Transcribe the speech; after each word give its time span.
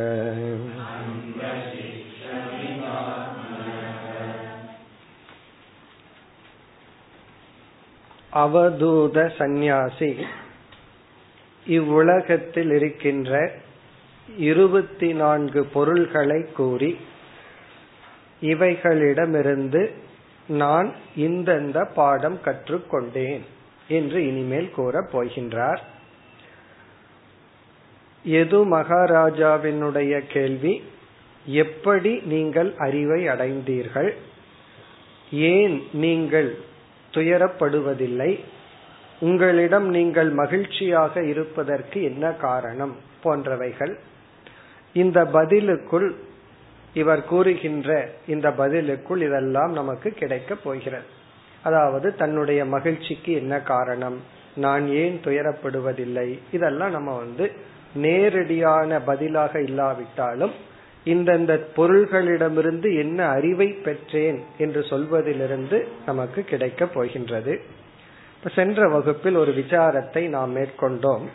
அவதூத 8.33 9.33
சந்நியாசி 9.39 10.27
இவ்வுலகத்தில் 11.67 12.71
இருக்கின்ற 12.71 13.61
இருபத்தி 14.39 15.13
நான்கு 15.13 15.65
பொருள்களை 15.65 16.53
கூறி 16.53 16.99
இவைகளிடமிருந்து 18.41 19.91
நான் 20.47 20.95
இந்தந்த 21.17 21.89
பாடம் 21.95 22.39
கற்றுக்கொண்டேன் 22.45 23.41
என்று 23.89 24.27
இனிமேல் 24.27 24.71
கூறப் 24.71 25.09
போகின்றார். 25.13 25.93
எது 28.25 28.79
மகாராஜாவினுடைய 28.79 30.19
கேள்வி? 30.19 30.83
எப்படி 31.47 32.21
நீங்கள் 32.25 32.75
அறிவை 32.79 33.29
அடைந்தீர்கள்? 33.29 34.15
ஏன் 35.31 35.83
நீங்கள் 35.93 36.59
துயரப்படுவதில்லை? 37.13 38.41
உங்களிடம் 39.21 39.89
நீங்கள் 39.89 40.31
மகிழ்ச்சியாக 40.31 41.25
இருப்பதற்கு 41.25 42.03
என்ன 42.03 42.33
காரணம்? 42.33 42.97
போன்றவைகள். 43.25 43.97
இந்த 44.93 45.25
பதிலுக்குள் 45.25 46.15
இவர் 46.95 47.25
கூறுகின்ற 47.25 48.09
இந்த 48.27 48.51
பதிலுக்குள் 48.51 49.21
இதெல்லாம் 49.21 49.73
நமக்கு 49.73 50.11
கிடைக்கப் 50.11 50.65
போகிறது. 50.65 51.05
அதாவது 51.63 52.17
தன்னுடைய 52.17 52.65
மகிழ்ச்சிக்கு 52.65 53.33
என்ன 53.33 53.61
காரணம்? 53.61 54.21
நான் 54.55 54.89
ஏன் 54.89 55.21
துயரப்படுவதில்லை? 55.25 56.39
இதெல்லாம் 56.53 56.91
நம்ம 56.91 57.17
வந்து 57.17 57.53
நேரடியான 57.95 59.01
பதிலாக 59.01 59.61
இல்லாவிட்டாலும் 59.61 60.51
இந்தந்த 61.05 61.61
பொருள்களிடமிருந்து 61.77 62.97
என்ன 62.99 63.27
அறிவை 63.27 63.67
பெற்றேன் 63.67 64.43
என்று 64.59 64.83
சொல்வதிலிருந்து 64.83 65.89
நமக்கு 66.07 66.43
கிடைக்கப் 66.43 66.95
போகின்றது. 66.95 67.61
சென்ற 68.55 68.89
வகுப்பில் 68.89 69.35
ஒரு 69.35 69.53
விசாரத்தை 69.53 70.29
நாம் 70.29 70.57
மேற்கொண்டோம். 70.57 71.27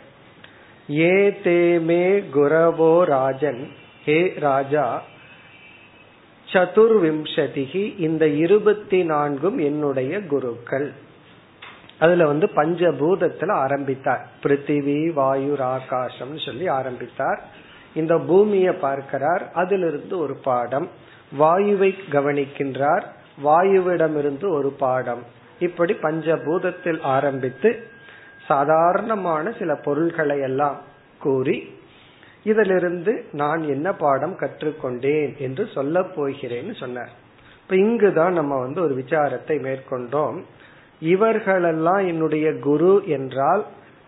ஏ 0.90 1.30
தேமே 1.30 2.24
குரவோ 2.34 3.02
ராஜன் 3.02 3.68
ஹே 4.04 4.32
ராஜா 4.38 5.02
சதுர்விம்சதிகி 6.52 7.98
இந்த 7.98 8.26
இருபத்தி 8.26 9.04
நான்கும் 9.04 9.58
என்னுடைய 9.58 10.20
குருக்கள். 10.20 10.92
அதுல 12.00 12.26
வந்து 12.26 12.46
பஞ்சபூதத்துல 12.46 13.50
ஆரம்பித்தார். 13.52 14.26
பிருத்திவி 14.42 15.12
வாயு 15.12 15.62
ஆகாசம் 15.62 16.38
சொல்லி 16.38 16.68
ஆரம்பித்தார். 16.68 17.42
இந்த 17.94 18.18
பூமியை 18.18 18.74
பார்க்கிறார். 18.74 19.50
அதிலிருந்து 19.54 20.18
ஒரு 20.18 20.34
பாடம். 20.34 20.88
வாயுவை 21.38 21.94
கவனிக்கின்றார். 22.10 23.02
வாயுவிடமிருந்து 23.44 24.50
ஒரு 24.50 24.70
பாடம். 24.70 25.22
இப்படி 25.58 25.92
பஞ்சபூதத்தில் 25.92 27.00
ஆரம்பித்து 27.02 27.82
சாதாரணமான 28.46 29.52
சில 29.58 29.74
பொருள்களை 29.74 30.40
எல்லாம் 30.40 30.80
கூறி 31.18 31.78
இதிலிருந்து 32.42 33.24
நான் 33.32 33.62
என்ன 33.62 33.92
பாடம் 33.92 34.38
கற்றுக்கொண்டேன் 34.38 35.36
என்று 35.36 35.68
சொல்ல 35.74 36.00
போகிறேன்னு 36.00 36.76
சொன்னார். 36.76 37.10
இப்ப 37.62 37.76
இங்குதான் 37.76 38.32
நம்ம 38.32 38.58
வந்து 38.58 38.82
ஒரு 38.82 38.94
விசாரத்தை 38.96 39.58
மேற்கொண்டோம். 39.58 40.42
இவர்களெல்லாம் 41.00 42.06
என்னுடைய 42.06 42.58
குரு 42.58 43.02
என்றால் 43.06 43.64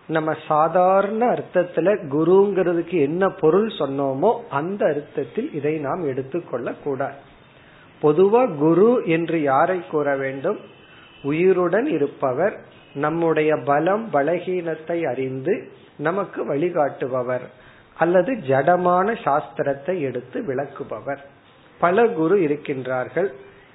நம்ம 0.07 0.33
சாதாரண 0.47 1.25
அர்த்தத்துல 1.25 1.97
குருங்கிறதுக்கு 2.11 2.97
என்ன 3.01 3.29
பொருள் 3.29 3.67
சொன்னோமோ 3.67 4.39
அந்த 4.49 4.85
அர்த்தத்தில் 4.85 5.53
இதை 5.53 5.77
நாம் 5.77 6.07
எடுத்துக்கொள்ள 6.07 6.73
கூடாது 6.83 7.19
பொதுவா 8.01 8.55
குரு 8.57 9.01
என்று 9.05 9.41
யாரை 9.41 9.87
கூற 9.87 10.15
வேண்டும்? 10.15 10.59
உயிருடன் 11.23 11.85
இருப்பவர் 11.85 12.55
நம்முடைய 12.93 13.57
பலம் 13.65 14.09
பலகீனத்தை 14.13 15.07
அறிந்து 15.07 15.67
நமக்கு 15.97 16.45
வழிகாட்டுபவர் 16.45 17.41
அல்லது 17.97 18.33
ஜடமான 18.33 19.15
சாஸ்திரத்தை 19.23 19.99
எடுத்து 19.99 20.41
விளக்குபவர். 20.41 21.17
பல 21.79 22.05
குரு 22.07 22.35
இருக்கின்றார்கள். 22.39 23.29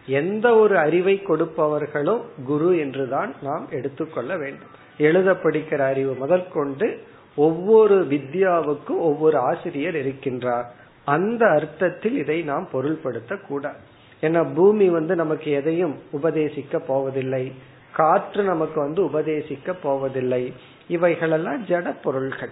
எந்த 0.08 0.54
ஒரு 0.54 0.78
அறிவை 0.78 1.22
கொடுப்பவர்களும் 1.24 2.22
குரு 2.44 2.78
என்றுதான் 2.78 3.34
நாம் 3.42 3.68
எடுத்துக்கொள்ள 3.70 4.36
வேண்டும். 4.36 4.68
எழுத 4.98 5.32
படிக்கிற 5.32 5.78
அறிவு 5.78 6.14
முதற்கொண்டு 6.14 7.02
ஒவ்வொரு 7.36 8.06
வித்யாவுக்கும் 8.06 8.98
ஒவ்வொரு 8.98 9.38
ஆசிரியர் 9.38 9.94
இருக்கின்றார். 9.94 10.64
அந்த 11.04 11.46
அர்த்தத்தில் 11.46 12.16
இதை 12.16 12.42
நாம் 12.42 12.68
பொருள்படுத்த 12.72 13.46
கூடாது. 13.46 13.76
ஏன்னா 14.20 14.54
பூமி 14.54 14.88
வந்து 14.88 15.14
நமக்கு 15.14 15.50
எதையும் 15.50 15.98
உபதேசிக்க 16.12 16.78
போவதில்லை. 16.78 17.52
காற்று 17.92 18.44
நமக்கு 18.44 18.80
வந்து 18.80 19.02
உபதேசிக்க 19.02 19.74
போவதில்லை. 19.82 20.52
இவைகளெல்லாம் 20.88 21.66
ஜட 21.66 21.94
பொருள்கள். 22.02 22.50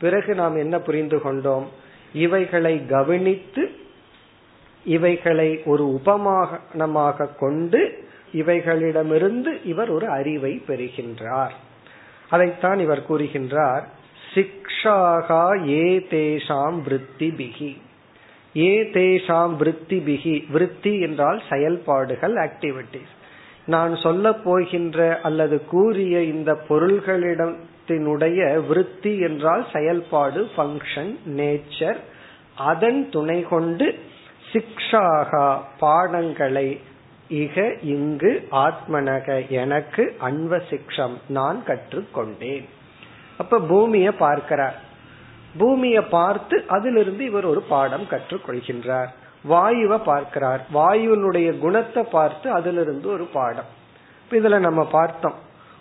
பிறகு 0.00 0.34
நாம் 0.34 0.56
என்ன 0.56 0.78
புரிந்து 0.78 1.20
கொண்டோம்? 1.20 1.68
இவைகளை 2.14 2.86
கவனித்து 2.86 3.70
இவைகளை 4.84 5.62
ஒரு 5.64 6.00
உபமானமாக 6.04 7.28
கொண்டு 7.38 8.04
இவைகளிடமிருந்து 8.32 9.60
இவர் 9.64 9.90
ஒரு 9.90 10.08
அறிவை 10.08 10.62
பெறுகின்றார். 10.66 11.50
அதைத்தான் 12.30 12.78
இவர் 12.78 13.10
கூறுகின்றார். 13.10 13.82
சிக்ஷாகா 14.34 15.68
ஏ 15.68 15.98
தேஷாம் 15.98 16.82
விருத்தி 16.82 17.30
பிகி 17.30 17.76
ஏ 18.56 18.82
தேஷாம் 18.82 19.56
விருத்தி 19.56 19.98
பிகி 19.98 20.44
விருத்தி 20.50 21.00
என்றால் 21.00 21.42
செயல்பாடுகள் 21.48 22.34
ஆக்டிவிட்டிஸ் 22.34 23.12
நான் 23.66 23.96
சொல்ல 23.96 24.32
போகின்ற 24.32 25.20
அல்லது 25.22 25.64
கூறிய 25.64 26.22
இந்த 26.22 26.58
பொருள்களிடத்தினுடைய 26.68 28.66
விருத்தி 28.66 29.18
என்றால் 29.18 29.66
செயல்பாடு 29.72 30.48
ஃபங்க்ஷன் 30.56 31.14
நேச்சர் 31.26 31.96
அதன் 32.54 33.10
துணை 33.10 33.42
கொண்டு 33.42 33.98
சிக்ஷாகா 34.52 35.58
பாடங்களை 35.78 36.80
இக 37.30 37.76
இங்கு 37.82 38.48
ஆத்மனக 38.50 39.48
எனக்கு 39.48 40.16
அன்வ 40.20 40.60
சிக்ஷம் 40.70 41.14
நான் 41.28 41.62
கற்றுக்கொண்டேன். 41.66 42.64
அப்ப 43.38 43.58
பூமிய 43.58 44.12
பார்க்கிறார். 44.12 44.80
பூமிய 45.58 46.08
பார்த்து 46.08 46.64
அதிலிருந்து 46.68 47.24
இவர் 47.24 47.44
ஒரு 47.44 47.62
பாடம் 47.62 48.06
கற்றுக்கொள்கின்றார். 48.10 49.10
வாயுவை 49.48 49.98
பார்க்கிறார். 50.04 50.66
வாயுனுடைய 50.74 51.58
குணத்தை 51.58 52.02
பார்த்து 52.02 52.50
அதிலிருந்து 52.50 53.08
ஒரு 53.08 53.24
பாடம். 53.24 53.70
இதுல 54.30 54.58
நம்ம 54.58 54.84
பார்த்தோம். 54.84 55.34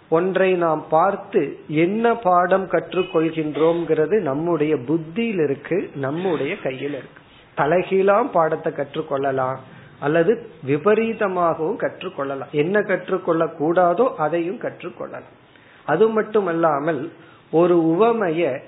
ஒன்றை 0.10 0.54
நாம் 0.54 0.86
பார்த்து 0.90 1.60
என்ன 1.68 2.16
பாடம் 2.16 2.70
கற்றுக்கொள்கின்றோம்ங்கிறது 2.70 4.20
நம்முடைய 4.20 4.78
புத்தியில் 4.78 5.40
இருக்கு 5.40 5.90
நம்முடைய 5.96 6.56
கையில் 6.58 6.94
இருக்கு 6.94 7.21
தலைகீழாம் 7.58 8.32
பாடத்தை 8.32 8.74
கற்றுக்கொள்ளலாம். 8.74 9.58
அல்லது 10.00 10.50
விபரீதமாகவும் 10.68 11.78
கற்றுக்கொள்ளலாம். 11.78 12.50
என்ன 12.52 12.82
கற்றுக்கொள்ள 12.82 13.46
கூடாதோ 13.46 14.16
அதையும் 14.16 14.60
கற்றுக்கொள்ளலாம். 14.60 15.40
அது 15.86 16.10
மட்டுமல்லாமல் 16.10 17.12
ஒரு 17.52 17.78
உவமைய 17.78 18.62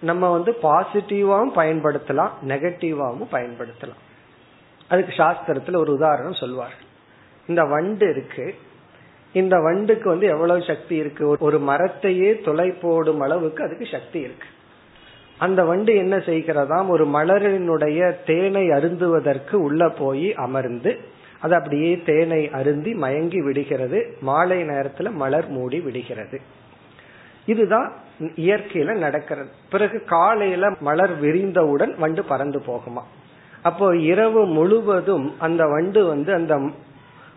நம்ம 0.00 0.30
வந்து 0.30 0.56
பாசிட்டிவாவும் 0.62 1.56
பயன்படுத்தலாம் 1.56 2.30
நெகட்டிவாவும் 2.48 3.26
பயன்படுத்தலாம். 3.32 4.02
அதுக்கு 4.88 5.14
சாஸ்திரத்துல 5.14 5.76
ஒரு 5.76 5.92
உதாரணம் 5.92 6.32
சொல்வார்கள். 6.32 6.92
இந்த 7.46 7.64
வண்டு 7.64 8.10
இருக்கு. 8.10 8.54
இந்த 9.32 9.56
வண்டுக்கு 9.56 10.04
வந்து 10.04 10.26
எவ்வளவு 10.26 10.62
சக்தி 10.62 10.96
இருக்கு? 10.96 11.36
ஒரு 11.38 11.58
மரத்தையே 11.58 12.44
துளை 12.44 12.70
போடும் 12.70 13.20
அளவுக்கு 13.20 13.64
அதுக்கு 13.64 13.86
சக்தி 13.90 14.20
இருக்கு. 14.20 14.46
அந்த 15.38 15.64
வண்டு 15.64 15.94
என்ன 15.94 16.16
செய்கிறதாம்? 16.16 16.88
ஒரு 16.88 17.06
மலரினுடைய 17.06 18.16
தேனை 18.26 18.68
அருந்துவதற்கு 18.68 19.54
உள்ள 19.54 19.88
போய் 19.88 20.34
அமர்ந்து 20.34 20.98
அது 21.40 21.54
அப்படியே 21.54 22.02
தேனை 22.06 22.50
அருந்தி 22.50 22.94
மயங்கி 22.94 23.42
விடுகிறது. 23.42 24.16
மாலை 24.20 24.62
நேரத்துல 24.62 25.12
மலர் 25.12 25.48
மூடி 25.48 25.80
விடுகிறது. 25.80 26.40
இதுதான் 27.46 27.92
இயற்கையில 28.20 28.96
நடக்கிறது. 28.96 29.48
பிறகு 29.70 30.04
காலையில 30.04 30.74
மலர் 30.80 31.22
விரிந்தவுடன் 31.22 31.98
வண்டு 31.98 32.24
பறந்து 32.24 32.58
போகுமா? 32.58 33.02
அப்போ 33.62 33.96
இரவு 33.96 34.46
முழுவதும் 34.46 35.34
அந்த 35.38 35.66
வண்டு 35.66 36.06
வந்து 36.06 36.32
அந்த 36.32 36.56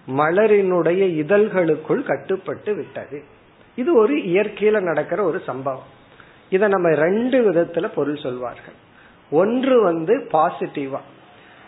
மலரினுடைய 0.07 1.09
இதழ்களுக்குள் 1.09 2.03
கட்டுப்பட்டு 2.03 2.75
விட்டது. 2.75 3.23
இது 3.75 3.97
ஒரு 3.97 4.15
இயற்கையில 4.15 4.79
நடக்கிற 4.79 5.23
ஒரு 5.23 5.39
சம்பவம். 5.39 5.95
இத 6.49 6.67
நம்ம 6.67 6.89
ரெண்டு 6.89 7.51
விதத்துல 7.51 7.87
பொருள் 7.95 8.17
சொல்வார்கள். 8.17 8.77
ஒன்று 9.31 9.83
வந்து 9.83 10.27
பாசிட்டிவா 10.31 10.99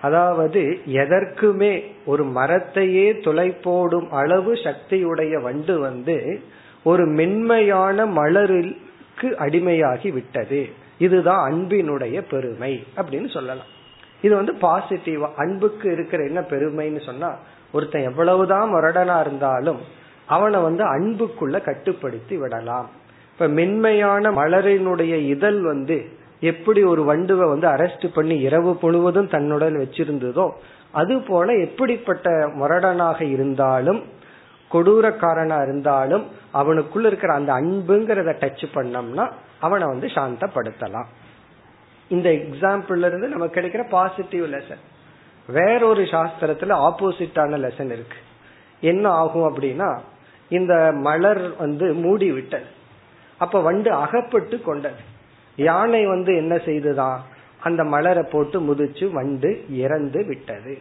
அதாவது 0.01 0.79
எதற்குமே 0.87 1.83
ஒரு 2.05 2.23
மரத்தையே 2.23 3.21
துளை 3.23 3.51
போடும் 3.51 4.11
அளவு 4.11 4.53
சக்தியுடைய 4.53 5.41
வண்டு 5.41 5.79
வந்து 5.79 6.41
ஒரு 6.83 7.05
மென்மையான 7.05 8.05
மலருக்கு 8.05 9.29
அடிமையாகி 9.39 10.13
விட்டது. 10.13 10.69
இதுதான் 10.97 11.51
அன்பினுடைய 11.51 12.21
பெருமை 12.29 12.83
அப்படின்னு 12.97 13.29
சொல்லலாம். 13.33 13.69
இது 14.21 14.35
வந்து 14.35 14.53
பாசிட்டிவா 14.61 15.27
அன்புக்கு 15.35 15.91
இருக்கிற 15.91 16.23
என்ன 16.23 16.39
பெருமைன்னு 16.39 17.05
சொன்னா 17.05 17.35
ஒருத்தன் 17.71 18.03
எவ்வளவுதான் 18.03 18.73
முரடனா 18.73 19.19
இருந்தாலும் 19.19 19.81
அவனை 20.25 20.61
வந்து 20.61 20.83
அன்புக்குள்ள 20.83 21.61
கட்டுப்படுத்தி 21.61 22.37
விடலாம். 22.37 22.89
இப்ப 23.39 23.51
மென்மையான 23.51 24.31
மலரினுடைய 24.31 25.13
இதழ் 25.15 25.59
வந்து 25.61 26.05
எப்படி 26.39 26.83
ஒரு 26.83 27.01
வண்டுவை 27.01 27.45
வந்து 27.49 27.67
அரெஸ்ட் 27.67 28.07
பண்ணி 28.13 28.39
இரவு 28.39 28.77
முழுவதும் 28.81 29.27
தன்னுடன் 29.27 29.75
வச்சிருந்ததோ 29.75 30.51
அது 30.91 31.21
போல 31.21 31.53
எப்படிப்பட்ட 31.53 32.29
முரடனாக 32.29 33.21
இருந்தாலும் 33.21 34.03
கொடூரக்காரனா 34.71 35.63
இருந்தாலும் 35.63 36.25
அவனுக்குள்ள 36.53 37.05
இருக்கிற 37.05 37.33
அந்த 37.33 37.53
அன்புங்கிறத 37.53 38.33
டச் 38.41 38.65
பண்ணோம்னா 38.73 39.31
அவனை 39.59 39.87
வந்து 39.87 40.07
சாந்தப்படுத்தலாம். 40.07 41.07
இந்த 42.09 42.29
எக்ஸாம்பிள்ல 42.29 43.05
இருந்து 43.05 43.27
நமக்கு 43.27 43.61
கிடைக்கிற 43.61 43.85
பாசிட்டிவ் 43.89 44.43
லெசன் 44.43 44.83
வேறொரு 45.47 46.03
சாஸ்திரத்துல 46.03 46.77
ஆப்போசிட்டான 46.87 47.61
லெசன் 47.65 47.93
இருக்கு. 47.95 48.19
என்ன 48.81 49.09
ஆகும் 49.09 49.47
அப்படின்னா 49.49 49.99
இந்த 50.49 50.91
மலர் 50.91 51.57
வந்து 51.57 51.93
மூடி 51.93 52.31
விட்டது 52.31 52.77
அப்ப 53.39 53.61
வண்டு 53.61 53.91
அகப்பட்டு 53.91 54.61
கொண்டது. 54.61 55.01
யானை 55.55 56.05
வந்து 56.05 56.35
என்ன 56.35 56.57
செய்துதான் 56.57 57.23
அந்த 57.63 57.83
மலரை 57.83 58.23
போட்டு 58.23 58.61
முதிச்சு 58.61 59.11
வண்டு 59.11 59.65
இறந்து 59.69 60.25
விட்டது. 60.25 60.77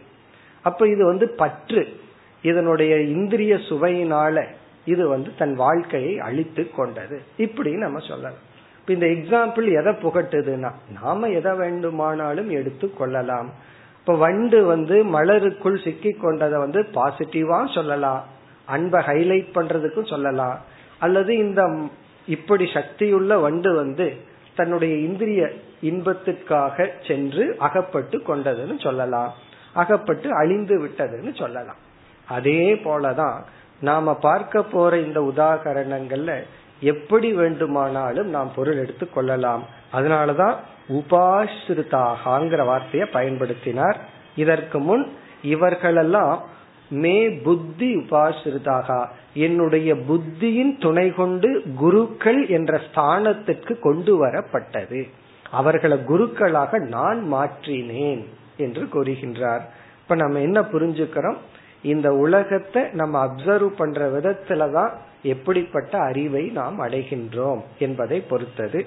அப்ப 0.61 0.87
இது 0.87 1.05
வந்து 1.05 1.29
பற்று. 1.29 1.99
இதனுடைய 2.41 3.01
இந்திரிய 3.01 3.55
சுவையினால 3.55 4.45
இது 4.85 5.07
வந்து 5.07 5.31
தன் 5.37 5.55
வாழ்க்கையை 5.55 6.19
அழித்து 6.19 6.71
கொண்டது. 6.71 7.21
இப்படி 7.37 7.71
நம்ம 7.71 7.99
சொல்லலாம். 8.07 8.47
இந்த 8.87 9.05
எக்ஸாம்பிள் 9.05 9.79
எதை 9.79 9.93
புகட்டுதுன்னா 9.93 10.71
நாம 11.01 11.27
எதை 11.27 11.53
வேண்டுமானாலும் 11.53 12.49
எடுத்து 12.49 12.93
கொள்ளலாம். 12.93 13.51
இப்ப 13.99 14.15
வண்டு 14.15 14.65
வந்து 14.65 15.05
மலருக்குள் 15.05 15.83
சிக்கி 15.83 16.09
கொண்டதை 16.09 16.59
வந்து 16.59 16.81
பாசிட்டிவா 16.81 17.73
சொல்லலாம். 17.73 18.25
அன்பை 18.65 19.03
ஹைலைட் 19.05 19.47
பண்றதுக்கும் 19.53 20.09
சொல்லலாம். 20.09 20.59
அல்லது 20.99 21.37
இந்த 21.37 21.87
இப்படி 22.29 22.65
சக்தியுள்ள 22.73 23.41
வண்டு 23.41 23.75
வந்து 23.75 24.13
தன்னுடைய 24.55 24.95
இந்திரிய 24.95 25.51
இன்பத்திற்காக 25.81 26.89
சென்று 27.07 27.55
அகப்பட்டு 27.59 28.17
கொண்டதுன்னு 28.17 28.81
சொல்லலாம். 28.81 29.33
அகப்பட்டு 29.73 30.35
அழிந்து 30.35 30.75
விட்டதுன்னு 30.85 31.37
சொல்லலாம். 31.37 31.79
அதே 32.27 32.73
போலதான் 32.73 33.37
நாம 33.81 34.15
பார்க்க 34.15 34.63
போற 34.63 34.97
இந்த 34.97 35.31
உதாகரணங்கள்ல 35.35 36.43
எப்படி 36.81 37.33
வேண்டுமானாலும் 37.33 38.29
நாம் 38.29 38.53
பொருள் 38.55 38.77
எடுத்து 38.77 39.09
கொள்ளலாம். 39.09 39.63
அதனாலதான் 39.93 40.55
உபாசிரிதாகாங்கிற 40.89 42.65
வார்த்தையை 42.65 43.09
பயன்படுத்தினார். 43.13 43.97
இதற்கு 44.35 44.79
முன் 44.79 45.05
இவர்களெல்லாம் 45.41 46.43
மே 46.89 47.29
புத்தி 47.29 47.95
உபாசிரிதாக. 47.95 49.07
என்னுடைய 49.33 49.95
புத்தியின் 49.95 50.79
துணை 50.79 51.13
கொண்டு 51.13 51.63
குருக்கள் 51.75 52.47
என்ற 52.47 52.81
ஸ்தானத்திற்கு 52.93 53.79
கொண்டு 53.79 54.27
வரப்பட்டது. 54.27 55.09
அவர்களை 55.51 55.97
குருக்களாக 55.97 56.79
நான் 56.79 57.33
மாற்றினேன் 57.33 58.25
என்று 58.57 58.83
கூறுகின்றார். 58.83 59.61
இப்ப 60.01 60.15
நம்ம 60.15 60.39
என்ன 60.39 60.61
புரிஞ்சுக்கிறோம்? 60.61 61.35
இந்த 61.81 62.11
உலகத்தை 62.11 62.83
நம்ம 62.91 63.25
அப்சர்வ் 63.25 63.67
பண்ற 63.67 64.09
விதத்துலதான் 64.09 64.91
எப்படிப்பட்ட 65.23 65.97
அறிவை 65.97 66.45
நாம் 66.45 66.81
அடைகின்றோம் 66.81 67.61
என்பதை 67.79 68.19
பொறுத்தது. 68.21 68.85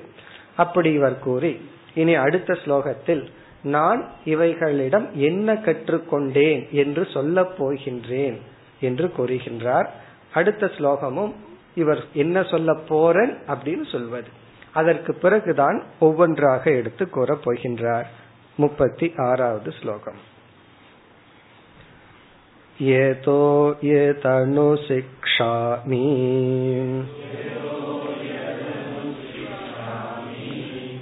அப்படி 0.56 0.92
இவர் 0.92 1.18
கூறி 1.18 1.68
இனி 1.94 2.14
அடுத்த 2.14 2.58
ஸ்லோகத்தில் 2.64 3.26
நான் 3.67 4.01
இவைகளிடம் 4.25 5.07
என்ன 5.21 5.53
கற்றுக்கொண்டேன் 5.65 6.61
என்று 6.73 7.03
சொல்ல 7.05 7.43
போகின்றேன் 7.57 8.37
என்று 8.79 9.07
கூறுகின்றார் 9.17 9.89
அடுத்த 10.33 10.65
ஸ்லோகமும் 10.77 11.33
இவர் 11.75 12.01
என்ன 12.13 12.37
சொல்ல 12.43 12.71
போறன் 12.89 13.33
அப்படின்னு 13.47 13.85
சொல்வது 13.91 14.31
அதற்கு 14.73 15.11
பிறகுதான் 15.15 15.77
ஒவ்வொன்றாக 15.99 16.63
எடுத்து 16.71 17.03
கூற 17.09 17.37
போகின்றார் 17.45 18.09
முப்பத்தி 18.57 19.07
ஆறாவது 19.25 19.71
ஸ்லோகம் 19.71 20.19
यतो 22.79 23.39
यतनुशिक्षामि 23.83 24.93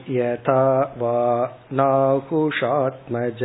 यथा 0.10 0.62
वा 0.98 1.17
नाकुशात्मज 1.74 3.43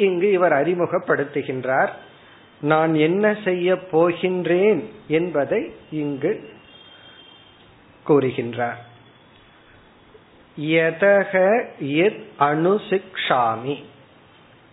இங்கு 0.02 0.32
இவர் 0.32 0.52
அறிமுகப்படுத்துகின்றார். 0.52 1.90
நான் 2.62 2.96
என்ன 2.96 3.38
செய்ய 3.44 3.74
போகின்றேன் 3.92 4.84
என்பதை 5.08 5.72
இங்கு 5.92 6.50
கூறுகின்றார். 8.08 8.80
யதக 10.60 11.34
எத் 11.80 12.24
அனுசிக்ஷாமி. 12.40 13.76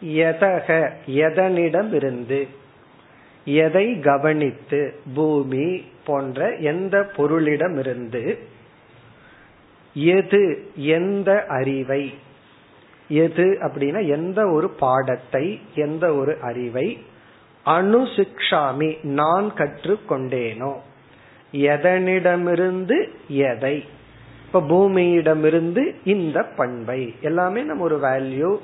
யதக 0.05 0.93
எதனிடமிருந்து 1.07 2.49
எதை 3.45 4.01
கவனித்து 4.01 5.01
பூமி 5.15 5.85
போன்ற 6.05 6.57
எந்த 6.57 7.11
பொருளிடமிருந்து 7.17 8.39
எது 9.95 10.43
எந்த 10.77 11.45
அறிவை 11.49 12.15
எது 13.09 13.59
அப்படின்னா 13.61 14.09
எந்த 14.09 14.49
ஒரு 14.49 14.71
பாடத்தை 14.71 15.61
எந்த 15.75 16.15
ஒரு 16.15 16.39
அறிவை 16.41 17.05
அனுசிக்ஷாமி 17.67 19.05
நான் 19.05 19.53
கற்றுக்கொண்டேனோ. 19.55 20.77
எதனிடமிருந்து 21.53 23.09
எதை? 23.29 23.85
இப்ப 24.47 24.61
பூமியிடமிருந்து 24.61 25.95
இந்த 26.05 26.43
பண்பை. 26.43 27.15
எல்லாமே 27.21 27.63
நம்ம 27.63 27.83
ஒரு 27.83 27.99
வேல்யூ 27.99 28.57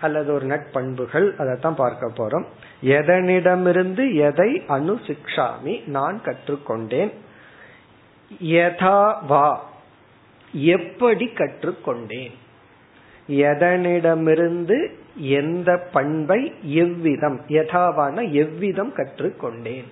அல்லது 0.00 0.32
ஒரு 0.32 0.46
நட்பண்புகள் 0.46 1.36
அதைத்தான் 1.36 1.74
பார்க்க 1.74 2.10
போறோம். 2.16 2.44
எதனிடமிருந்து 2.82 4.14
எதை 4.14 4.62
அனுசிக்ஷாமி 4.68 5.86
நான் 5.86 6.20
கற்றுக்கொண்டேன்? 6.24 7.12
யதாவா 8.42 9.56
எப்படி 10.52 11.26
கற்றுக்கொண்டேன்? 11.26 12.32
எதனிடமிருந்து 13.28 14.90
எந்த 15.16 15.78
பண்பை 15.92 16.52
எவ்விதம் 16.62 17.40
யதாவான 17.48 18.32
எவ்விதம் 18.32 18.92
கற்றுக்கொண்டேன். 18.96 19.84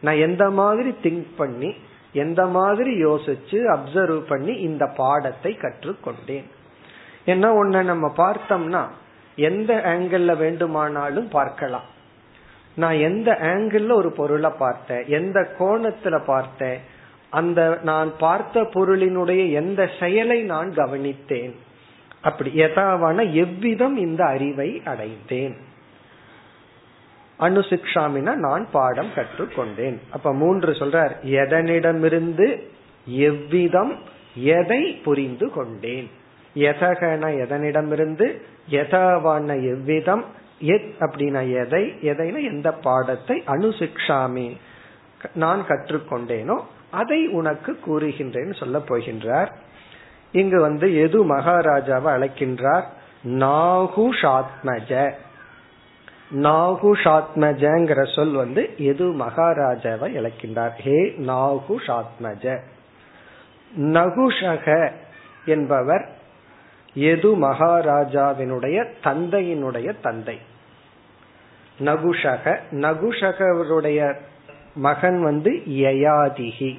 நான் 0.00 0.16
எந்த 0.16 0.50
மாதிரி 0.50 0.94
திங்க் 1.02 1.30
பண்ணி 1.36 1.74
எந்த 2.12 2.46
மாதிரி 2.46 3.04
யோசிச்சு 3.04 3.58
அப்சர்வ் 3.76 4.20
பண்ணி 4.20 4.52
இந்த 4.52 4.86
பாடத்தை 4.86 5.58
கற்றுக்கொண்டேன். 5.60 6.44
என்ன 7.24 7.64
ஒன்ன 7.64 7.82
நம்ம 7.82 8.12
பார்த்தோம்னா 8.16 8.86
எந்த 9.36 9.82
ஆங்கிள் 9.86 10.36
வேண்டுமானாலும் 10.36 11.28
பார்க்கலாம். 11.28 11.82
நான் 12.74 12.98
எந்த 12.98 13.38
ஆங்கிள் 13.40 13.94
ஒரு 13.94 14.12
பொருளை 14.12 14.50
பார்த்தேன் 14.58 15.04
எந்த 15.06 15.48
கோணத்துல 15.58 16.24
பார்த்தேன் 16.24 16.78
அந்த 17.30 17.78
நான் 17.82 18.12
பார்த்த 18.18 18.62
பொருளினுடைய 18.62 19.52
எந்த 19.52 19.90
செயலை 20.00 20.42
நான் 20.42 20.70
கவனித்தேன். 20.70 21.52
அப்படி 22.22 22.50
எதாவான 22.54 23.32
எவ்விதம் 23.32 23.96
இந்த 23.96 24.24
அறிவை 24.24 24.82
அடைந்தேன். 24.84 25.56
அனுசிக்ஷாமினா 27.38 28.34
நான் 28.34 28.66
பாடம் 28.72 29.10
கற்றுக்கொண்டேன். 29.14 29.98
அப்ப 30.10 30.34
மூன்று 30.34 30.72
சொல்றார் 30.72 31.14
எதனிடமிருந்து 31.24 32.62
எவ்விதம் 33.06 33.98
எதை 34.34 34.82
புரிந்து 35.04 35.50
கொண்டேன். 35.50 36.10
எதகன 36.54 37.22
எதனிடமிருந்து 37.44 38.26
எதவான 38.70 39.48
எவ்விதம் 39.70 40.24
எத் 40.58 40.92
அப்படின்னா 41.00 41.42
எதை 41.64 41.84
எதைனா 42.02 42.42
எந்த 42.42 42.72
பாடத்தை 42.72 43.42
அனுசிக்ஷாமி 43.46 44.56
நான் 45.34 45.62
கற்றுக்கொண்டேனோ 45.68 46.60
அதை 46.90 47.26
உனக்கு 47.26 47.78
கூறுகின்றேன்னு 47.86 48.58
சொல்ல 48.58 48.78
போகின்றார். 48.78 49.50
இங்கு 50.32 50.60
வந்து 50.60 50.96
எது 50.96 51.36
மகாராஜாவை 51.36 52.10
அழைக்கின்றார்? 52.16 52.82
நாகுஷாத்மஜ. 53.24 55.12
நாகுஷாத்மஜங்கிற 56.34 58.14
சொல் 58.14 58.32
வந்து 58.32 58.74
எது 58.78 59.04
மகாராஜாவை 59.04 60.10
இழக்கின்றார்? 60.20 60.70
ஹே 60.70 61.14
நாகுஷாத்மஜ. 61.18 62.60
நகுஷக 63.78 64.92
என்பவர் 65.46 66.08
எது 66.94 67.36
மகாராஜாவினுடைய 67.36 68.88
தந்தையினுடைய 69.04 69.94
தந்தை. 70.02 70.38
நகுஷக 71.80 72.58
நகுஷகருடைய 72.70 74.14
மகன் 74.74 75.22
வந்து 75.22 75.50
யயாதிகி 75.68 76.78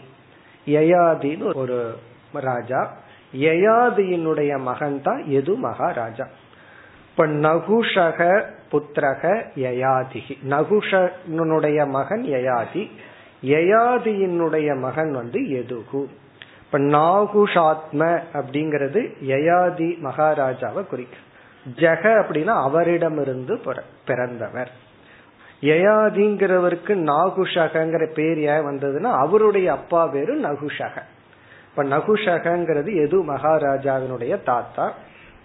யயாதின்னு 0.66 1.54
ஒரு 1.54 1.98
ராஜா. 2.34 2.94
யயாதியினுடைய 3.34 4.60
மகன் 4.60 5.02
தான் 5.02 5.24
எது 5.28 5.56
மகாராஜா. 5.56 6.28
இப்ப 7.10 7.28
நகுஷக 7.28 8.44
புத்திரக 8.72 9.24
யயாதிகி 9.56 10.36
நகுஷனுடைய 10.50 11.88
மகன் 11.88 12.24
யயாதி 12.24 12.92
யயாதியினுடைய 13.44 14.80
மகன் 14.80 15.12
வந்து 15.12 15.50
எதுகு 15.50 16.10
இப்ப 16.66 16.80
நாகுஷாத்ம 16.80 18.02
அப்படிங்கிறது 18.34 19.02
யயாதி 19.28 19.90
மகாராஜாவை 20.04 20.88
குறிக்கும். 20.88 21.28
ஜெக 21.76 22.04
அப்படின்னா 22.22 22.54
அவரிடமிருந்து 22.64 23.60
பிறந்தவர். 24.06 24.72
யயாதிங்கிறவருக்கு 25.62 26.94
நாகுஷகங்கிற 27.12 28.06
பேர் 28.14 28.40
ஏன் 28.40 28.66
வந்ததுன்னா 28.66 29.12
அவருடைய 29.26 29.72
அப்பா 29.72 30.08
பேரு 30.08 30.40
நகுஷக. 30.40 30.96
இப்ப 31.72 31.84
நகுஷகங்கிறது 31.84 32.96
எது? 32.96 33.36
மகாராஜாவினுடைய 33.36 34.44
தாத்தா 34.44 34.94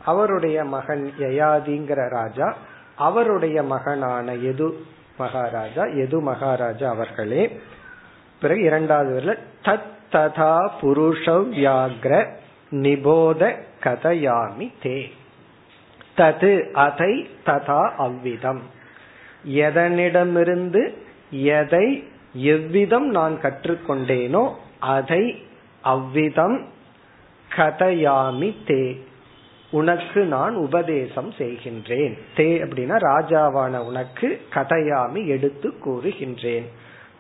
அவருடைய 0.04 0.64
மகன் 0.64 1.12
யயாதிங்கிற 1.18 2.09
ராஜா 2.09 2.56
அவருடைய 2.97 3.62
மகனான 3.62 4.35
எது? 4.35 4.85
மகாராஜா. 5.18 5.85
எது 5.85 6.21
மகாராஜா? 6.21 6.90
அவர்களே. 6.90 7.61
பிறகு 8.40 8.62
இரண்டாவது 8.62 9.21
வரல 9.21 9.38
தத் 9.64 9.95
ததா 10.12 10.68
புருஷ 10.83 11.25
வியாகிர 11.26 12.26
நிபோத 12.71 13.54
கதையாமி 13.85 14.73
தே. 14.83 15.11
தது 16.16 16.73
அதை 16.73 17.28
ததா 17.47 17.90
அவ்விதம். 17.97 18.62
எதனிடமிருந்து 19.49 20.95
எதை 21.30 22.09
எவ்விதம் 22.33 23.06
நான் 23.06 23.38
கற்றுக்கொண்டேனோ 23.42 24.54
அதை 24.78 25.45
அவ்விதம் 25.93 26.57
கதையாமி 27.50 28.50
தே. 28.69 28.83
உனக்கு 29.71 30.21
நான் 30.25 30.55
உபதேசம் 30.57 31.31
செய்கின்றேன். 31.38 32.14
தே 32.37 32.49
அப்படின்னா 32.64 32.97
ராஜாவான 33.07 33.78
உனக்கு 33.87 34.28
கதையாமி 34.55 35.21
எடுத்து 35.26 35.69
கூறுகின்றேன். 35.85 36.66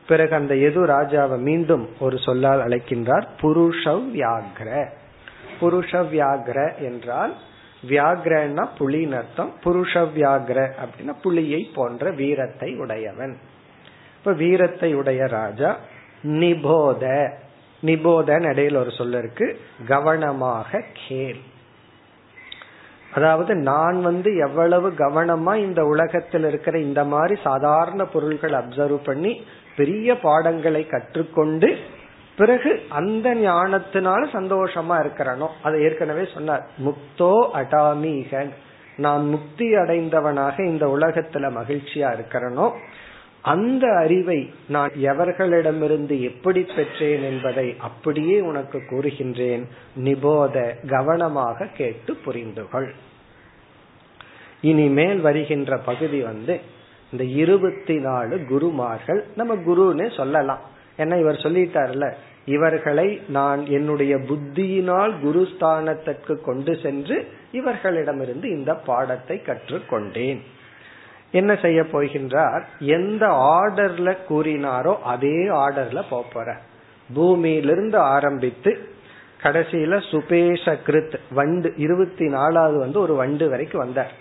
பிறகு 0.06 0.34
அந்த 0.34 0.54
எது 0.66 0.80
ராஜாவை 0.86 1.38
மீண்டும் 1.38 1.84
ஒரு 2.00 2.16
சொல்லால் 2.18 2.62
அழைக்கின்றார் 2.66 3.26
புருஷவ் 3.42 4.04
வியாகிர 4.14 4.70
புருஷ 5.60 6.00
வியாகிர 6.12 6.58
என்றால் 6.80 7.32
வியாகிரன்னா 7.88 8.64
புலின்னு 8.78 9.16
அர்த்தம். 9.16 9.50
புருஷ 9.64 9.92
வியாகிர 10.16 10.58
அப்படின்னா 10.82 11.14
புலியை 11.22 11.60
போன்ற 11.74 12.10
வீரத்தை 12.10 12.70
உடையவன். 12.74 13.34
இப்ப 14.18 14.32
வீரத்தை 14.42 14.90
உடைய 14.94 15.22
ராஜா 15.26 15.70
நிபோத. 16.40 17.04
நிபோதன் 17.86 18.46
இடையில 18.52 18.76
ஒரு 18.76 18.90
சொல்ல 18.90 19.18
இருக்கு. 19.18 19.60
கவனமாக 19.88 20.82
கேள். 21.08 21.40
அதாவது 23.14 23.54
நான் 23.54 24.02
வந்து 24.02 24.36
எவ்வளவு 24.36 24.88
கவனமா 24.90 25.52
இந்த 25.56 25.84
உலகத்தில் 25.84 26.44
இருக்கிற 26.44 26.78
இந்த 26.78 27.04
மாதிரி 27.04 27.40
சாதாரண 27.42 28.04
பொருள்கள் 28.04 28.50
அப்சர்வ் 28.50 28.98
பண்ணி 29.04 29.32
பெரிய 29.76 30.18
பாடங்களை 30.18 30.86
கற்றுக்கொண்டு 30.86 31.76
பிறகு 32.36 32.70
அந்த 32.88 33.34
ஞானத்தினால 33.34 34.20
சந்தோஷமா 34.32 34.96
இருக்கிறனோ 35.04 35.48
அதை 35.62 35.82
ஏற்கனவே 35.82 36.28
சொன்னார். 36.34 36.64
முக்தோ 36.84 37.32
அடாமீக 37.54 38.50
நான் 38.96 39.24
முக்தி 39.28 39.66
அடைந்தவனாக 39.74 40.66
இந்த 40.66 40.86
உலகத்துல 40.86 41.46
மகிழ்ச்சியா 41.58 42.08
இருக்கிறனோ 42.14 42.66
அந்த 43.52 43.84
அறிவை 44.02 44.38
நான் 44.74 44.92
எவர்களிடமிருந்து 45.02 46.14
எப்படி 46.30 46.62
பெற்றேன் 46.76 47.24
என்பதை 47.30 47.66
அப்படியே 47.88 48.36
உனக்கு 48.40 48.78
கூறுகின்றேன். 48.90 49.64
நிபோத 50.04 50.56
கவனமாக 50.86 51.68
கேட்டு 51.76 52.14
புரிந்துகள். 52.24 52.88
இனிமேல் 54.60 55.20
வருகின்ற 55.20 55.78
பகுதி 55.90 56.20
வந்து 56.20 56.54
இந்த 57.12 57.24
இருபத்தி 57.42 57.96
நாலு 57.98 58.36
குருமார்கள் 58.48 59.20
நம்ம 59.36 59.54
குருன்னு 59.68 60.06
சொல்லலாம். 60.16 60.62
ஏன்னா 60.98 61.16
இவர் 61.20 61.44
சொல்லிட்டார்ல 61.46 62.06
இவர்களை 62.46 63.08
நான் 63.28 63.62
என்னுடைய 63.66 64.14
புத்தியினால் 64.30 65.12
குருஸ்தானத்திற்கு 65.24 66.34
கொண்டு 66.40 66.72
சென்று 66.82 67.16
இவர்களிடமிருந்து 67.52 68.46
இந்த 68.58 68.74
பாடத்தை 68.90 69.36
கற்றுக்கொண்டேன். 69.46 70.42
என்ன 71.36 71.52
செய்ய 71.62 71.80
போகின்றார்? 71.92 72.62
எந்த 72.78 73.24
ஆர்டர்ல 73.54 74.10
கூறினாரோ 74.28 74.92
அதே 75.12 75.38
ஆர்டர்ல 75.62 76.02
போற 76.10 76.56
பூமியிலிருந்து 77.14 77.98
ஆரம்பித்து 77.98 78.70
கடைசியில 79.42 79.94
சுபேஷ 80.10 80.64
கிருத் 80.86 81.16
வண்டு 81.30 81.68
இருபத்தி 81.76 82.26
நாலாவது 82.28 82.78
வந்து 82.78 82.98
ஒரு 83.00 83.14
வண்டு 83.14 83.48
வரைக்கும் 83.48 83.82
வந்தார். 83.84 84.12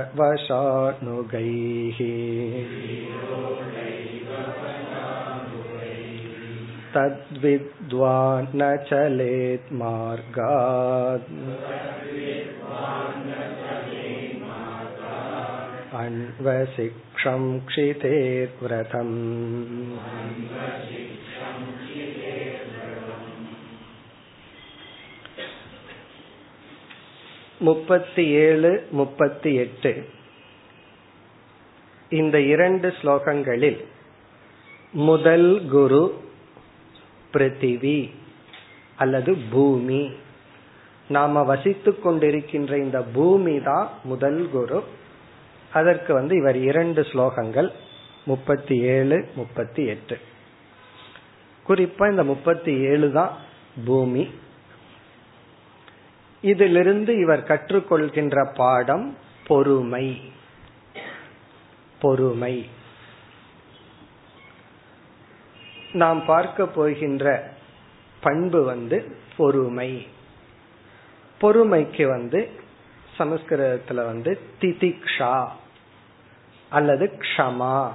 तद्विद्वान् 6.94 8.49
न 8.61 8.62
चलेत् 8.90 9.73
मार्गात् 9.82 11.28
अन्वशिक्षं 16.00 17.42
क्षितेर्व्रतम् 17.68 19.16
முப்பத்தி 27.61 28.23
ஏழு 28.42 28.70
முப்பத்தி 28.92 29.50
எட்டு 29.56 29.92
இந்த 32.12 32.37
இரண்டு 32.47 32.88
ஸ்லோகங்களில் 33.00 33.80
முதல் 34.94 35.50
குரு 35.70 36.02
பிருத்திவி 37.35 37.99
அல்லது 38.99 39.32
பூமி 39.50 40.02
நாம 41.11 41.42
வசித்துக் 41.42 42.02
கொண்டிருக்கின்ற 42.04 42.73
இந்த 42.76 42.99
பூமி 43.12 43.54
தான் 43.62 43.88
முதல் 44.04 44.42
குரு 44.49 44.80
அதற்கு 45.75 46.13
வந்து 46.13 46.38
இவர் 46.38 46.58
இரண்டு 46.58 47.01
ஸ்லோகங்கள் 47.01 47.70
முப்பத்தி 48.25 48.75
ஏழு 48.79 49.17
முப்பத்தி 49.36 49.86
எட்டு. 49.86 50.20
குறிப்பா 51.67 52.10
இந்த 52.10 52.24
முப்பத்தி 52.24 52.74
ஏழு 52.79 53.12
தான் 53.12 53.38
பூமி. 53.86 54.29
இதிலிருந்து 56.41 57.17
இவர் 57.17 57.44
கற்றுக்கொள்கின்ற 57.44 58.53
பாடம் 58.55 59.17
பொறுமை. 59.48 60.32
பொறுமை. 62.00 62.70
நாம் 65.94 66.25
பார்க்க 66.25 66.65
போகின்ற 66.67 67.53
பண்பு 68.22 68.63
வந்து 68.63 69.15
பொறுமை. 69.38 70.08
பொறுமைக்கு 71.41 72.08
வந்து 72.08 72.50
சமஸ்கிருதத்துல 73.17 74.05
வந்து 74.05 74.39
திதிக்ஷா. 74.62 75.48
அல்லது 76.75 77.05
க்ஷமா 77.20 77.91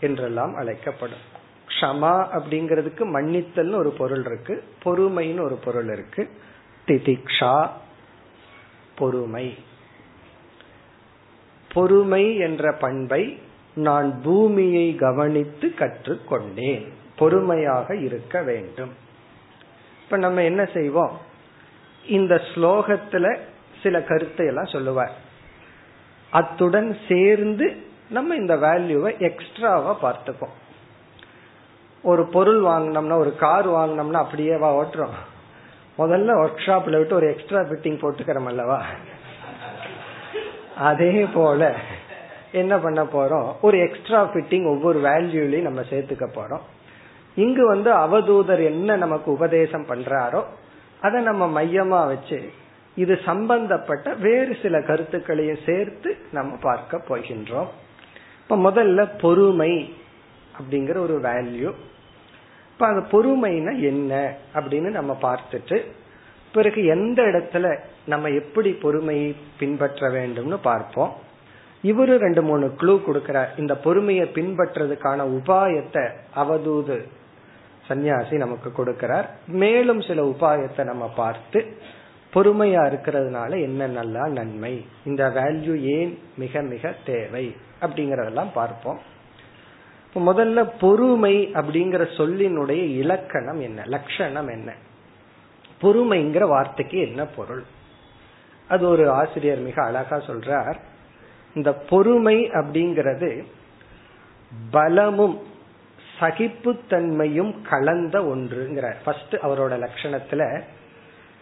என்றெல்லாம் 0.00 0.54
அழைக்கப்படும். 0.54 1.24
க்ஷமா 1.68 2.14
அப்படிங்கிறதுக்கு 2.36 3.02
மன்னித்தல்னு 3.14 3.74
ஒரு 3.74 3.90
பொருள் 3.90 4.24
இருக்கு 4.24 4.64
பொறுமைன்னு 4.84 5.40
ஒரு 5.40 5.58
பொருள் 5.64 5.90
இருக்கு. 5.92 6.30
திதிக்ஷா 6.86 7.68
பொறுமை. 8.96 9.58
பொறுமை 11.72 12.36
என்ற 12.36 12.72
பண்பை 12.72 13.38
நான் 13.74 14.20
பூமியை 14.22 14.94
கவனித்து 14.94 15.72
கற்றுக்கொண்டேன். 15.78 16.88
பொறுமையாக 17.16 17.96
இருக்க 17.96 18.42
வேண்டும். 18.42 18.94
இப்ப 20.04 20.16
நம்ம 20.16 20.42
என்ன 20.42 20.64
செய்வோம்? 20.64 21.18
இந்த 22.06 22.34
ஸ்லோகத்துல 22.54 23.38
சில 23.82 24.02
கருத்தை 24.02 24.46
எல்லாம் 24.46 24.72
சொல்லுவார். 24.74 25.14
அத்துடன் 26.30 26.96
சேர்ந்து 27.08 27.86
நம்ம 28.10 28.34
இந்த 28.34 28.56
வேல்யூவை 28.56 29.18
எக்ஸ்ட்ராவா 29.18 29.92
பார்த்துப்போம். 30.02 30.54
ஒரு 32.02 32.26
பொருள் 32.26 32.60
வாங்கினோம்னா 32.62 33.16
ஒரு 33.18 33.36
கார் 33.36 33.68
வாங்கினோம்னா 33.68 34.24
அப்படியேவா 34.24 34.68
ஓட்டுறோம். 34.80 35.16
முதல்ல 35.98 36.34
ஒர்க் 36.42 36.64
ஷாப்ல 36.66 36.96
விட்டு 36.96 37.14
ஒரு 37.14 37.28
எக்ஸ்ட்ரா 37.34 37.60
ஃபிட்டிங் 37.60 37.98
போட்டுக்கிறோம் 38.02 38.46
அல்லவா? 38.46 38.82
அதே 40.78 41.28
போல 41.34 41.74
என்ன 42.52 42.78
பண்ண 42.78 43.02
போறோம்? 43.02 43.48
ஒரு 43.60 43.78
எக்ஸ்ட்ரா 43.78 44.22
ஃபிட்டிங் 44.22 44.66
ஒவ்வொரு 44.66 45.00
வேல்யூலையும் 45.00 45.68
நம்ம 45.68 45.80
சேர்த்துக்க 45.80 46.28
போறோம். 46.34 46.64
இங்கு 47.34 47.66
வந்து 47.66 47.92
அவதூதர் 47.94 48.64
என்ன 48.64 48.96
நமக்கு 48.96 49.32
உபதேசம் 49.32 49.86
பண்றாரோ 49.86 50.44
அதை 51.00 51.22
நம்ம 51.22 51.62
மையமா 51.62 52.06
வச்சு 52.06 52.50
இது 52.94 53.18
சம்பந்தப்பட்ட 53.24 54.14
வேறு 54.14 54.56
சில 54.62 54.80
கருத்துக்களையும் 54.82 55.64
சேர்த்து 55.66 56.16
நம்ம 56.32 56.56
பார்க்க 56.60 57.02
போகின்றோம். 57.08 57.68
இப்ப 58.48 58.70
முதல்ல 58.70 59.08
பொறுமை 59.20 59.94
அப்படிங்கிற 60.58 60.96
ஒரு 60.98 61.20
வேல்யூ 61.20 61.72
இப்ப 62.72 62.86
அந்த 62.86 63.06
பொறுமைனா 63.10 63.80
என்ன 63.80 64.34
அப்படின்னு 64.54 64.90
நம்ம 64.90 65.18
பார்த்துட்டு 65.22 65.84
பிறகு 66.52 66.84
எந்த 66.84 67.22
இடத்துல 67.22 67.78
நம்ம 68.06 68.28
எப்படி 68.28 68.70
பொறுமையை 68.72 69.36
பின்பற்ற 69.58 70.08
வேண்டும்னு 70.08 70.58
பார்ப்போம். 70.62 71.12
இவரு 71.82 72.16
ரெண்டு 72.16 72.42
மூணு 72.42 72.66
க்ளூ 72.80 73.00
கொடுக்கிறார். 73.06 73.58
இந்த 73.58 73.76
பொறுமையை 73.76 74.28
பின்பற்றதுக்கான 74.34 75.26
உபாயத்தை 75.38 76.10
அவதூது 76.36 77.02
சன்னியாசி 77.88 78.32
நமக்கு 78.32 78.72
கொடுக்கிறார். 78.76 79.26
மேலும் 79.46 80.00
சில 80.00 80.22
உபாயத்தை 80.22 80.84
நம்ம 80.84 81.08
பார்த்து 81.08 81.76
பொறுமையா 82.34 82.80
இருக்கிறதுனால 82.86 83.60
என்ன 83.60 83.86
நல்லா 83.86 84.26
நன்மை? 84.26 84.86
இந்த 85.04 85.28
வேல்யூ 85.28 85.80
ஏன் 85.80 86.18
மிக 86.36 86.60
மிக 86.60 86.94
தேவை? 87.04 87.56
அப்படிங்கறதெல்லாம் 87.80 88.52
பார்ப்போம். 88.54 88.98
முதல்ல 90.14 90.72
பொறுமை 90.80 91.50
அப்படிங்கிற 91.54 92.06
சொல்லினுடைய 92.16 92.88
இலக்கணம் 92.88 93.60
என்ன? 93.60 93.82
லட்சணம் 93.84 94.48
என்ன? 94.48 94.72
பொறுமைங்கிற 95.82 96.48
வார்த்தைக்கு 96.48 96.98
என்ன 96.98 97.24
பொருள்? 97.24 97.62
அது 98.68 98.88
ஒரு 98.88 99.10
ஆசிரியர் 99.10 99.58
மிக 99.58 99.84
அழகா 99.84 100.16
சொல்றார். 100.16 100.76
இந்த 101.54 101.72
பொறுமை 101.72 102.50
அப்படிங்கிறது 102.50 103.44
பலமும் 104.70 105.42
சகிப்புத்தன்மையும் 106.20 107.62
கலந்த 107.62 108.20
ஒன்றுங்கிறார். 108.20 108.96
ஃபர்ஸ்ட் 109.04 109.34
அவரோட 109.34 109.86
லட்சணத்துல 109.86 110.62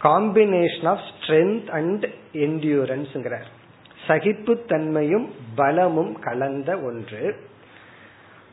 காம்பினேஷன் 0.02 0.86
ஆஃப் 0.86 1.06
ஸ்ட்ரென்த் 1.10 1.68
அண்ட் 1.68 2.06
என்டியூரன்ஸ்ங்கிறார் 2.32 3.48
சகிப்புத்தன்மையும் 4.06 5.26
பலமும் 5.54 6.18
கலந்த 6.18 6.78
ஒன்று. 6.80 7.36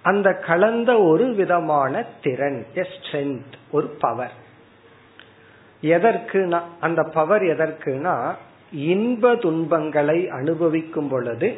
அந்த 0.01 0.33
கலந்த 0.33 0.91
ஒரு 1.01 1.33
விதமான 1.33 2.03
திறன் 2.21 2.65
ஸ்ட்ரென்த் 2.73 3.53
ஒரு 3.71 3.87
பவர் 3.99 4.33
எதற்குனா 5.81 6.61
அந்த 6.79 7.03
பவர் 7.03 7.41
எதற்குனா 7.41 8.15
இன்ப 8.71 9.35
துன்பங்களை 9.35 10.29
அனுபவிக்கும் 10.29 11.09
பொழுது 11.09 11.57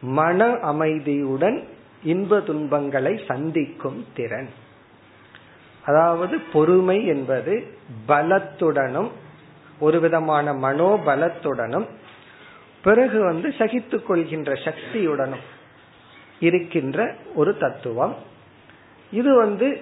மன 0.00 0.46
அமைதியுடன் 0.46 1.58
இன்ப 2.04 2.40
துன்பங்களை 2.40 3.20
சந்திக்கும் 3.28 4.04
திறன். 4.14 4.48
அதாவது 5.86 6.38
பொறுமை 6.52 7.06
என்பது 7.06 7.78
பலத்துடனும் 8.08 9.10
ஒரு 9.80 10.00
விதமான 10.00 10.52
மனோபலத்துடனும் 10.52 11.86
பிறகு 12.82 13.24
வந்து 13.24 13.54
சகித்துக் 13.58 14.06
கொள்கின்ற 14.06 14.52
சக்தியுடனும் 14.52 15.44
இருக்கின்ற 16.40 17.14
ஒரு 17.34 17.58
தத்துவம். 17.58 18.16
இது 19.10 19.36
வந்து 19.36 19.80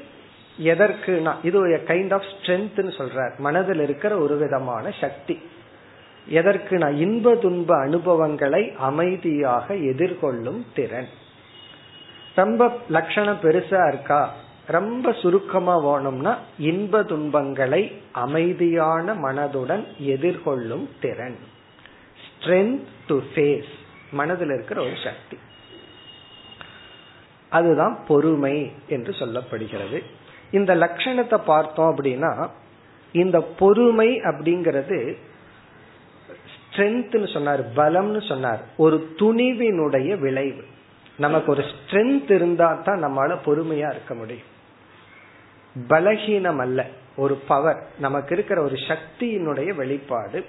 எதற்குனா 0.62 1.34
இது 1.42 1.58
ஒரு 1.58 1.82
கைண்ட் 1.86 2.12
ஆஃப் 2.12 2.28
ஸ்ட்ரென்த்னு 2.32 2.92
சொல்றார். 2.98 3.36
மனதில் 3.38 3.80
இருக்கிற 3.80 4.16
ஒரு 4.18 4.36
விதமான 4.36 4.90
சக்தி. 5.00 5.42
எதற்கு 6.28 6.78
நான் 6.78 6.96
இன்ப 6.96 7.34
துன்ப 7.34 7.78
அனுபவங்களை 7.78 8.72
அமைதியாக 8.78 9.74
எதிர்கொள்ளும் 9.74 10.64
திறன். 10.74 11.08
ரொம்ப 12.34 12.72
லட்சணம் 12.88 13.38
பெருசா 13.42 13.88
இருக்கா? 13.88 14.34
ரொம்ப 14.66 15.12
சுருக்கமா 15.12 15.78
வேணும்னா 15.78 16.38
இன்ப 16.58 17.02
துன்பங்களை 17.02 18.00
அமைதியான 18.12 19.14
மனதுடன் 19.14 19.86
எதிர்கொள்ளும் 19.98 20.88
திறன். 21.00 21.38
ஸ்ட்ரென்த் 22.24 22.82
டு 23.06 23.20
ஃபேஸ் 23.34 23.72
மனதில் 24.12 24.48
இருக்கிற 24.48 24.80
ஒரு 24.80 24.94
சக்தி. 25.04 25.38
அதுதான் 27.48 28.04
பொறுமை 28.08 28.72
என்று 28.88 29.12
சொல்லப்படுகிறது. 29.12 30.02
இந்த 30.50 30.74
லட்சணத்தை 30.74 31.38
பார்த்தோம் 31.38 31.96
அப்படின்னா 31.96 32.50
இந்த 33.12 33.40
பொறுமை 33.40 34.08
அப்படிங்கிறது 34.08 35.16
ஸ்ட்ரென்த்னு 36.70 37.32
சொன்னார் 37.32 37.72
பலம்னு 37.72 38.28
சொன்னார். 38.28 38.64
ஒரு 38.76 39.14
துணிவினுடைய 39.18 40.18
விளைவு. 40.18 40.64
நமக்கு 41.16 41.52
ஒரு 41.52 41.64
ஸ்ட்ரென்த் 41.64 42.30
இருந்தா 42.30 42.80
தான் 42.84 43.04
நம்மளால 43.04 43.36
பொறுமையா 43.46 43.90
இருக்க 43.90 44.14
முடியும். 44.14 44.52
பலகீனம் 45.88 46.56
அல்ல 46.56 46.86
ஒரு 47.16 47.34
பவர் 47.34 47.80
நமக்கு 47.98 48.34
இருக்கிற 48.34 48.62
ஒரு 48.62 48.74
சக்தியினுடைய 48.74 49.74
வெளிப்பாடு. 49.74 50.44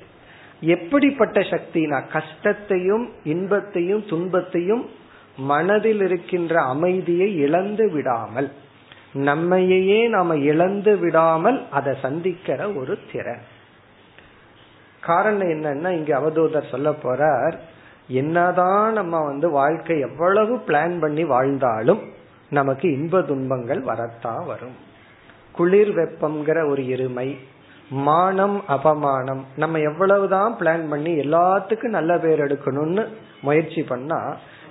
எப்படிப்பட்ட 0.60 1.40
சக்தினா 1.40 2.04
கஷ்டத்தையும் 2.12 3.12
இன்பத்தையும் 3.24 4.06
துன்பத்தையும் 4.06 4.90
மனதில் 5.38 6.02
இருக்கின்ற 6.02 6.62
அமைதியை 6.62 7.36
இழந்து 7.38 7.92
விடாமல் 7.92 8.52
நம்மையே 9.14 10.08
நாம 10.08 10.36
இழந்து 10.36 10.98
விடாமல் 10.98 11.66
அதை 11.72 11.94
சந்திக்கிற 12.02 12.72
ஒரு 12.72 12.98
திறன். 13.12 13.44
காரணம் 15.02 15.48
என்னன்னா 15.48 15.90
இங்க 15.90 16.20
அவதூதர் 16.20 16.72
சொல்ல 16.72 16.90
போறார் 17.04 17.58
என்னதான் 18.08 18.94
நம்ம 18.94 19.24
வந்து 19.24 19.50
வாழ்க்கை 19.50 20.00
எவ்வளவு 20.00 20.56
பிளான் 20.68 21.00
பண்ணி 21.00 21.24
வாழ்ந்தாலும் 21.24 22.02
நமக்கு 22.50 22.92
இன்ப 22.92 23.22
துன்பங்கள் 23.22 23.82
வரத்தான் 23.82 24.46
வரும். 24.46 24.76
குளிர் 25.56 25.92
வெப்பம்ங்கிற 25.96 26.70
ஒரு 26.70 26.82
இருமை 26.82 27.38
மானம் 27.90 28.64
அபமானம் 28.68 29.44
நம்ம 29.56 29.80
எவ்வளவுதான் 29.80 30.56
பிளான் 30.60 30.90
பண்ணி 30.90 31.14
எல்லாத்துக்கும் 31.20 31.96
நல்ல 31.98 32.18
பேர் 32.18 32.40
எடுக்கணும்னு 32.40 33.04
முயற்சி 33.42 33.84
பண்ணா 33.84 34.20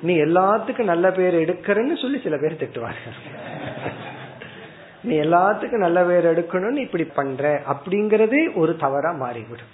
நீ 0.03 0.15
எல்லாத்துக்கும் 0.19 0.91
நல்ல 0.93 1.11
பேர் 1.11 1.35
எடுக்கிறன்னு 1.35 2.01
சொல்லி 2.01 2.19
சில 2.23 2.37
பேர் 2.37 2.61
திட்டுவாங்க. 2.63 3.05
நீ 5.03 5.15
எல்லாத்துக்கும் 5.21 5.85
நல்ல 5.87 6.05
பேர் 6.05 6.27
எடுக்கணும்னு 6.33 6.77
இப்படி 6.77 7.05
பண்ற 7.05 7.63
அப்படிங்கறதே 7.73 8.43
ஒரு 8.55 8.77
தவறா 8.77 9.13
மாறிவிடும். 9.13 9.73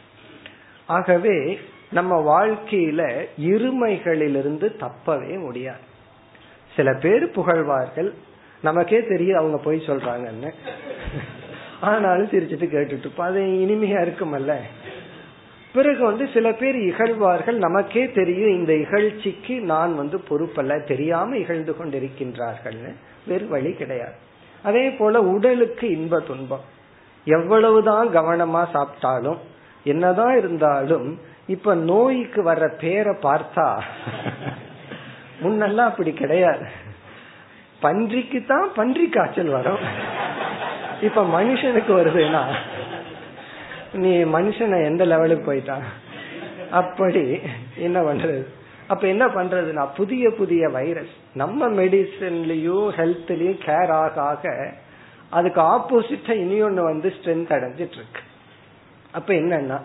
ஆகவே 0.86 1.58
நம்ம 1.92 2.12
வாழ்க்கையில 2.22 3.02
இருமைகளிலிருந்து 3.38 4.66
தப்பவே 4.80 5.38
முடியாது. 5.38 5.84
சில 6.76 6.92
பேர் 6.94 7.30
புகழ்வார்கள் 7.30 8.14
நமக்கே 8.62 9.04
தெரியும் 9.04 9.38
அவங்க 9.38 9.56
போய் 9.56 9.82
சொல்றாங்கன்னு. 9.86 10.52
ஆனாலும் 11.80 12.26
சிரிச்சிட்டு 12.26 12.68
கேட்டுட்டு 12.72 12.98
இருப்போம். 12.98 13.26
அது 13.26 13.40
இனிமையா 13.40 14.08
இருக்குமல்ல. 14.08 14.56
பிறகு 15.72 16.04
வந்து 16.04 16.28
சில 16.34 16.52
பேர் 16.52 16.76
இகழ்வார்கள் 16.76 17.56
நமக்கே 17.56 18.10
தெரியும் 18.10 18.50
இந்த 18.50 18.72
இகழ்ச்சிக்கு 18.72 19.60
நான் 19.60 19.96
வந்து 19.96 20.22
பொறுப்பல்ல 20.28 20.86
தெரியாம 20.86 21.36
இகழ்ந்து 21.36 21.72
கொண்டிருக்கின்றார்கள்னு. 21.72 22.94
வேறு 23.26 23.48
வழி 23.48 23.72
கிடையாது. 23.72 24.12
அதே 24.62 24.90
போல 24.90 25.20
உடலுக்கு 25.20 25.90
இன்ப 25.90 26.20
துன்பம். 26.20 26.64
எவ்வளவுதான் 27.24 28.08
கவனமா 28.08 28.66
சாப்பிட்டாலும் 28.72 29.38
என்னதான் 29.84 30.38
இருந்தாலும் 30.38 31.20
இப்ப 31.46 31.74
நோய்க்கு 31.74 32.42
வர்ற 32.42 32.78
பேரை 32.80 33.14
பார்த்தா 33.22 33.80
முன்னெல்லாம் 35.42 35.88
அப்படி 35.90 36.12
கிடையாது. 36.12 36.88
பன்றிக்கு 37.82 38.44
தான் 38.46 38.68
பன்றி 38.74 39.08
காய்ச்சல் 39.08 39.48
வரும். 39.48 39.82
இப்ப 41.02 41.22
மனுஷனுக்கு 41.24 41.92
வருதுன்னா 41.98 42.42
நீ 43.92 44.24
மனுஷனை 44.24 44.84
எந்த 44.84 45.04
லெவலுக்கு 45.04 45.44
போயிட்டான் 45.52 45.86
அப்படி 46.70 47.40
என்ன 47.76 47.98
பண்றது? 48.00 48.42
அப்ப 48.86 49.06
என்ன 49.06 49.26
பண்றதுன்னா 49.26 49.88
புதிய 49.96 50.30
புதிய 50.30 50.68
வைரஸ் 50.68 51.14
நம்ம 51.34 51.68
மெடிசன்லயும் 51.68 52.86
ஹெல்த்லயும் 52.98 53.58
கேர் 53.64 53.92
ஆக 53.92 54.22
ஆக 54.22 54.72
அதுக்கு 55.30 55.60
ஆப்போசிட்டா 55.62 56.30
இனி 56.30 56.62
ஒண்ணு 56.62 56.82
வந்து 56.82 57.14
ஸ்ட்ரென்த் 57.16 57.54
அடைஞ்சிட்டு 57.56 57.98
இருக்கு 58.00 58.22
அப்ப 59.12 59.34
என்னன்னா 59.34 59.80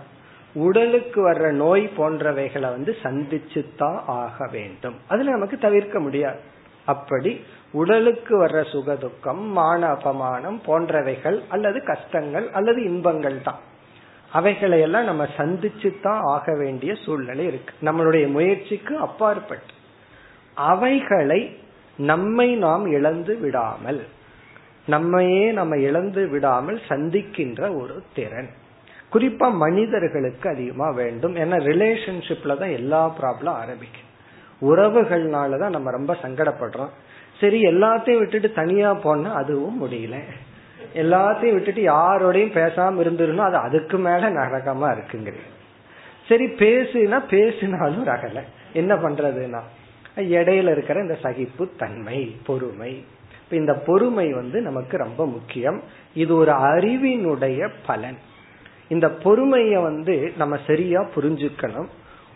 உடலுக்கு 0.53 1.31
வர்ற 1.31 1.51
நோய் 1.51 1.91
போன்றவைகளை 1.97 2.69
வந்து 2.75 2.97
சந்திச்சுதான் 3.03 3.99
ஆக 4.05 4.47
வேண்டும். 4.51 4.95
அதுல 5.07 5.31
நமக்கு 5.31 5.57
தவிர்க்க 5.57 5.99
முடியாது. 5.99 6.39
அப்படி 6.85 7.31
உடலுக்கு 7.79 8.33
வர்ற 8.41 8.59
சுகதுக்கம் 8.73 9.43
மான 9.57 9.81
அபமானம் 9.93 10.57
போன்றவைகள் 10.67 11.37
அல்லது 11.49 11.79
கஷ்டங்கள் 11.83 12.47
அல்லது 12.51 12.79
இன்பங்கள் 12.83 13.39
தான். 13.41 13.61
அவைகளை 14.31 14.77
எல்லாம் 14.85 15.09
நம்ம 15.09 15.23
சந்திச்சு 15.37 15.89
தான் 16.01 16.21
ஆக 16.35 16.55
வேண்டிய 16.55 16.91
சூழ்நிலை 17.05 17.45
இருக்கு. 17.45 17.73
நம்மளுடைய 17.83 18.25
முயற்சிக்கு 18.27 18.93
அப்பாற்பட்டு. 18.97 19.73
அவைகளை 20.55 21.41
நம்மை 21.97 22.49
நாம் 22.65 22.85
இழந்து 22.97 23.33
விடாமல் 23.37 24.01
நம்மையே 24.87 25.45
நம்ம 25.51 25.73
இழந்து 25.77 26.23
விடாமல் 26.27 26.79
சந்திக்கின்ற 26.89 27.61
ஒரு 27.81 27.95
திறன். 28.15 28.49
குறிப்பா 29.13 29.47
மனிதர்களுக்கு 29.63 30.47
அதிகமா 30.49 30.87
வேண்டும். 30.99 31.35
ஏன்னா 31.35 31.57
ரிலேஷன்ஷிப்ல 31.69 32.57
தான் 32.57 32.75
எல்லா 32.79 33.01
ப்ராப்ளம் 33.19 33.57
ஆரம்பிக்கும். 33.61 34.09
உறவுகள்னாலதான் 34.61 35.75
நம்ம 35.77 35.91
ரொம்ப 35.91 36.13
சங்கடப்படுறோம். 36.21 36.93
சரி 37.39 37.61
எல்லாத்தையும் 37.61 38.17
விட்டுட்டு 38.17 38.51
தனியா 38.51 38.93
போனா 38.93 39.33
அதுவும் 39.33 39.83
முடியல. 39.83 40.15
எல்லாத்தையும் 40.95 41.53
விட்டுட்டு 41.53 41.81
யாரோடையும் 41.81 42.55
பேசாம 42.57 42.99
இருந்துருன்னா 43.03 43.37
அது 43.37 43.57
அதுக்கு 43.57 43.97
மேல 43.97 44.29
நரகமா 44.29 44.97
இருக்குங்கிறது. 44.97 45.53
சரி 46.27 46.45
பேசுனா 46.45 47.27
பேசினாலும் 47.29 48.07
ரகல 48.07 48.41
என்ன 48.73 48.95
பண்றதுன்னா 48.95 49.61
இடையில 50.15 50.71
இருக்கிற 50.71 51.01
இந்த 51.01 51.17
சகிப்பு 51.21 51.69
தன்மை 51.77 52.35
பொறுமை. 52.45 53.05
இந்த 53.49 53.73
பொறுமை 53.73 54.33
வந்து 54.33 54.61
நமக்கு 54.61 54.97
ரொம்ப 54.97 55.25
முக்கியம். 55.25 55.81
இது 56.13 56.35
ஒரு 56.35 56.51
அறிவினுடைய 56.51 57.69
பலன். 57.85 58.17
இந்த 58.87 59.07
பொறுமைய 59.07 59.81
வந்து 59.81 60.33
நம்ம 60.37 60.57
சரியா 60.67 61.09
புரிஞ்சுக்கணும். 61.15 61.87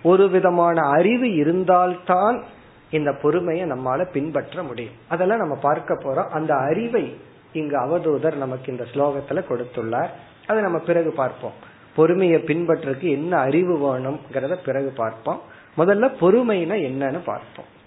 ஒரு 0.03 0.29
விதமான 0.29 0.89
அறிவு 0.89 1.35
இருந்தால்தான் 1.35 2.43
இந்த 2.91 3.13
பொறுமையை 3.13 3.71
நம்மால 3.71 4.11
பின்பற்ற 4.11 4.63
முடியும். 4.63 4.93
அதெல்லாம் 5.07 5.37
நம்ம 5.37 5.55
பார்க்க 5.55 5.93
போறோம். 5.93 6.29
அந்த 6.29 6.55
அறிவை 6.55 7.17
இங்கு 7.53 7.77
அவதூதர் 7.77 8.35
நமக்கு 8.35 8.71
இந்த 8.71 8.85
ஸ்லோகத்துல 8.93 9.43
கொடுத்துள்ளார். 9.49 10.09
அதை 10.47 10.61
நம்ம 10.61 10.77
பிறகு 10.77 11.11
பார்ப்போம். 11.11 11.51
பொறுமையை 11.95 12.39
பின்பற்றுக்கு 12.39 13.09
என்ன 13.09 13.37
அறிவு 13.37 13.75
வேணும்ங்கிறத 13.77 14.57
பிறகு 14.65 14.93
பார்ப்போம். 14.95 15.41
முதல்ல 15.77 16.11
பொறுமைனா 16.21 16.75
என்னன்னு 16.87 17.19
பார்ப்போம். 17.25 17.77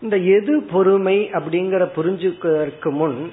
இந்த 0.00 0.16
எது 0.16 0.62
பொறுமை 0.62 1.30
அப்படிங்கிற 1.32 1.88
புரிஞ்சுக்கிறதுக்கு 1.96 2.90
முன் 2.90 3.32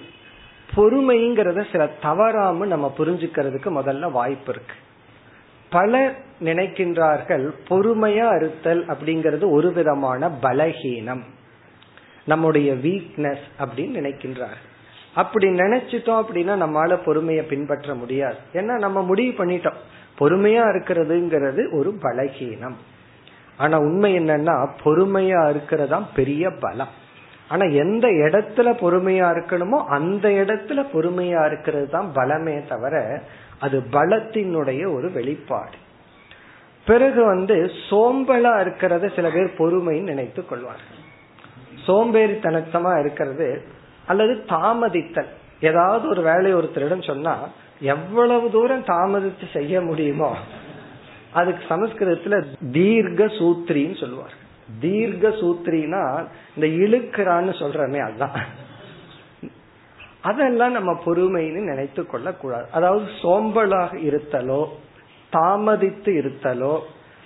பொறுமைங்கிறத 0.75 1.71
சில 1.71 1.88
தவறாம 2.02 2.65
நம்ம 2.65 2.93
புரிஞ்சுக்கிறதுக்கு 2.97 3.69
முதல்ல 3.69 4.12
வாய்ப்பு 4.12 4.54
இருக்கு. 4.54 4.75
பல 5.69 6.12
நினைக்கின்றார்கள் 6.43 7.51
பொறுமையா 7.69 8.36
இருத்தல் 8.36 8.86
அப்படிங்கிறது 8.86 9.49
ஒரு 9.49 9.73
விதமான 9.73 10.29
பலகீனம். 10.41 11.21
நம்முடைய 12.25 12.73
வீக்னஸ் 12.73 13.45
அப்படின்னு 13.60 13.97
நினைக்கின்றார்கள். 13.99 14.67
அப்படி 15.15 15.47
நினைச்சிட்டோம் 15.47 16.23
அப்படின்னா 16.23 16.55
நம்மளால 16.63 17.03
பொறுமையை 17.05 17.45
பின்பற்ற 17.45 17.93
முடியாது. 17.93 18.36
ஏன்னா 18.53 18.77
நம்ம 18.77 19.01
முடிவு 19.01 19.45
பண்ணிட்டோம். 19.45 19.79
பொறுமையா 20.19 20.63
இருக்கிறதுங்கிறது 20.63 21.73
ஒரு 21.73 21.97
பலகீனம். 22.01 22.75
ஆனா 23.58 23.77
உண்மை 23.77 24.19
என்னன்னா 24.19 24.69
பொறுமையா 24.84 25.49
இருக்கிறதா 25.49 26.10
பெரிய 26.15 26.51
பலம். 26.60 27.08
ஆனா 27.47 27.65
எந்த 27.65 28.08
இடத்துல 28.08 28.67
பொறுமையா 28.82 29.27
இருக்கணுமோ 29.34 29.84
அந்த 29.86 30.29
இடத்துல 30.29 30.86
பொறுமையா 30.93 31.45
இருக்கிறது 31.45 31.89
தான் 31.89 32.12
பலமே 32.15 32.67
தவிர 32.67 33.21
அது 33.59 33.83
பலத்தினுடைய 33.91 34.93
ஒரு 34.93 35.11
வெளிப்பாடு. 35.11 35.77
பிறகு 36.85 37.23
வந்து 37.23 37.71
சோம்பலா 37.89 38.51
இருக்கிறத 38.61 39.15
சில 39.15 39.29
பேர் 39.29 39.55
பொறுமைன்னு 39.57 40.01
நினைத்து 40.01 40.45
கொள்வார்கள். 40.45 40.97
சோம்பேறித்தனத்தமா 41.87 42.99
இருக்கிறது 42.99 43.61
அல்லது 44.07 44.43
தாமதித்தல். 44.47 45.29
ஏதாவது 45.61 46.07
ஒரு 46.07 46.21
வேலையை 46.21 46.53
ஒருத்தரிடம் 46.53 47.03
சொன்னா 47.03 47.47
எவ்வளவு 47.79 48.51
தூரம் 48.51 48.83
தாமதித்து 48.83 49.45
செய்ய 49.53 49.81
முடியுமோ? 49.81 50.37
அதுக்கு 51.33 51.63
சமஸ்கிருதத்துல 51.69 52.45
தீர்க்க 52.71 53.25
சூத்ரின்னு 53.25 53.99
சொல்லுவார் 53.99 54.33
தீர்க்க 54.79 55.29
சூத்ரினா 55.29 56.25
இந்த 56.55 56.67
இழுக்கிறான்னு 56.67 57.53
சொல்றமே 57.61 57.99
அதுதான் 57.99 58.67
அதெல்லாம் 60.21 60.71
நம்ம 60.71 60.91
பொறுமைன்னு 61.05 61.62
நினைத்து 61.62 62.05
கொள்ள 62.05 62.32
கூடாது 62.32 62.67
அதாவது 62.71 63.05
சோம்பலாக 63.21 63.95
இருத்தலோ 63.95 64.67
தாமதித்து 65.34 66.12
இருத்தலோ 66.21 66.79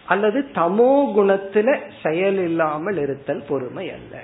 அல்லது 0.05 0.39
தமோ 0.55 0.91
குணத்துல 1.15 1.79
செயல் 2.03 2.37
இல்லாமல் 2.37 2.97
இருத்தல் 2.97 3.43
பொறுமை 3.47 3.91
அல்ல. 3.91 4.23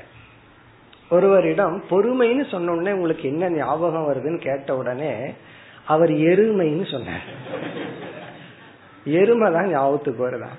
ஒருவரிடம் 1.10 1.84
பொறுமைன்னு 1.90 2.50
சொன்ன 2.50 2.72
உடனே 2.72 2.92
உங்களுக்கு 2.92 3.30
என்ன 3.30 3.50
ஞாபகம் 3.50 4.08
வருதுன்னு 4.10 4.38
கேட்ட 4.38 4.76
உடனே 4.76 5.34
அவர் 5.86 6.10
எருமைன்னு 6.10 6.92
சொன்னார். 6.92 7.22
எருமை 9.06 9.54
தான் 9.54 9.70
ஞாபகத்துக்கு 9.70 10.30
வருதா? 10.30 10.50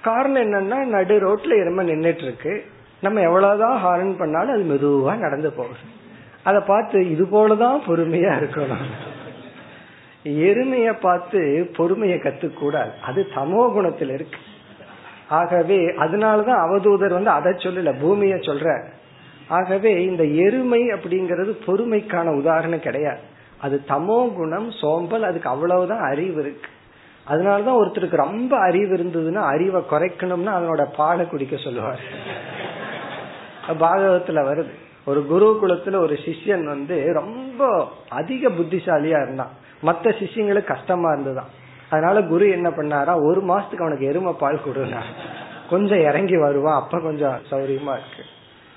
காரணம் 0.00 0.42
என்னன்னா 0.42 0.84
நடு 0.84 1.20
ரோட்ல 1.20 1.58
எருமை 1.60 1.88
நின்றுட்டு 1.88 2.22
இருக்கு. 2.22 2.64
நம்ம 3.00 3.20
எவ்வளவுதான் 3.20 3.78
ஹாரன் 3.78 4.16
பண்ணாலும் 4.16 4.54
அது 4.54 4.64
மெதுவா 4.72 5.18
நடந்து 5.18 5.52
போகுது. 5.52 5.84
அதை 6.44 6.60
பார்த்து 6.66 7.10
இது 7.10 7.24
போலதான் 7.24 7.78
பொறுமையா 7.86 8.32
இருக்கணும். 8.42 8.86
எருமைய 10.24 10.92
பார்த்து 11.00 11.70
பொறுமையை 11.76 12.18
கத்துக்கூடாது. 12.18 12.90
அது 13.02 13.26
தமோ 13.34 13.72
குணத்தில் 13.72 14.10
இருக்கு. 14.10 14.38
ஆகவே 15.28 15.76
அதனாலதான் 15.76 16.62
அவதூதர் 16.64 17.12
வந்து 17.12 17.30
அதை 17.30 17.52
சொல்லல 17.52 18.00
பூமிய 18.00 18.34
சொல்ற 18.34 18.88
ஆகவே 19.48 20.04
இந்த 20.04 20.24
எருமை 20.24 20.82
அப்படிங்கிறது 20.82 21.52
பொறுமைக்கான 21.66 22.36
உதாரணம் 22.38 22.80
கிடையாது. 22.80 23.20
அது 23.60 23.82
தமோ 23.88 24.34
குணம் 24.34 24.70
சோம்பல் 24.70 25.22
அதுக்கு 25.22 25.48
அவ்வளவுதான் 25.48 26.10
அறிவு 26.10 26.40
இருக்கு. 26.40 26.68
அதனாலதான் 27.28 27.78
ஒருத்தருக்கு 27.80 28.16
ரொம்ப 28.16 28.58
அறிவு 28.58 28.96
இருந்ததுன்னா 28.96 29.42
அறிவை 29.48 29.82
குறைக்கணும்னா 29.90 30.54
அதனோட 30.58 30.84
பாலை 30.96 31.26
குடிக்க 31.26 31.56
சொல்லுவார். 31.56 32.00
பாகவத்துல 33.68 34.40
வருது. 34.48 34.72
ஒரு 35.04 35.20
குரு 35.26 35.46
குலத்துல 35.62 35.96
ஒரு 35.96 36.14
சிஷ்யன் 36.24 36.64
வந்து 36.64 36.96
ரொம்ப 37.12 37.88
அதிக 38.08 38.48
புத்திசாலியா 38.48 39.18
இருந்தான். 39.24 39.52
மத்த 39.82 40.12
சிஷ்யங்களுக்கு 40.20 40.64
கஷ்டமா 40.64 41.08
இருந்ததுதான். 41.12 41.50
அதனால 41.90 42.22
குரு 42.22 42.44
என்ன 42.50 42.68
பண்ணாரா 42.70 43.14
ஒரு 43.28 43.40
மாசத்துக்கு 43.42 43.86
அவனுக்கு 43.86 44.10
எருமை 44.10 44.32
பால் 44.32 44.64
கொடுனா 44.66 45.00
கொஞ்சம் 45.70 46.00
இறங்கி 46.00 46.36
வருவான் 46.36 46.80
அப்ப 46.82 47.00
கொஞ்சம் 47.00 47.36
சௌரியமா 47.50 47.92
இருக்கு. 48.00 48.24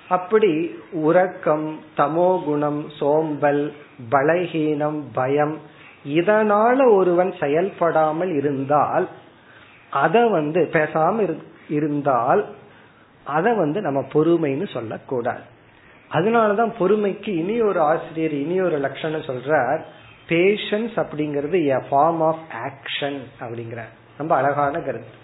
அப்படி 0.10 0.52
உறக்கம் 1.08 1.68
தமோ 1.98 2.30
குணம் 2.44 2.82
சோம்பல் 3.00 3.64
பலகீனம் 4.12 5.00
பயம் 5.14 5.56
இதனால 6.20 6.78
ஒருவன் 6.96 7.32
செயல்படாமல் 7.40 8.34
இருந்தால் 8.40 9.08
அத 9.90 10.28
வந்து 10.28 10.62
பேசாம 10.74 11.38
இருந்தால் 11.70 12.42
அத 13.26 13.54
வந்து 13.54 13.82
நம்ம 13.82 14.00
பொறுமைன்னு 14.14 14.68
சொல்லக்கூடாது. 14.74 15.46
அதனாலதான் 16.12 16.74
பொறுமைக்கு 16.80 17.28
இனி 17.28 17.62
ஒரு 17.62 17.80
ஆசிரியர் 17.80 18.34
இனி 18.34 18.62
ஒரு 18.62 18.78
லட்சணம் 18.78 19.22
சொல்றார் 19.22 19.82
பேஷன்ஸ் 20.30 20.96
அப்படிங்கிறது 20.96 21.66
எ 21.66 21.76
ஃபார்ம் 21.76 22.20
ஆஃப் 22.20 22.40
ஆக்ஷன் 22.64 23.18
அப்படிங்கிற 23.40 23.82
ரொம்ப 24.18 24.36
அழகான 24.36 24.80
கருத்து. 24.80 25.24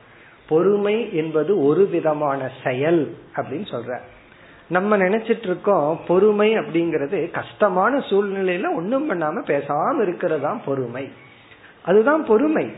பொறுமை 0.50 1.16
என்பது 1.16 1.64
ஒரு 1.64 1.86
விதமான 1.86 2.52
செயல் 2.64 3.18
அப்படின்னு 3.36 3.68
சொல்ற 3.72 4.00
நம்ம 4.70 4.98
நினைச்சிட்டு 4.98 5.44
இருக்கோம் 5.44 6.00
பொறுமை 6.08 6.58
அப்படிங்கிறது 6.58 7.32
கஷ்டமான 7.32 7.98
சூழ்நிலையில 7.98 8.76
ஒன்றும் 8.76 9.12
பண்ணாம 9.12 9.48
பேசாம 9.48 10.02
இருக்கிறதா 10.02 10.62
பொறுமை. 10.66 11.12
அதுதான் 11.86 12.26
பொறுமை. 12.26 12.72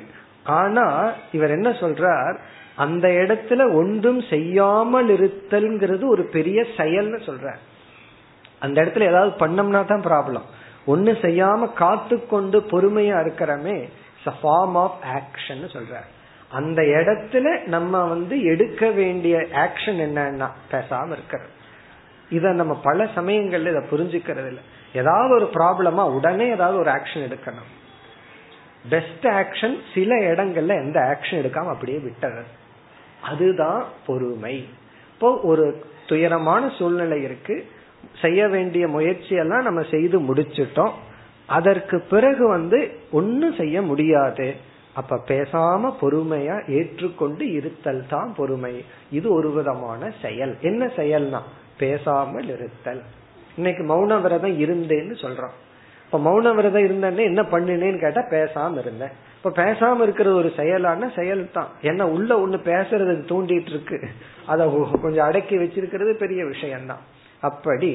ஆனா 0.44 1.12
இவர் 1.32 1.50
என்ன 1.50 1.70
சொல்றார்? 1.70 2.38
அந்த 2.76 3.08
இடத்துல 3.08 3.74
ஒன்றும் 3.74 4.22
செய்யாமல் 4.22 5.10
இருத்தல்ங்கிறது 5.10 6.08
ஒரு 6.08 6.24
பெரிய 6.24 6.66
செயல்னு 6.78 7.20
சொல்ற 7.26 7.56
அந்த 8.64 8.78
இடத்துல 8.82 9.08
ஏதாவது 9.08 9.32
பண்ணோம்னா 9.40 9.82
தான் 9.86 10.08
ப்ராப்ளம் 10.10 10.48
ஒன்னு 10.86 11.12
செய்யாம 11.22 11.74
காத்து 11.74 12.16
கொண்டு 12.28 12.60
பொறுமையா 12.72 13.18
இருக்கிறமே 13.26 13.78
ஃபார்ம் 14.26 14.76
ஆஃப் 14.84 15.00
ஆக்ஷன் 15.14 15.64
சொல்ற 15.76 15.96
அந்த 16.50 16.82
இடத்துல 16.98 17.46
நம்ம 17.66 18.04
வந்து 18.04 18.36
எடுக்க 18.44 18.90
வேண்டிய 18.92 19.36
ஆக்ஷன் 19.54 20.00
என்னன்னா 20.08 20.48
பேசாம 20.72 21.12
இருக்கிறது. 21.12 21.52
இத 22.30 22.52
நம்ம 22.52 22.74
பல 22.84 23.04
சமயங்கள்ல 23.16 23.72
இதை 23.74 23.84
புரிஞ்சுக்கிறது 23.92 24.48
இல்லை. 24.48 24.64
ஏதாவது 24.94 25.32
ஒரு 25.34 25.48
ப்ராப்ளமா 25.54 26.04
உடனே 26.14 26.46
ஏதாவது 26.50 26.78
ஒரு 26.80 26.92
ஆக்ஷன் 26.92 27.26
எடுக்கணும். 27.28 27.72
பெஸ்ட் 28.90 29.26
ஆக்ஷன் 29.40 29.76
சில 29.94 30.16
இடங்கள்ல 30.32 30.74
எந்த 30.86 31.00
ஆக்ஷன் 31.02 31.42
எடுக்காம 31.42 31.72
அப்படியே 31.74 31.98
விட்டுறது. 31.98 32.52
அதுதான் 33.22 33.84
பொறுமை. 34.06 34.56
இப்போ 35.14 35.30
ஒரு 35.44 35.66
துயரமான 36.08 36.72
சூழ்நிலை 36.78 37.22
இருக்கு. 37.22 37.56
செய்ய 38.22 38.48
வேண்டிய 38.48 38.88
முயற்சியெல்லாம் 38.88 39.62
நம்ம 39.62 39.82
செய்து 39.82 40.20
முடிச்சிட்டோம். 40.20 40.92
அதற்கு 41.46 42.00
பிறகு 42.00 42.48
வந்து 42.48 42.92
ஒன்னும் 43.12 43.54
செய்ய 43.54 43.82
முடியாது. 43.82 44.56
அப்ப 44.94 45.24
பேசாம 45.28 45.94
பொறுமையா 46.02 46.70
ஏற்றுக்கொண்டு 46.70 47.52
இருத்தல் 47.52 48.06
தான் 48.10 48.34
பொறுமை. 48.36 48.86
இது 49.12 49.34
ஒரு 49.34 49.52
விதமான 49.52 50.12
செயல். 50.22 50.56
என்ன 50.62 50.86
செயல்னா 50.86 51.40
பேசாமல் 51.78 52.50
இருத்தல். 52.50 53.02
இன்னைக்கு 53.56 53.84
மௌன 53.84 54.22
விரதம் 54.22 54.60
இருந்தேன்னு 54.60 55.16
சொல்றோம். 55.22 55.56
இப்ப 56.06 56.20
மௌன 56.20 56.56
விரதம் 56.56 56.84
இருந்தேன்னு 56.84 57.24
என்ன 57.24 57.42
பண்ணினேன்னு 57.42 58.00
கேட்டா 58.00 58.22
பேசாம 58.22 58.78
இருந்தேன். 58.78 59.10
இப்ப 59.44 59.64
பேசாம 59.64 60.02
இருக்கிற 60.02 60.34
ஒரு 60.34 60.52
செயலான 60.56 61.10
செயல் 61.16 61.52
தான் 61.52 61.68
என்ன 61.82 62.08
உள்ள 62.08 62.48
ஒண்ணு 62.48 62.60
பேசுறதுக்கு 62.60 63.26
தூண்டிட்டு 63.32 63.70
இருக்கு. 63.70 64.08
அத 64.46 64.90
கொஞ்சம் 65.02 65.26
அடக்கி 65.26 65.58
வச்சிருக்கிறது 65.58 66.14
பெரிய 66.14 66.46
விஷயம்தான். 66.46 67.02
அப்படி 67.44 67.92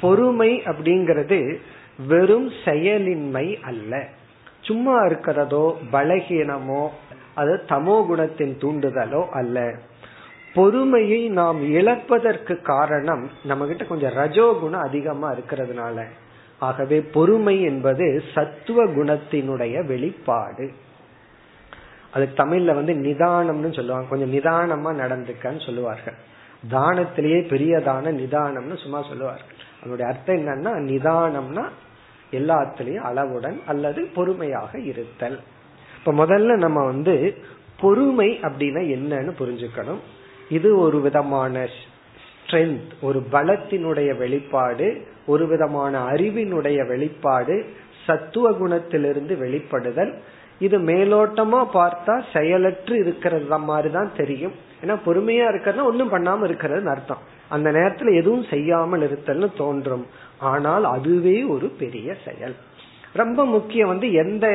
பொறுமை 0.00 0.50
அப்படிங்கிறது 0.64 1.40
வெறும் 2.08 2.48
செயலின்மை 2.64 3.46
அல்ல. 3.62 3.92
சும்மா 4.60 4.94
இருக்கிறதோ 5.04 5.64
பலகீனமோ 5.92 6.82
அது 7.34 7.52
தமோ 7.68 7.96
குணத்தின் 8.08 8.54
தூண்டுதலோ 8.62 9.22
அல்ல. 9.30 9.58
பொறுமையை 10.54 11.28
நாம் 11.28 11.60
இழப்பதற்கு 11.74 12.54
காரணம் 12.62 13.24
நம்ம 13.44 13.66
கிட்ட 13.66 13.84
கொஞ்சம் 13.84 14.16
ரஜோகுணம் 14.16 14.86
அதிகமா 14.88 15.28
இருக்கிறதுனால. 15.32 15.98
ஆகவே 16.58 17.00
பொறுமை 17.00 17.56
என்பது 17.62 18.22
சத்துவ 18.34 18.84
குணத்தினுடைய 18.84 19.86
வெளிப்பாடு. 19.86 20.66
அது 22.12 22.24
தமிழ்ல 22.36 22.74
வந்து 22.74 22.94
நிதானம்னு 23.06 23.74
சொல்லுவாங்க. 23.74 24.08
கொஞ்சம் 24.08 24.34
நிதானமா 24.34 24.90
நடந்துக்கன்னு 25.02 25.64
சொல்லுவார்கள். 25.66 26.18
தானத்திலேயே 26.68 27.40
பெரியதான 27.52 28.12
நிதானம்னு 28.12 28.76
சும்மா 28.76 29.02
சொல்லுவார்கள் 29.02 29.56
அதனுடைய 29.78 30.12
அர்த்தம் 30.12 30.36
என்னன்னா 30.36 30.72
நிதானம்னா 30.90 31.68
எல்லாத்திலையும் 32.32 33.06
அளவுடன் 33.10 33.60
அல்லது 33.66 34.10
பொறுமையாக 34.14 34.80
இருத்தல். 34.80 35.40
இப்ப 35.98 36.12
முதல்ல 36.12 36.56
நம்ம 36.56 36.84
வந்து 36.84 37.34
பொறுமை 37.80 38.38
அப்படின்னா 38.42 38.82
என்னன்னு 38.96 39.32
புரிஞ்சுக்கணும். 39.38 39.98
இது 40.48 40.78
ஒரு 40.78 41.00
விதமான 41.00 41.68
ஸ்ட்ரென்த் 42.46 42.90
ஒரு 43.00 43.26
பலத்தினுடைய 43.32 44.16
வெளிப்பாடு 44.16 45.06
ஒரு 45.26 45.46
விதமான 45.46 46.04
அறிவினுடைய 46.04 46.86
வெளிப்பாடு 46.86 47.66
சத்துவ 48.06 48.50
குணத்திலிருந்து 48.50 49.36
வெளிப்படுதல் 49.38 50.18
இது 50.60 50.78
மேலோட்டமா 50.78 51.60
பார்த்தா 51.78 52.14
செயலற்று 52.32 52.94
இருக்கிறது 53.02 53.58
மாதிரி 53.68 53.90
தான் 53.90 54.10
தெரியும். 54.16 54.54
ஏன்னா 54.82 54.94
பொறுமையா 55.06 55.46
இருக்கிறதா 55.52 55.86
ஒன்றும் 55.90 56.12
பண்ணாம 56.12 56.44
இருக்கிறது 56.44 56.90
அர்த்தம். 56.94 57.22
அந்த 57.48 57.68
நேரத்துல 57.72 58.12
எதுவும் 58.20 58.44
செய்யாமல் 58.50 59.04
இருத்தல்னு 59.06 59.48
தோன்றும். 59.62 60.04
ஆனால் 60.38 60.84
அதுவே 60.84 61.38
ஒரு 61.54 61.68
பெரிய 61.82 62.16
செயல். 62.26 62.56
ரொம்ப 63.12 63.46
முக்கியம் 63.46 63.88
வந்து 63.88 64.08
எந்த 64.12 64.46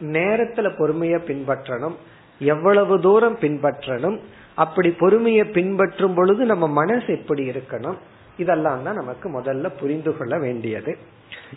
நேரத்துல 0.00 0.68
பொறுமைய 0.78 1.16
பின்பற்றணும் 1.30 1.96
எவ்வளவு 2.40 2.94
தூரம் 3.00 3.36
பின்பற்றணும் 3.40 4.18
அப்படி 4.54 4.90
பொறுமையை 5.02 5.44
பின்பற்றும் 5.56 6.14
பொழுது 6.14 6.42
நம்ம 6.44 6.66
மனசு 6.80 7.08
எப்படி 7.18 7.42
இருக்கணும் 7.50 7.98
இதெல்லாம் 8.42 8.82
தான் 8.82 8.98
நமக்கு 9.00 9.26
முதல்ல 9.38 9.68
புரிந்து 9.80 10.12
கொள்ள 10.16 10.34
வேண்டியது. 10.38 10.92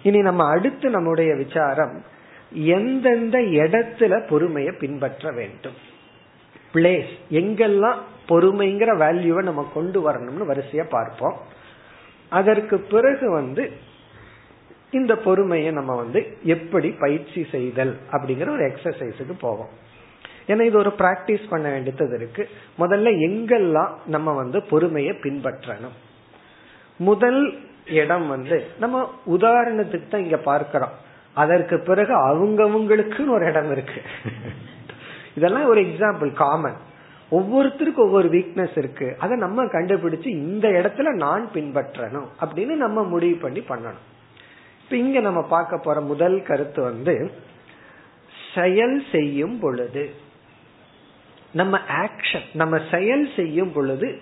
இனி 0.03 0.19
நம்ம 0.21 0.43
அடுத்து 0.55 0.89
நம்முடைய 0.89 1.31
விசாரம் 1.35 1.95
எந்தெந்த 2.53 3.37
இடத்துல 3.39 4.27
பொறுமையை 4.27 4.73
பின்பற்ற 4.79 5.31
வேண்டும்? 5.31 5.73
பிளேஸ் 6.73 7.11
எங்கெல்லாம் 7.31 7.97
பொறுமைங்கிற 8.27 8.91
வேல்யூவை 8.97 9.41
நம்ம 9.43 9.69
கொண்டு 9.73 10.11
வரணும்னு 10.11 10.49
வரிசையா 10.51 10.89
பார்ப்போம். 10.89 11.37
அதற்கு 12.29 12.79
பிறகு 12.79 13.31
வந்து 13.31 13.71
இந்த 14.91 15.15
பொறுமையை 15.15 15.71
நம்ம 15.71 15.95
வந்து 15.95 16.37
எப்படி 16.43 16.89
பயிற்சி 16.89 17.47
செய்தல் 17.51 17.97
அப்படிங்கிற 18.11 18.49
ஒரு 18.49 18.63
எக்ஸசைஸுக்கு 18.63 19.33
போவோம். 19.39 19.69
ஏன்னா 20.47 20.61
இது 20.61 20.77
ஒரு 20.77 20.93
பிராக்டிஸ் 20.97 21.49
பண்ண 21.49 21.69
வேண்டியது 21.69 22.15
இருக்கு. 22.15 22.49
முதல்ல 22.79 23.11
எங்கெல்லாம் 23.27 23.89
நம்ம 24.05 24.31
வந்து 24.31 24.63
பொறுமையை 24.63 25.15
பின்பற்றணும்? 25.21 25.95
முதல் 26.97 27.59
இடம் 27.85 28.27
வந்து 28.27 28.65
நம்ம 28.79 29.13
உதாரணத்துக்கு 29.27 30.07
தான் 30.07 30.23
இங்க 30.23 30.37
பார்க்கிறோம். 30.37 30.91
அதற்கு 31.33 31.79
பிறகு 31.79 32.13
அவங்கவுங்களுக்குன்னு 32.27 33.27
ஒரு 33.27 33.45
இடம் 33.45 33.71
இருக்கு. 33.71 34.01
இதெல்லாம் 35.35 35.65
ஒரு 35.65 35.81
எக்ஸாம்பிள் 35.81 36.31
காமன் 36.33 36.79
ஒவ்வொருத்தருக்கும் 37.31 38.05
ஒவ்வொரு 38.07 38.29
வீக்னஸ் 38.29 38.77
இருக்கு. 38.77 39.15
அதை 39.19 39.37
நம்ம 39.37 39.63
கண்டுபிடிச்சு 39.65 40.27
இந்த 40.27 40.67
இடத்துல 40.67 41.11
நான் 41.13 41.49
பின்பற்றணும் 41.53 42.27
அப்படின்னு 42.41 42.75
நம்ம 42.85 43.03
முடிவு 43.03 43.35
பண்ணி 43.35 43.59
பண்ணணும். 43.59 44.01
இப்ப 44.83 44.97
இங்க 44.97 45.19
நம்ம 45.19 45.41
பார்க்க 45.41 45.77
போற 45.77 46.01
முதல் 46.01 46.43
கருத்து 46.43 46.81
வந்து 46.81 47.31
செயல் 48.53 49.03
செய்யும் 49.11 49.59
பொழுது 49.59 50.03
நம்ம 51.53 51.79
ஆக்ஷன் 52.01 52.45
நம்ம 52.53 52.79
செயல் 52.91 53.29
செய்யும் 53.35 53.71
பொழுது 53.73 54.21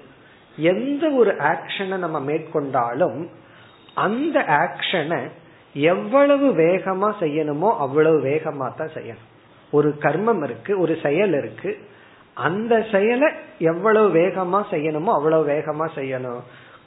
எந்த 0.57 1.09
ஒரு 1.09 1.31
ஆக்ஷனை 1.31 1.97
நம்ம 1.97 2.19
மேற்கொண்டாலும் 2.19 3.19
அந்த 3.95 4.39
ஆக்ஷனை 4.39 5.21
எவ்வளவு 5.73 6.53
வேகமா 6.53 7.13
செய்யணுமோ 7.19 7.69
அவ்வளவு 7.77 8.19
வேகமா 8.19 8.75
தான் 8.75 8.93
செய்யணும். 8.93 9.29
ஒரு 9.71 9.95
கர்மம் 9.99 10.43
இருக்கு 10.43 10.79
ஒரு 10.79 10.97
செயல் 11.03 11.33
இருக்கு. 11.33 11.77
அந்த 12.33 12.85
செயலை 12.91 13.31
எவ்வளவு 13.59 14.13
வேகமா 14.15 14.63
செய்யணுமோ 14.71 15.05
அவ்வளவு 15.05 15.47
வேகமா 15.47 15.87
செய்யணும். 15.95 16.39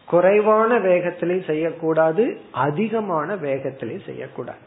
குறைவான 0.07 0.79
வேகத்திலையும் 0.79 1.45
செய்யக்கூடாது 1.45 2.41
அதிகமான 2.51 3.35
வேகத்திலையும் 3.35 4.05
செய்யக்கூடாது. 4.05 4.59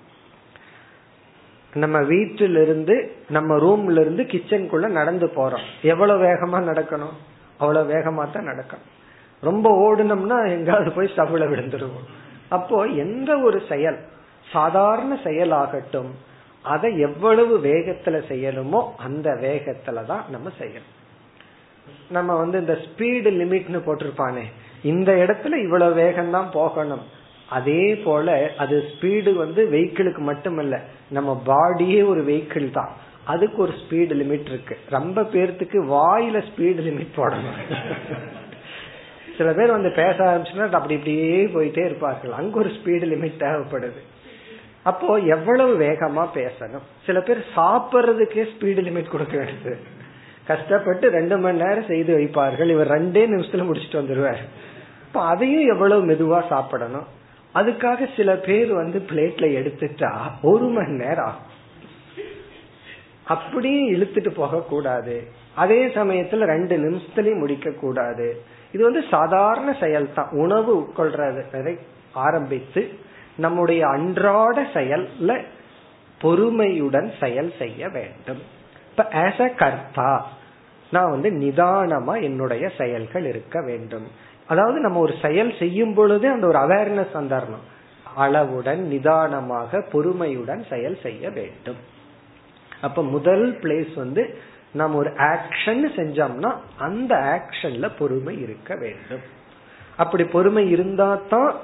நம்ம 1.74 2.02
வீட்டிலிருந்து 2.02 3.12
நம்ம 3.30 3.56
ரூம்ல 3.56 4.00
இருந்து 4.00 4.24
கிச்சனுக்குள்ள 4.24 4.88
நடந்து 4.88 5.26
போறோம். 5.26 5.66
எவ்வளவு 5.82 6.24
வேகமா 6.24 6.60
நடக்கணும்? 6.60 7.16
அவ்வளவு 7.58 7.94
வேகமா 7.94 8.32
தான் 8.32 8.48
நடக்கணும். 8.48 8.88
ரொம்ப 9.42 9.70
ஓடுனோம்னா 9.70 10.50
எங்காவது 10.50 10.92
போய் 10.92 11.12
ஸ்டவ்ல 11.16 11.46
விழுந்துருவோம். 11.48 12.08
அப்போ 12.56 12.78
எந்த 13.04 13.32
ஒரு 13.48 13.60
செயல் 13.72 13.98
சாதாரண 14.54 15.14
செயலாகட்டும் 15.24 16.12
அதை 16.74 16.90
எவ்வளவு 17.08 17.54
வேகத்துல 17.66 18.18
செய்யணுமோ 18.30 18.80
அந்த 19.08 19.28
வேகத்துல 19.44 20.04
தான் 20.12 20.24
நம்ம 20.34 20.48
செய்யணும். 20.62 20.94
நம்ம 22.16 22.32
வந்து 22.42 22.58
இந்த 22.64 22.76
ஸ்பீடு 22.86 23.30
லிமிட்னு 23.42 23.80
போட்டிருப்பானே 23.86 24.46
இந்த 24.92 25.12
இடத்துல 25.24 25.58
இவ்வளவு 25.66 25.94
வேகம் 26.02 26.34
தான் 26.36 26.50
போகணும். 26.58 27.04
அதே 27.58 27.84
போல 28.06 28.38
அது 28.64 28.76
ஸ்பீடு 28.92 29.32
வந்து 29.44 29.62
வெஹிக்கிளுக்கு 29.74 30.24
மட்டுமல்ல 30.32 30.76
நம்ம 31.18 31.30
பாடியே 31.52 32.02
ஒரு 32.12 32.24
வெஹிக்கிள் 32.30 32.68
தான். 32.80 32.92
அதுக்கு 33.34 33.58
ஒரு 33.66 33.74
ஸ்பீடு 33.82 34.14
லிமிட் 34.22 34.50
இருக்கு. 34.52 34.76
ரொம்ப 34.98 35.22
பேர்த்துக்கு 35.34 35.80
வாயில 35.96 36.38
ஸ்பீடு 36.50 36.82
லிமிட் 36.90 37.18
போடணும். 37.20 37.58
சில 39.38 39.54
பேர் 39.54 39.72
வந்து 39.72 39.92
பேச 39.92 40.16
ஆரம்பிச்சுன்னா 40.18 40.64
அப்படி 40.64 40.94
இப்படியே 40.94 41.46
போயிட்டே 41.46 41.86
இருப்பார்கள். 41.86 42.32
அங்க 42.32 42.58
ஒரு 42.58 42.70
ஸ்பீடு 42.70 43.06
லிமிட் 43.14 43.40
தேவைப்படுது. 43.40 44.02
அப்போ 44.84 45.16
எவ்வளவு 45.16 45.80
வேகமா 45.80 46.28
பேசணும்? 46.36 46.86
சில 47.06 47.22
பேர் 47.22 47.46
சாப்பிட்றதுக்கே 47.56 48.48
ஸ்பீடு 48.54 48.84
லிமிட் 48.88 49.10
கொடுக்க 49.10 49.38
வேண்டியது. 49.38 49.78
கஷ்டப்பட்டு 50.48 51.10
ரெண்டு 51.10 51.38
மணி 51.38 51.58
நேரம் 51.58 51.86
செய்து 51.88 52.18
வைப்பார்கள். 52.18 52.70
இவர் 52.70 52.92
ரெண்டே 52.92 53.16
நிமிஷத்துல 53.16 53.66
முடிச்சுட்டு 53.70 54.02
வந்துருவார். 54.02 54.44
இப்ப 55.08 55.22
அதையும் 55.22 55.68
எவ்வளவு 55.68 56.06
மெதுவா 56.06 56.48
சாப்பிடணும்? 56.48 57.08
அதுக்காக 57.56 58.08
சில 58.16 58.36
பேர் 58.36 58.74
வந்து 58.74 59.00
பிளேட்ல 59.00 59.48
எடுத்துட்டா 59.60 60.12
ஒரு 60.42 60.66
மணி 60.66 60.92
நேரம் 60.92 61.26
ஆகும். 61.26 61.56
அப்படியும் 63.24 63.90
இழுத்துட்டு 63.94 64.30
போக 64.30 64.62
கூடாது 64.62 65.24
அதே 65.56 65.86
சமயத்துல 65.86 66.38
ரெண்டு 66.38 66.78
நிமிஷத்துலயும் 66.78 67.40
முடிக்க 67.40 67.70
கூடாது 67.72 68.42
இது 68.72 68.84
வந்து 68.84 69.04
சாதாரண 69.10 69.70
செயல் 69.74 70.14
தான் 70.14 70.32
உணவு 70.44 70.72
உட்கொள்றதை. 70.82 71.74
ஆரம்பித்து 72.14 72.82
நம்முடைய 73.36 73.88
அன்றாட 73.88 74.58
செயல்ல 74.74 75.32
பொறுமையுடன் 76.22 77.10
செயல் 77.20 77.52
செய்ய 77.58 77.90
வேண்டும். 77.90 78.42
இப்ப 78.90 79.04
ஆஸ் 79.14 79.42
அ 79.42 79.50
கர்த்தா 79.56 80.12
நான் 80.92 81.10
வந்து 81.10 81.30
நிதானமா 81.32 82.14
என்னுடைய 82.22 82.66
செயல்கள் 82.78 83.26
இருக்க 83.26 83.62
வேண்டும். 83.62 84.08
அதாவது 84.48 84.80
நம்ம 84.80 85.00
ஒரு 85.00 85.14
செயல் 85.22 85.52
செய்யும் 85.60 85.94
பொழுதே 85.94 86.28
அந்த 86.28 86.48
ஒரு 86.48 86.60
அவேர்னஸ் 86.60 87.14
வந்துடணும் 87.14 87.66
அளவுடன் 88.16 88.82
நிதானமாக 88.88 89.82
பொறுமையுடன் 89.92 90.66
செயல் 90.70 90.98
செய்ய 91.02 91.30
வேண்டும். 91.30 91.80
அப்ப 92.82 93.04
முதல் 93.04 93.46
பிளேஸ் 93.62 93.94
வந்து 93.94 94.24
நம்ம 94.74 94.98
ஒரு 94.98 95.10
ஆக்ஷன் 95.10 95.86
செஞ்சோம்னா 95.96 96.56
அந்த 96.78 97.16
ஆக்ஷன்ல 97.16 97.92
பொறுமை 98.00 98.42
இருக்க 98.42 98.76
வேண்டும். 98.76 99.22
அப்படி 99.98 100.24
பொறுமை 100.24 100.70
இருந்தா 100.70 101.20
தான் 101.30 101.56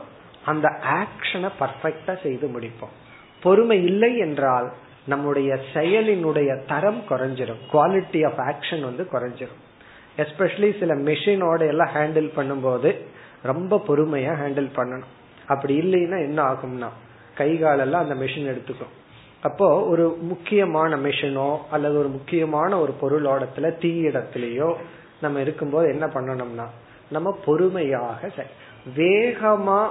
அந்த 0.45 0.69
ஆக்ஷனை 0.83 1.49
பர்ஃபெக்டா 1.59 2.21
செய்து 2.21 2.47
முடிப்போம். 2.47 2.93
பொறுமை 3.41 3.83
இல்லை 3.83 4.17
என்றால் 4.17 4.73
நம்முடைய 5.05 5.59
செயலினுடைய 5.73 6.65
தரம் 6.65 7.03
குறைஞ்சிரும். 7.09 7.59
குவாலிட்டி 7.73 8.25
ஆஃப் 8.25 8.55
ஆக்ஷன் 8.55 8.81
வந்து 8.81 9.07
குறைஞ்சிரும். 9.11 9.61
எஸ்பெஷலி 10.17 10.79
சில 10.79 10.95
மெஷினோட 10.95 11.67
எல்லாம் 11.67 11.89
ஹேண்டில் 11.95 12.29
பண்ணும்போது 12.35 12.97
ரொம்ப 13.43 13.83
பொறுமையா 13.87 14.33
ஹேண்டில் 14.41 14.69
பண்ணணும். 14.75 15.11
அப்படி 15.47 15.79
இல்லைன்னா 15.79 16.19
என்ன 16.19 16.43
ஆகும்னா 16.43 16.89
கை 17.35 17.59
காலெல்லாம் 17.59 18.09
அந்த 18.09 18.25
மெஷின் 18.25 18.51
எடுத்துக்கும். 18.53 18.93
அப்போ 19.43 19.85
ஒரு 19.85 20.17
முக்கியமான 20.21 20.97
மிஷினோ 20.97 21.57
அல்லது 21.71 21.97
ஒரு 21.97 22.07
முக்கியமான 22.07 22.79
ஒரு 22.79 22.93
பொருளோடத்துல 23.01 23.79
தீ 23.79 24.07
இடத்திலேயோ 24.07 24.75
நம்ம 25.21 25.39
இருக்கும்போது 25.39 25.87
என்ன 25.89 26.05
பண்ணணும்னா 26.05 26.63
நம்ம 27.09 27.39
பொறுமையாக 27.45 28.31
வேகமா 28.95 29.87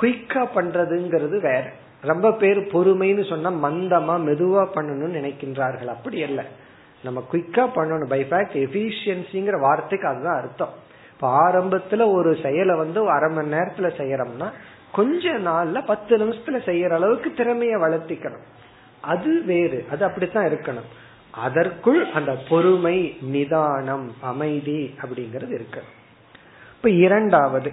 குயிக்கா 0.00 0.48
பண்றதுங்கிறது 0.54 1.40
வேற. 1.40 1.64
ரொம்ப 2.00 2.32
பேர் 2.32 2.58
பொறுமைன்னு 2.58 3.28
சொன்னா 3.28 3.50
மந்தமா 3.50 4.12
மெதுவா 4.12 4.66
பண்ணணும்னு 4.74 5.16
நினைக்கின்றார்கள். 5.18 5.86
அப்படி 5.86 6.22
அல்ல. 6.22 6.44
நம்ம 7.02 7.26
குயிக்கா 7.32 7.68
பண்ணணும். 7.74 8.08
பை 8.08 8.26
ஃபேக்ட் 8.30 9.60
வார்த்தைக்கு 9.60 10.08
அதுதான் 10.08 10.40
அர்த்தம். 10.40 10.72
இப்ப 11.12 11.48
ஆரம்பத்துல 11.48 12.12
ஒரு 12.12 12.36
செயலை 12.42 12.76
வந்து 12.76 13.10
அரை 13.10 13.34
மணி 13.34 13.50
நேரத்துல 13.50 13.90
செய்யறோம்னா 13.98 14.50
கொஞ்ச 14.92 15.28
நாள்ல 15.30 15.84
பத்து 15.86 16.16
நிமிஷத்துல 16.16 16.58
செய்யற 16.66 16.90
அளவுக்கு 16.90 17.32
திறமைய 17.36 17.80
வளர்த்திக்கணும். 17.86 18.44
அது 19.08 19.42
வேறு. 19.44 19.86
அது 19.90 20.04
அப்படித்தான் 20.04 20.46
இருக்கணும். 20.46 20.88
அதற்குள் 21.30 22.00
அந்த 22.10 22.32
பொறுமை 22.48 23.16
நிதானம் 23.20 24.06
அமைதி 24.20 24.94
அப்படிங்கிறது 25.00 25.52
இருக்கு 25.52 25.82
இப்ப 26.76 26.90
இரண்டாவது. 26.90 27.70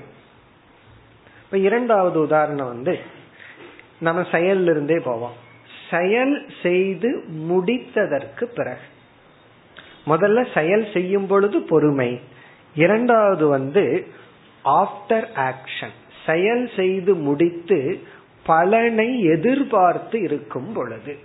இப்ப 1.44 1.58
இரண்டாவது 1.58 2.20
உதாரணம் 2.20 2.68
வந்து 2.68 3.00
நம்ம 4.00 4.22
செயல்ல 4.22 4.70
இருந்தே 4.70 4.98
போவோம். 5.00 5.36
செயல் 5.92 6.46
செய்து 6.62 7.10
முடித்ததற்கு 7.50 8.44
பிறகு. 8.44 8.86
முதல்ல 10.08 10.40
செயல் 10.54 10.88
செய்யும் 10.94 11.28
பொழுது 11.28 11.62
பொறுமை. 11.62 12.20
இரண்டாவது 12.76 13.48
வந்து 13.48 14.08
ஆஃப்டர் 14.66 15.28
ஆக்ஷன் 15.36 15.96
செயல் 16.26 16.70
செய்து 16.76 17.14
முடித்து 17.16 17.80
பலனை 18.46 19.24
எதிர்பார்த்து 19.24 20.22
இருக்கும் 20.22 20.74
பொழுது 20.74 21.18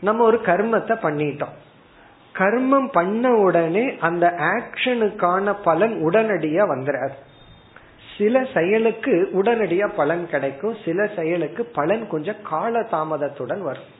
நம்ம 0.00 0.24
ஒரு 0.24 0.36
கர்மத்தை 0.36 0.96
பண்ணிட்டோம். 1.02 1.56
கர்மம் 2.38 2.88
பண்ண 2.92 3.34
உடனே 3.34 3.96
அந்த 3.98 4.34
ஆக்ஷனுக்கான 4.38 5.56
பலன் 5.62 6.04
உடனடியா 6.06 6.64
வந்துடாது 6.74 7.16
சில 8.18 8.46
செயலுக்கு 8.54 9.30
உடனடியா 9.32 9.88
பலன் 9.96 10.28
கிடைக்கும் 10.28 10.76
சில 10.84 11.10
செயலுக்கு 11.16 11.64
பலன் 11.64 12.08
கொஞ்சம் 12.08 12.42
கால 12.42 12.80
தாமதத்துடன் 12.80 13.60
வரும். 13.60 13.96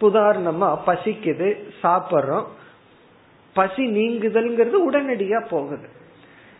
உதாரணமா 0.00 0.78
பசிக்குது 0.86 1.48
சாப்பிட்றோம். 1.82 2.46
பசி 3.54 3.86
நீங்குதல்ங்கிறது 3.86 4.76
உடனடியா 4.90 5.48
போகுது. 5.48 5.88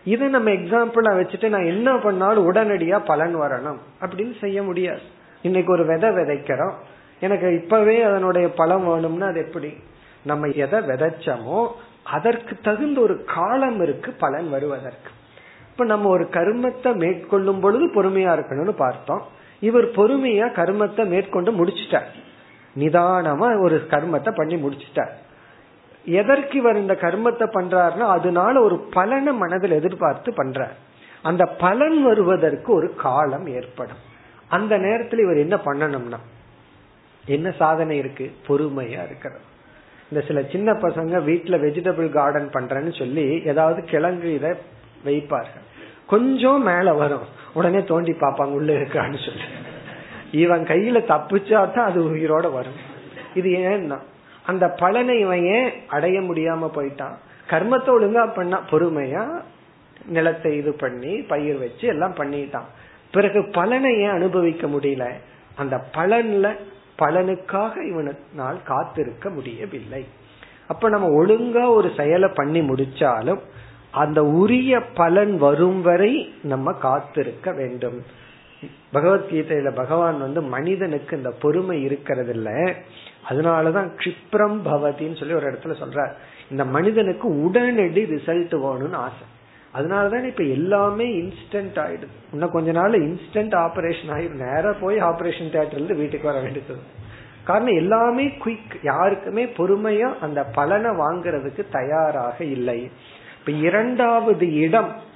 இதை 0.04 0.28
நம்ம 0.28 0.50
எக்ஸாம்பிளா 0.50 1.18
வச்சுட்டு 1.18 1.48
நான் 1.48 1.64
என்ன 1.64 1.98
பண்ணாலும் 1.98 2.52
உடனடியா 2.52 3.04
பலன் 3.04 3.36
வரணும். 3.36 3.78
அப்படின்னு 4.00 4.40
செய்ய 4.40 4.62
முடியாது. 4.62 5.00
இன்னைக்கு 5.42 5.72
ஒரு 5.72 5.86
விதை 5.86 6.10
விதைக்கிறோம். 6.10 6.72
எனக்கு 7.20 7.62
இப்பவே 7.62 8.02
அதனுடைய 8.02 8.52
பலம் 8.52 8.86
வேணும்னா 8.86 9.26
அது 9.26 9.40
எப்படி? 9.40 9.74
நம்ம 10.22 10.46
எதை 10.46 10.80
விதைச்சோமோ 10.80 11.68
அதற்கு 12.04 12.58
தகுந்த 12.62 13.00
ஒரு 13.00 13.24
காலம் 13.24 13.82
இருக்கு 13.82 14.12
பலன் 14.12 14.50
வருவதற்கு. 14.50 15.10
இப்ப 15.70 15.84
நம்ம 15.84 16.08
ஒரு 16.08 16.24
கருமத்தை 16.30 16.96
மேற்கொள்ளும் 16.96 17.60
பொழுது 17.60 17.86
பொறுமையா 17.86 18.38
இருக்கணும்னு 18.38 18.70
பார்த்தோம். 18.70 19.22
இவர் 19.60 19.90
பொறுமையா 19.90 20.46
கர்மத்தை 20.52 21.06
மேற்கொண்டு 21.06 21.52
முடிச்சிட்டார். 21.52 22.08
நிதானமா 22.78 23.62
ஒரு 23.62 23.86
கர்மத்தை 23.90 24.30
பண்ணி 24.30 24.56
முடிச்சிட்டார். 24.56 25.16
எதற்கு 26.04 26.58
இவர் 26.58 26.76
இந்த 26.76 26.92
கர்மத்தை 27.00 27.48
பண்றாருன்னா 27.54 27.98
அதனால 27.98 28.60
ஒரு 28.60 28.76
பலனை 28.76 29.32
மனதில் 29.32 29.70
எதிர்பார்த்து 29.70 30.32
பண்றார். 30.32 30.74
அந்த 31.22 31.46
பலன் 31.46 32.02
வருவதற்கு 32.02 32.72
ஒரு 32.72 32.94
காலம் 32.94 33.46
ஏற்படும். 33.46 34.08
அந்த 34.48 34.78
நேரத்தில் 34.78 35.18
இவர் 35.18 35.36
என்ன 35.36 35.56
பண்ணணும்னா 35.56 36.18
என்ன 37.26 37.50
சாதனை 37.50 37.96
இருக்கு? 37.96 38.32
பொறுமையா 38.48 39.04
இருக்கிறது. 39.04 39.40
இந்த 40.10 40.26
சில 40.26 40.42
சின்ன 40.42 40.72
பசங்க 40.72 41.22
வீட்டுல 41.30 41.58
வெஜிடபிள் 41.58 42.08
கார்டன் 42.08 42.50
பண்றேன்னு 42.52 42.98
சொல்லி 42.98 43.42
ஏதாவது 43.44 43.84
கிழங்கு 43.84 44.34
இதை 44.34 44.50
வைப்பார்கள். 45.04 45.68
கொஞ்சம் 46.06 46.62
மேல 46.62 46.92
வரும். 46.92 47.22
உடனே 47.54 47.84
தோண்டி 47.84 48.12
பார்ப்பாங்க 48.12 48.52
உள்ள 48.52 48.72
இருக்கான்னு 48.72 49.24
சொல்லி. 49.24 49.42
இவன் 50.32 50.64
கையில 50.64 50.98
தப்பிச்சா 50.98 51.72
தான் 51.72 51.86
அது 51.86 52.04
உயிரோட 52.04 52.52
வரும். 52.52 52.72
இது 53.34 53.50
ஏன்னா 53.50 53.98
அந்த 54.50 54.66
பலனை 54.82 55.14
இவன் 55.24 55.44
ஏன் 55.56 55.70
அடைய 55.88 56.18
முடியாம 56.20 56.68
போயிட்டான்? 56.76 57.16
கர்மத்தை 57.52 57.90
ஒழுங்கா 57.96 58.24
பண்ணா 58.34 58.58
பொறுமையா 58.70 59.24
நிலத்தை 60.06 60.50
இது 60.60 60.72
பண்ணி 60.82 61.12
பயிர் 61.30 61.58
வச்சு 61.58 61.86
எல்லாம் 61.86 62.18
பண்ணிட்டான். 62.20 62.68
பிறகு 63.14 63.40
பலனை 63.52 63.92
ஏன் 64.04 64.16
அனுபவிக்க 64.18 64.64
முடியல? 64.74 65.06
அந்த 65.56 65.76
பலன்ல 65.96 66.46
பலனுக்காக 67.02 67.74
இவனால் 67.90 68.58
காத்திருக்க 68.62 69.26
முடியவில்லை. 69.30 70.02
அப்ப 70.72 70.88
நம்ம 70.94 71.08
ஒழுங்கா 71.20 71.64
ஒரு 71.78 71.88
செயலை 71.96 72.28
பண்ணி 72.34 72.60
முடிச்சாலும் 72.60 73.40
அந்த 74.02 74.20
உரிய 74.40 74.72
பலன் 74.94 75.32
வரும் 75.44 75.80
வரை 75.82 76.12
நம்ம 76.42 76.72
காத்திருக்க 76.86 77.50
வேண்டும். 77.60 77.98
பகவத்கீதையில 78.94 79.70
பகவான் 79.74 80.18
வந்து 80.20 80.40
மனிதனுக்கு 80.54 81.12
இந்த 81.16 81.30
பொறுமை 81.42 81.76
இருக்கிறது 81.82 82.32
இல்ல 82.36 82.50
அதனாலதான் 83.28 83.90
கிப்ரம் 83.96 84.58
பவதின்னு 84.64 85.18
சொல்லி 85.18 85.34
ஒரு 85.34 85.52
இடத்துல 85.52 85.74
சொல்றார். 85.82 86.12
இந்த 86.50 86.64
மனிதனுக்கு 86.64 87.42
உடனடி 87.42 88.02
ரிசல்ட் 88.04 88.54
வேணும்னு 88.54 88.92
ஆசை. 88.92 89.26
அதனாலதான் 89.74 90.24
இப்ப 90.24 90.44
எல்லாமே 90.44 91.04
இன்ஸ்டன்ட் 91.04 91.78
ஆயிடுது. 91.78 92.06
இன்னும் 92.32 92.50
கொஞ்ச 92.50 92.70
நாள் 92.70 92.90
இன்ஸ்டன்ட் 92.90 93.54
ஆபரேஷன் 93.54 94.10
ஆயிடும் 94.10 94.52
நேரம் 94.52 94.76
போய் 94.80 94.96
ஆபரேஷன் 94.96 95.50
தியேட்டர்ல 95.52 95.72
இருந்து 95.72 95.94
வீட்டுக்கு 95.94 96.26
வர 96.26 96.40
வேண்டியது. 96.40 96.74
காரணம் 97.44 97.76
எல்லாமே 97.76 98.26
குயிக் 98.26 98.78
யாருக்குமே 98.82 99.44
பொறுமையா 99.44 100.18
அந்த 100.20 100.44
பலனை 100.44 100.90
வாங்குறதுக்கு 100.90 101.64
தயாராக 101.70 102.44
இல்லை. 102.44 102.90
இப்ப 103.38 103.52
இரண்டாவது 103.52 104.54
இடம் 104.54 105.08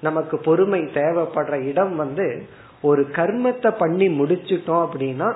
நமக்கு 0.00 0.38
பொறுமை 0.38 0.80
தேவைப்படுற 0.80 1.66
இடம் 1.66 1.96
வந்து 1.96 2.46
ஒரு 2.82 3.02
கர்மத்தை 3.02 3.74
பண்ணி 3.78 4.20
முடிச்சிட்டோம் 4.20 4.88
அப்படின்னா 4.88 5.34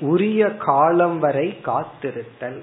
உரிய 0.00 0.56
காலம் 0.56 1.18
வரை 1.18 1.60
காத்திருத்தல். 1.64 2.60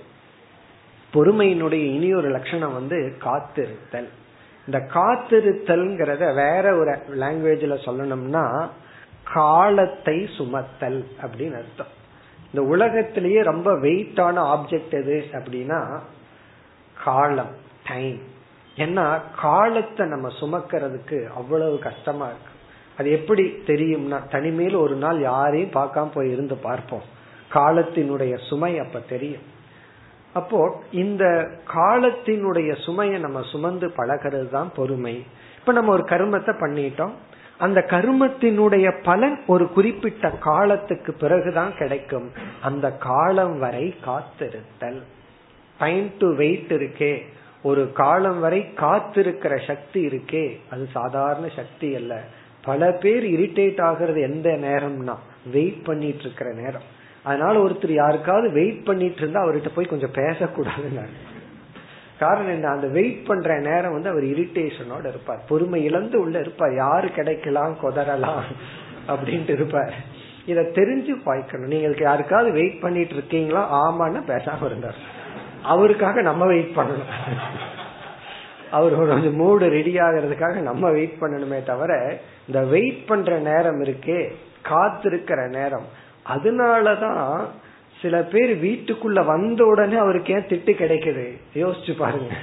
பொறுமையினுடைய 1.13 1.83
இனி 1.95 2.13
ஒரு 2.13 2.29
லட்சணம் 2.29 2.73
வந்து 2.73 3.17
காத்திருத்தல். 3.23 4.09
இந்த 4.65 4.79
காத்திருத்தல்ங்கிறத 4.93 6.35
வேற 6.35 6.75
ஒரு 6.75 6.91
லாங்குவேஜ்ல 6.91 7.77
சொல்லணும்னா 7.85 8.67
காலத்தை 9.23 10.29
சுமத்தல் 10.37 11.05
அப்படின்னு 11.21 11.57
அர்த்தம். 11.57 11.93
இந்த 12.53 12.61
உலகத்திலேயே 12.61 13.41
ரொம்ப 13.41 13.71
வெயிட்டான 13.71 14.35
ஆப்ஜெக்ட் 14.55 14.91
எது 14.91 15.25
அப்படின்னா 15.31 15.99
காலம் 17.03 17.53
டைம் 17.87 18.19
ஏன்னா 18.77 19.21
காலத்தை 19.41 20.07
நம்ம 20.07 20.27
சுமக்கிறதுக்கு 20.39 21.27
அவ்வளவு 21.29 21.79
கஷ்டமா 21.79 22.25
இருக்கு. 22.25 22.53
அது 22.97 23.11
எப்படி 23.11 23.43
தெரியும்னா 23.43 24.27
தனிமையில் 24.27 24.75
ஒரு 24.75 24.95
நாள் 24.95 25.21
யாரையும் 25.21 25.71
பார்க்காம 25.71 26.11
போய் 26.13 26.31
இருந்து 26.31 26.55
பார்ப்போம். 26.55 27.15
காலத்தினுடைய 27.53 28.47
சுமை 28.47 28.79
அப்ப 28.79 28.99
தெரியும். 28.99 29.55
அப்போ 30.33 30.83
இந்த 30.91 31.49
காலத்தினுடைய 31.75 32.81
சுமையை 32.81 33.19
நம்ம 33.19 33.41
சுமந்து 33.41 33.93
பழகிறது 33.97 34.49
தான் 34.49 34.71
பொறுமை. 34.75 35.25
இப்ப 35.59 35.71
நம்ம 35.71 35.91
ஒரு 35.91 36.03
கருமத்தை 36.03 36.53
பண்ணிட்டோம். 36.59 37.11
அந்த 37.57 37.85
கருமத்தினுடைய 37.89 39.03
பலன் 39.03 39.43
ஒரு 39.47 39.69
குறிப்பிட்ட 39.69 40.29
காலத்துக்கு 40.29 41.13
பிறகுதான் 41.13 41.75
கிடைக்கும். 41.77 42.31
அந்த 42.61 42.91
காலம் 42.91 43.59
வரை 43.59 43.95
காத்திருத்தல். 44.05 45.01
டைம் 45.79 46.11
டு 46.19 46.35
வெயிட் 46.35 46.71
இருக்கே. 46.71 47.21
ஒரு 47.63 47.91
காலம் 47.93 48.39
வரை 48.39 48.59
காத்திருக்கிற 48.75 49.67
சக்தி 49.67 50.05
இருக்கே. 50.05 50.59
அது 50.69 50.89
சாதாரண 50.93 51.47
சக்தி 51.55 51.95
அல்ல. 51.95 52.23
பல 52.65 52.91
பேர் 52.91 53.23
இரிட்டேட் 53.23 53.81
ஆகிறது 53.81 54.21
எந்த 54.21 54.49
நேரம்னா 54.49 55.15
வெயிட் 55.51 55.83
பண்ணிட்டு 55.83 56.19
இருக்கிற 56.19 56.53
நேரம். 56.53 56.95
அதனால 57.23 57.63
ஒருத்தர் 57.63 57.91
யாருக்காவது 57.91 58.51
வெயிட் 58.51 58.85
பண்ணிட்டு 58.85 59.17
இருந்தா 59.17 59.45
அவர்கிட்ட 59.45 59.69
போய் 59.75 59.85
கொஞ்சம் 59.85 60.11
பேசக்கூடாதுன்னு 60.11 61.07
காரணம் 62.19 62.51
என்ன? 62.51 62.67
அந்த 62.67 62.87
வெயிட் 62.87 63.25
பண்ற 63.25 63.59
நேரம் 63.59 63.91
வந்து 63.91 64.09
அவர் 64.09 64.23
இரிட்டேஷனோட 64.23 65.07
இருப்பார். 65.07 65.41
பொறுமை 65.49 65.83
இழந்து 65.83 66.19
உள்ள 66.19 66.39
இருப்பார். 66.39 66.75
யாரு 66.75 67.11
கிடைக்கலாம் 67.11 67.77
கொதறலாம் 67.83 68.41
அப்படின்ட்டு 69.07 69.49
இருப்பார். 69.49 69.93
இத 70.45 70.61
தெரிஞ்சு 70.61 71.15
பாய்க்கணும். 71.25 71.71
நீங்களுக்கு 71.71 72.01
யாருக்காவது 72.01 72.51
வெயிட் 72.51 72.79
பண்ணிட்டு 72.79 73.13
இருக்கீங்களா? 73.13 73.87
ஆமான்னு 73.87 74.21
பேசாம 74.27 74.65
இருந்தார். 74.65 74.95
அவருக்காக 75.63 76.21
நம்ம 76.21 76.45
வெயிட் 76.45 76.71
பண்ணணும். 76.75 77.11
அவர் 78.71 78.95
கொஞ்சம் 78.95 79.35
மூடு 79.35 79.69
ரெடி 79.69 79.95
ஆகிறதுக்காக 79.95 80.55
நம்ம 80.55 80.91
வெயிட் 80.91 81.15
பண்ணணுமே 81.19 81.63
தவிர 81.63 82.17
இந்த 82.47 82.65
வெயிட் 82.65 83.05
பண்ற 83.05 83.37
நேரம் 83.37 83.83
இருக்கே 83.83 84.31
காத்திருக்கிற 84.69 85.49
நேரம் 85.49 86.05
அதனாலதான் 86.35 87.45
சில 88.01 88.21
பேர் 88.21 88.63
வீட்டுக்குள்ள 88.63 89.25
வந்த 89.25 89.65
உடனே 89.65 89.95
அவருக்கு 89.95 90.33
ஏன் 90.33 90.45
திட்டு 90.45 90.81
கிடைக்குது? 90.81 91.41
யோசிச்சு 91.53 91.97
பாருங்க. 91.97 92.33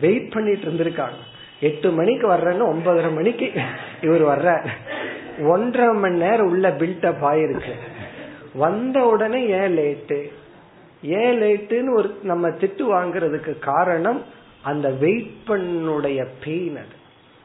வெயிட் 0.00 0.32
பண்ணிட்டு 0.32 0.68
இருந்திருக்காங்க. 0.68 1.20
எட்டு 1.60 1.90
மணிக்கு 1.90 2.28
வர்றேன்னு 2.28 2.74
ஒன்பதரை 2.74 3.14
மணிக்கு 3.14 3.52
இவர் 4.02 4.22
வர்ற 4.22 4.66
ஒன்றரை 5.40 5.94
மணி 5.94 6.18
நேரம் 6.18 6.50
உள்ள 6.50 6.70
பில்டப் 6.70 7.22
ஆயிருக்கு. 7.22 7.72
வந்த 8.54 9.06
உடனே 9.06 9.48
ஏன் 9.48 9.78
லேட்டு 9.78 10.32
ஏன் 11.02 11.42
லேட்டுன்னு 11.42 11.94
ஒரு 11.94 12.18
நம்ம 12.22 12.48
திட்டு 12.48 12.84
வாங்குறதுக்கு 12.90 13.58
காரணம் 13.58 14.24
அந்த 14.62 14.90
வெயிட் 14.90 15.34
பண்ணுடைய 15.46 16.26
பெயின் 16.44 16.76
அது. 16.76 16.96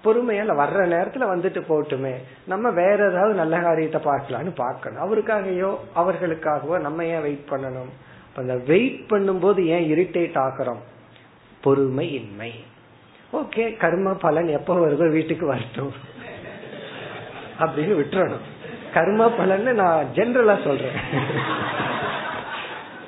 பொறுமையால 0.04 0.54
வர்ற 0.62 0.80
நேரத்துல 0.94 1.28
வந்துட்டு 1.34 1.62
போட்டுமே. 1.70 2.14
நம்ம 2.46 2.70
வேற 2.70 3.10
ஏதாவது 3.10 3.34
நல்ல 3.34 3.60
காரியத்தை 3.60 4.02
பார்க்கலான்னு 4.02 4.56
பார்க்கணும். 4.56 5.02
அவருக்காகவோ 5.04 5.78
அவர்களுக்காகவோ 5.96 6.80
நம்ம 6.80 7.06
ஏன் 7.06 7.22
வெயிட் 7.22 7.48
பண்ணணும்? 7.50 7.92
அந்த 8.36 8.56
வெயிட் 8.56 9.04
பண்ணும்போது 9.10 9.66
ஏன் 9.66 9.92
இரிட்டேட் 9.94 10.38
ஆகிறோம்? 10.46 10.82
பொறுமை 11.62 12.14
இன்மை 12.14 12.64
ஓகே 13.34 13.78
கர்ம 13.78 14.14
பலன் 14.14 14.48
எப்ப 14.48 14.76
வருதோ 14.76 15.10
வீட்டுக்கு 15.10 15.46
வரட்டும். 15.46 15.94
அப்படின்னு 17.60 17.94
விட்டுறணும். 18.00 18.46
கர்ம 18.94 19.30
பலன் 19.30 19.76
நான் 19.76 20.06
ஜென்ரலா 20.16 20.64
சொல்றேன். 20.64 20.98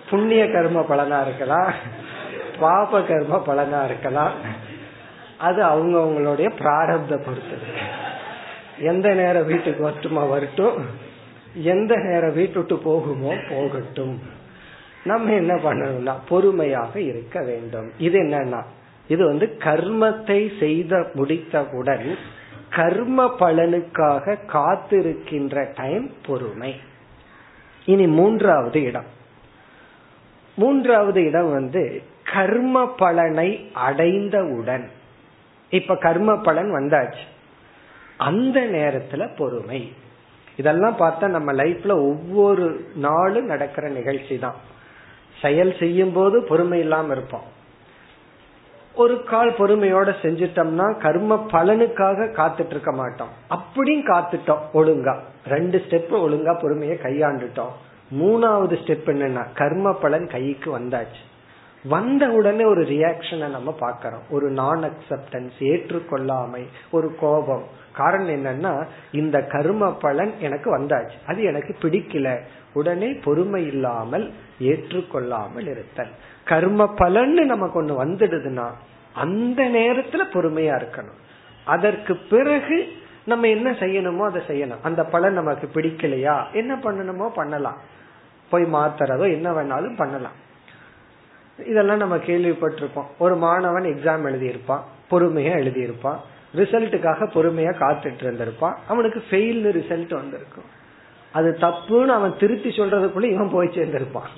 புண்ணிய 0.10 0.52
கர்ம 0.52 0.86
பலனா 0.90 1.22
இருக்கலாம். 1.22 1.74
பாப 2.60 3.02
கர்ம 3.02 3.44
பலனா 3.48 3.86
இருக்கலாம். 3.86 4.64
அது 5.48 5.60
அவங்க 5.72 5.96
அவங்களுடைய 6.04 6.50
பிராரப்த 6.60 7.14
பொறுத்தது 7.26 7.68
எந்த 8.92 9.08
நேரம் 9.14 9.50
வீட்டுக்கு 9.52 9.82
வரட்டுமா 9.84 10.24
வரட்டும் 10.30 10.80
எந்த 11.74 11.94
நேரம் 12.08 12.34
வீட்டு 12.34 12.58
விட்டு 12.60 12.78
போகுமோ 12.86 13.34
போகட்டும். 13.50 14.16
நம்ம 15.04 15.34
என்ன 15.34 15.54
பண்ணணும்னா 15.56 16.14
பொறுமையாக 16.30 16.94
இருக்க 17.02 17.42
வேண்டும். 17.42 17.90
இது 17.98 18.18
என்னன்னா 18.24 18.62
இது 19.08 19.24
வந்து 19.26 19.46
கர்மத்தை 19.60 20.40
செய்த 20.60 20.94
முடித்தவுடன் 21.14 22.08
கர்ம 22.70 23.26
பலனுக்காக 23.40 24.36
காத்திருக்கின்ற 24.54 25.66
டைம் 25.76 26.08
பொறுமை. 26.26 26.72
இனி 27.86 28.08
மூன்றாவது 28.08 28.80
இடம். 28.84 29.10
மூன்றாவது 30.58 31.22
இடம் 31.26 31.52
வந்து 31.52 31.84
கர்ம 32.34 32.86
பலனை 32.98 33.50
அடைந்தவுடன். 33.88 34.86
இப்ப 35.70 35.96
கர்ம 35.96 36.38
பலன் 36.38 36.74
வந்தாச்சு. 36.74 37.24
அந்த 38.18 38.60
நேரத்துல 38.60 39.36
பொறுமை. 39.38 39.94
இதெல்லாம் 40.56 40.98
பார்த்தா 41.00 41.28
நம்ம 41.28 41.54
லைஃப்ல 41.54 41.92
ஒவ்வொரு 41.92 42.90
நாளும் 42.96 43.46
நடக்கிற 43.46 43.90
நிகழ்ச்சி 43.90 44.40
தான். 44.40 44.56
செயல் 45.42 45.76
செய்யும் 45.80 46.14
போது 46.14 46.44
பொறுமை 46.44 46.80
இல்லாம 46.80 47.12
இருப்போம். 47.12 47.54
ஒரு 48.94 49.24
கால் 49.24 49.52
பொறுமையோட 49.52 50.14
செஞ்சிட்டோம்னா 50.22 51.00
கர்ம 51.00 51.46
பலனுக்காக 51.52 52.32
காத்துட்டு 52.34 52.66
இருக்க 52.66 52.92
மாட்டோம். 52.92 53.30
அப்படியும் 53.48 54.06
காத்துட்டோம் 54.06 54.60
ஒழுங்கா. 54.74 55.20
ரெண்டு 55.48 55.84
ஸ்டெப் 55.90 56.14
ஒழுங்கா 56.14 56.60
பொறுமையை 56.60 56.98
கையாண்டுட்டோம். 56.98 57.72
மூணாவது 58.20 58.74
ஸ்டெப் 58.74 59.06
என்னன்னா 59.06 59.46
கர்ம 59.54 59.94
பலன் 59.94 60.28
கைக்கு 60.28 60.80
வந்தாச்சு. 60.80 61.35
வந்த 61.88 62.30
உடனே 62.30 62.64
ஒரு 62.64 62.82
ரியாக்ஷனை 62.82 63.48
நம்ம 63.48 63.76
பாக்கிறோம் 63.80 64.26
ஒரு 64.30 64.50
நான் 64.50 64.84
அக்செப்டன்ஸ் 64.84 65.58
ஏற்றுக்கொள்ளாமை 65.60 66.64
ஒரு 66.92 67.16
கோபம். 67.20 67.64
காரணம் 67.94 68.30
என்னன்னா 68.30 68.86
இந்த 69.12 69.42
கர்ம 69.42 69.94
பலன் 69.94 70.34
எனக்கு 70.40 70.78
வந்தாச்சு. 70.78 71.18
அது 71.28 71.44
எனக்கு 71.44 71.76
பிடிக்கல. 71.82 72.40
உடனே 72.74 73.14
பொறுமை 73.14 73.68
இல்லாமல் 73.68 74.34
ஏற்றுக்கொள்ளாமல் 74.60 75.68
இருத்தல். 75.68 76.10
கர்ம 76.46 76.94
பலன்னு 76.98 77.44
நமக்கு 77.46 77.84
ஒண்ணு 77.84 78.04
வந்துடுதுன்னா 78.04 78.68
அந்த 79.14 79.64
நேரத்துல 79.64 80.24
பொறுமையா 80.34 80.74
இருக்கணும். 80.82 81.20
அதற்கு 81.66 82.16
பிறகு 82.16 82.88
நம்ம 83.26 83.48
என்ன 83.48 83.72
செய்யணுமோ 83.72 84.18
அதை 84.18 84.42
செய்யணும். 84.48 84.84
அந்த 84.84 85.04
பலன் 85.04 85.34
நமக்கு 85.34 85.70
பிடிக்கலையா? 85.74 86.52
என்ன 86.52 86.76
பண்ணணுமோ 86.76 87.28
பண்ணலாம். 87.30 87.78
போய் 88.50 88.64
மாத்துறதோ 88.64 89.32
என்ன 89.32 89.52
வேணாலும் 89.52 89.96
பண்ணலாம். 89.96 90.44
இதெல்லாம் 91.58 91.98
நம்ம 91.98 92.18
கேள்விப்பட்டிருப்போம். 92.18 93.08
ஒரு 93.18 93.36
மாணவன் 93.36 93.84
எக்ஸாம் 93.84 94.28
எழுதியிருப்பான் 94.28 94.82
பொறுமையா 95.12 95.54
எழுதியிருப்பான் 95.56 96.18
ரிசல்ட்டுக்காக 96.56 97.28
பொறுமையா 97.34 97.74
காத்துட்டு 97.80 98.24
இருந்திருப்பான் 98.24 98.74
அவனுக்கு 98.88 99.24
ஃபெயில்னு 99.32 99.76
ரிசல்ட் 99.76 100.14
வந்திருக்கும். 100.14 100.64
அது 101.32 101.58
தப்புன்னு 101.62 102.06
அவன் 102.06 102.38
திருத்தி 102.40 102.70
சொல்றதுக்குள்ள 102.70 103.24
இவன் 103.24 103.50
போய் 103.52 103.68
சேர்ந்திருப்பான். 103.68 104.30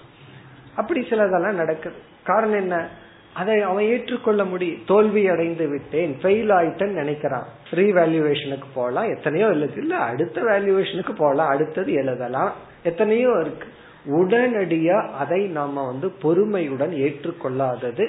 அப்படி 0.75 0.99
சிலதெல்லாம் 0.99 1.53
நடக்குது. 1.53 1.95
காரணம் 2.23 2.55
என்ன? 2.55 2.89
அதை 3.33 3.61
அவன் 3.61 3.83
ஏற்றுக்கொள்ள 3.83 4.43
முடியும் 4.43 4.81
தோல்வி 4.87 5.27
அடைந்து 5.27 5.67
விட்டேன் 5.67 6.17
ஃபெயில் 6.21 6.51
ஆயிட்டேன்னு 6.51 7.01
நினைக்கிறான். 7.01 7.43
ரீவேல்யூவேஷனுக்கு 7.71 8.63
போகலாம் 8.73 9.15
எத்தனையோ 9.15 9.47
எழுது 9.47 9.81
இல்ல 9.81 9.97
அடுத்த 9.97 10.41
வேல்யூவேஷனுக்கு 10.41 11.15
போகலாம் 11.15 11.47
அடுத்தது 11.47 11.93
எழுதலாம். 11.93 12.53
எத்தனையோ 12.83 13.37
இருக்கு. 13.41 13.67
உடனடியா 14.07 15.09
அதை 15.09 15.45
நாம 15.47 15.85
வந்து 15.85 16.07
பொறுமையுடன் 16.21 16.91
ஏற்றுக்கொள்ளாதது 16.91 18.05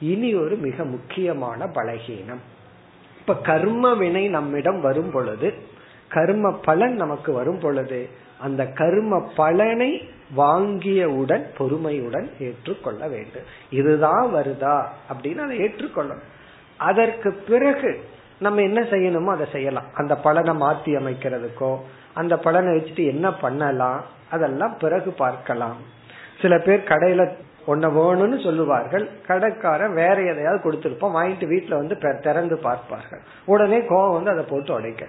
இனி 0.00 0.34
ஒரு 0.34 0.56
மிக 0.56 0.84
முக்கியமான 0.84 1.66
பலகீனம். 1.66 2.42
இப்ப 3.18 3.34
கர்ம 3.34 3.94
வினை 3.94 4.28
நம்மிடம் 4.28 4.80
வரும் 4.80 5.10
பொழுது 5.10 5.54
கர்ம 6.08 6.52
பலன் 6.52 6.94
நமக்கு 6.94 7.32
வரும் 7.32 7.58
பொழுது 7.58 8.08
அந்த 8.38 8.66
கர்ம 8.66 9.30
பலனை 9.36 10.08
வாங்கியவுடன் 10.36 11.44
பொறுமையுடன் 11.58 12.30
ஏற்றுக்கொள்ள 12.40 13.08
வேண்டும். 13.08 13.48
இதுதான் 13.70 14.34
வருதா 14.34 14.84
அப்படின்னு 15.12 15.38
அதை 15.38 15.58
ஏற்றுக்கொள்ளணும். 15.58 16.26
அதற்கு 16.76 17.32
பிறகு 17.32 18.00
நம்ம 18.38 18.60
என்ன 18.60 18.80
செய்யணுமோ 18.80 19.26
அதை 19.26 19.46
செய்யலாம். 19.52 19.84
அந்த 19.94 20.14
பலனை 20.16 20.54
மாத்தி 20.60 20.90
அமைக்கிறதுக்கோ 21.00 21.78
அந்த 22.14 22.36
பலனை 22.36 22.76
வச்சுட்டு 22.76 23.06
என்ன 23.06 23.32
பண்ணலாம்? 23.32 24.04
அதெல்லாம் 24.30 24.76
பிறகு 24.78 25.12
பார்க்கலாம். 25.12 25.76
சில 26.40 26.58
பேர் 26.58 26.88
கடையில 26.88 27.32
ஒன்ன 27.66 27.88
வேணும்னு 27.88 28.42
சொல்லுவார்கள். 28.42 29.08
கடைக்காரன் 29.26 29.94
வேற 29.94 30.22
எதையாவது 30.22 30.72
கொடுத்திருப்போம் 30.72 31.14
வாங்கிட்டு 31.16 31.48
வீட்டுல 31.48 31.76
வந்து 31.76 32.20
திறந்து 32.20 32.58
பார்ப்பார்கள். 32.58 33.20
உடனே 33.44 33.78
கோவம் 33.78 34.12
வந்து 34.12 34.30
அதை 34.30 34.44
போட்டு 34.44 34.74
உடைக்க. 34.74 35.06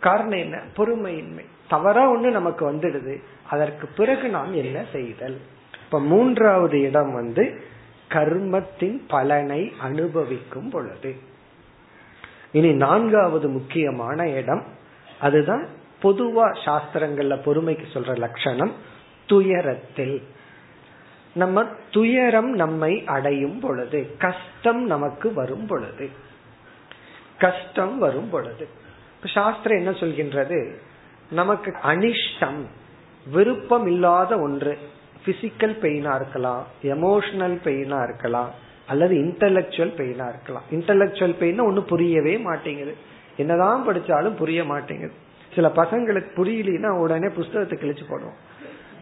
காரணம் 0.00 0.38
என்ன? 0.38 0.60
பொறுமையின்மை. 0.76 1.44
தவறா 1.68 2.10
ஒண்ணு 2.10 2.30
நமக்கு 2.30 2.72
வந்துடுது. 2.72 3.22
அதற்கு 3.50 3.88
பிறகு 3.96 4.28
நாம் 4.28 4.54
என்ன 4.54 4.84
செய்தல்? 4.92 5.40
இப்ப 5.84 6.00
மூன்றாவது 6.00 6.80
இடம் 6.80 7.12
வந்து 7.12 7.60
கர்மத்தின் 8.08 9.00
பலனை 9.08 9.72
அனுபவிக்கும் 9.80 10.70
பொழுது. 10.70 11.14
இனி 12.52 12.72
நான்காவது 12.72 13.48
முக்கியமான 13.48 14.28
இடம். 14.28 14.62
அதுதான் 15.20 15.66
பொதுவா 16.02 16.50
சாஸ்திரங்கள்ல 16.64 17.34
பொறுமைக்கு 17.44 17.84
சொல்ற 17.94 18.18
லட்சணம் 18.18 18.72
துயரத்தில். 19.26 20.22
நம்ம 21.34 21.64
துயரம் 21.90 22.50
நம்மை 22.50 23.04
அடையும் 23.06 23.60
பொழுது 23.60 24.16
கஷ்டம் 24.18 24.86
நமக்கு 24.86 25.34
வரும் 25.34 25.66
பொழுது. 25.66 26.10
கஷ்டம் 27.38 27.98
வரும் 27.98 28.30
பொழுது. 28.30 28.68
சாஸ்திரம் 29.24 29.78
என்ன 29.78 29.90
சொல்கின்றது? 29.90 30.74
நமக்கு 31.30 31.76
அனிஷ்டம் 31.82 32.66
விருப்பம் 33.30 33.86
இல்லாத 33.86 34.38
ஒன்று 34.38 34.78
பிசிக்கல் 35.26 35.76
பெயினா 35.80 36.14
இருக்கலாம் 36.14 36.66
எமோஷனல் 36.82 37.58
பெயினா 37.64 38.02
இருக்கலாம் 38.02 38.50
அல்லது 38.86 39.14
இன்டலெக்சுவல் 39.16 39.94
பெயினா 39.94 40.28
இருக்கலாம். 40.28 40.62
இன்டலெக்சுவல் 40.70 41.36
பெயின் 41.36 41.58
ஒன்னு 41.58 41.82
புரியவே 41.82 42.38
மாட்டேங்குது. 42.38 42.94
என்னதான் 43.36 43.88
படிச்சாலும் 43.88 44.36
புரிய 44.36 44.64
மாட்டேங்குது. 44.64 45.12
சில 45.54 45.72
பசங்களுக்கு 45.76 46.30
புரியலன்னா 46.36 46.86
உடனே 46.86 47.28
புஸ்தகத்தை 47.28 47.78
கிழிச்சு 47.78 48.02
போடுவோம். 48.08 48.38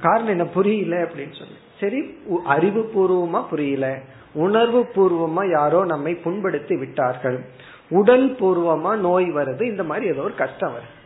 காரணம் 0.00 0.28
என்ன? 0.28 0.44
புரியல 0.44 0.96
அப்படின்னு 0.96 1.38
சொல்லி. 1.38 1.56
சரி 1.80 2.18
அறிவு 2.44 2.90
பூர்வமா 2.94 3.48
புரியல. 3.48 3.98
உணர்வு 4.32 4.86
பூர்வமா 4.94 5.50
யாரோ 5.50 5.84
நம்மை 5.84 6.20
புண்படுத்தி 6.24 6.78
விட்டார்கள். 6.78 7.40
உடல் 7.88 8.32
பூர்வமா 8.32 8.96
நோய் 8.96 9.24
வருது 9.24 9.62
இந்த 9.62 9.84
மாதிரி 9.84 10.06
ஏதோ 10.06 10.22
ஒரு 10.22 10.34
கஷ்டம் 10.34 10.72
வருது. 10.72 10.98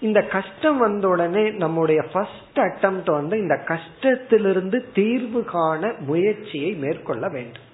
இந்த 0.00 0.22
கஷ்டம் 0.22 0.78
வந்த 0.78 1.08
உடனே 1.08 1.50
நம்முடைய 1.50 2.02
ஃபர்ஸ்ட் 2.12 2.58
அட்டம் 2.58 3.02
வந்து 3.04 3.38
இந்த 3.38 3.60
கஷ்டத்திலிருந்து 3.64 4.84
தீர்வு 4.94 5.44
காண 5.44 5.94
முயற்சியை 5.98 6.72
மேற்கொள்ள 6.72 7.28
வேண்டும். 7.28 7.72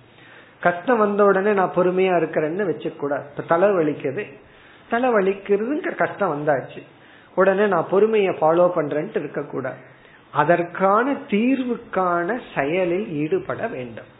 கஷ்டம் 0.61 0.99
வந்த 0.99 1.24
உடனே 1.24 1.53
நான் 1.53 1.72
பொறுமையா 1.74 2.16
இருக்கிறேன்னு 2.20 2.68
வச்சுக்கூட 2.68 3.20
இப்ப 3.30 3.57
தலைவலிக்குது 3.57 4.24
தலை 4.91 5.09
வலிக்கிறதுங்கிற 5.11 5.93
கஷ்டம் 5.95 6.32
வந்தாச்சு. 6.34 6.82
உடனே 7.34 7.66
நான் 7.66 7.91
பொறுமையை 7.91 8.32
ஃபாலோ 8.41 8.66
பண்றேன்ட்டு 8.76 9.20
இருக்கக்கூடாது. 9.22 9.80
அதற்கான 10.32 11.12
தீர்வுக்கான 11.30 12.38
செயலில் 12.55 13.07
ஈடுபட 13.22 13.66
வேண்டும். 13.66 14.11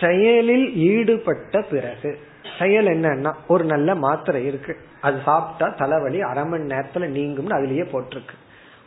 செயலில் 0.00 0.66
ஈடுபட்ட 0.74 1.60
பிறகு 1.70 2.10
செயல் 2.58 2.86
என்னன்னா 2.86 3.32
ஒரு 3.48 3.64
நல்ல 3.64 3.94
மாத்திரை 3.94 4.40
இருக்கு. 4.46 4.74
அது 5.00 5.18
சாப்பிட்டா 5.24 5.66
தலைவலி 5.76 6.20
அரை 6.20 6.44
மணி 6.44 6.64
நேரத்துல 6.74 7.06
நீங்கும்னு 7.16 7.58
அதுலயே 7.58 7.84
போட்டிருக்கு. 7.92 8.36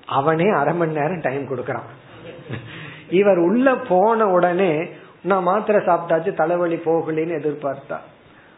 அவனே 0.06 0.48
அரை 0.50 0.74
மணி 0.74 0.94
நேரம் 1.00 1.24
டைம் 1.28 1.50
கொடுக்கறான். 1.50 1.90
இவர் 3.10 3.38
உள்ள 3.38 3.76
போன 3.76 4.28
உடனே 4.28 4.72
நான் 5.22 5.44
மாத்திரை 5.44 5.80
சாப்பிட்டாச்சு 5.86 6.34
தலைவலி 6.34 6.76
போகலன்னு 6.76 7.38
எதிர்பார்த்தா. 7.40 7.98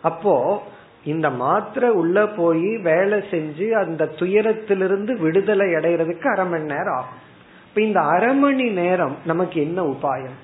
அப்போ 0.02 0.64
இந்த 1.04 1.30
மாத்திரை 1.30 1.90
உள்ள 1.90 2.28
போய் 2.28 2.78
வேலை 2.78 3.20
செஞ்சு 3.20 3.72
அந்த 3.72 4.06
துயரத்திலிருந்து 4.06 5.18
விடுதலை 5.18 5.68
அடைகிறதுக்கு 5.68 6.28
அரை 6.28 6.46
மணி 6.46 6.64
நேரம் 6.64 6.94
ஆகும். 6.94 7.26
இப்ப 7.68 7.82
இந்த 7.82 8.00
அரை 8.00 8.36
மணி 8.36 8.70
நேரம் 8.70 9.18
நமக்கு 9.26 9.62
என்ன 9.62 9.84
உபாயம்? 9.84 10.38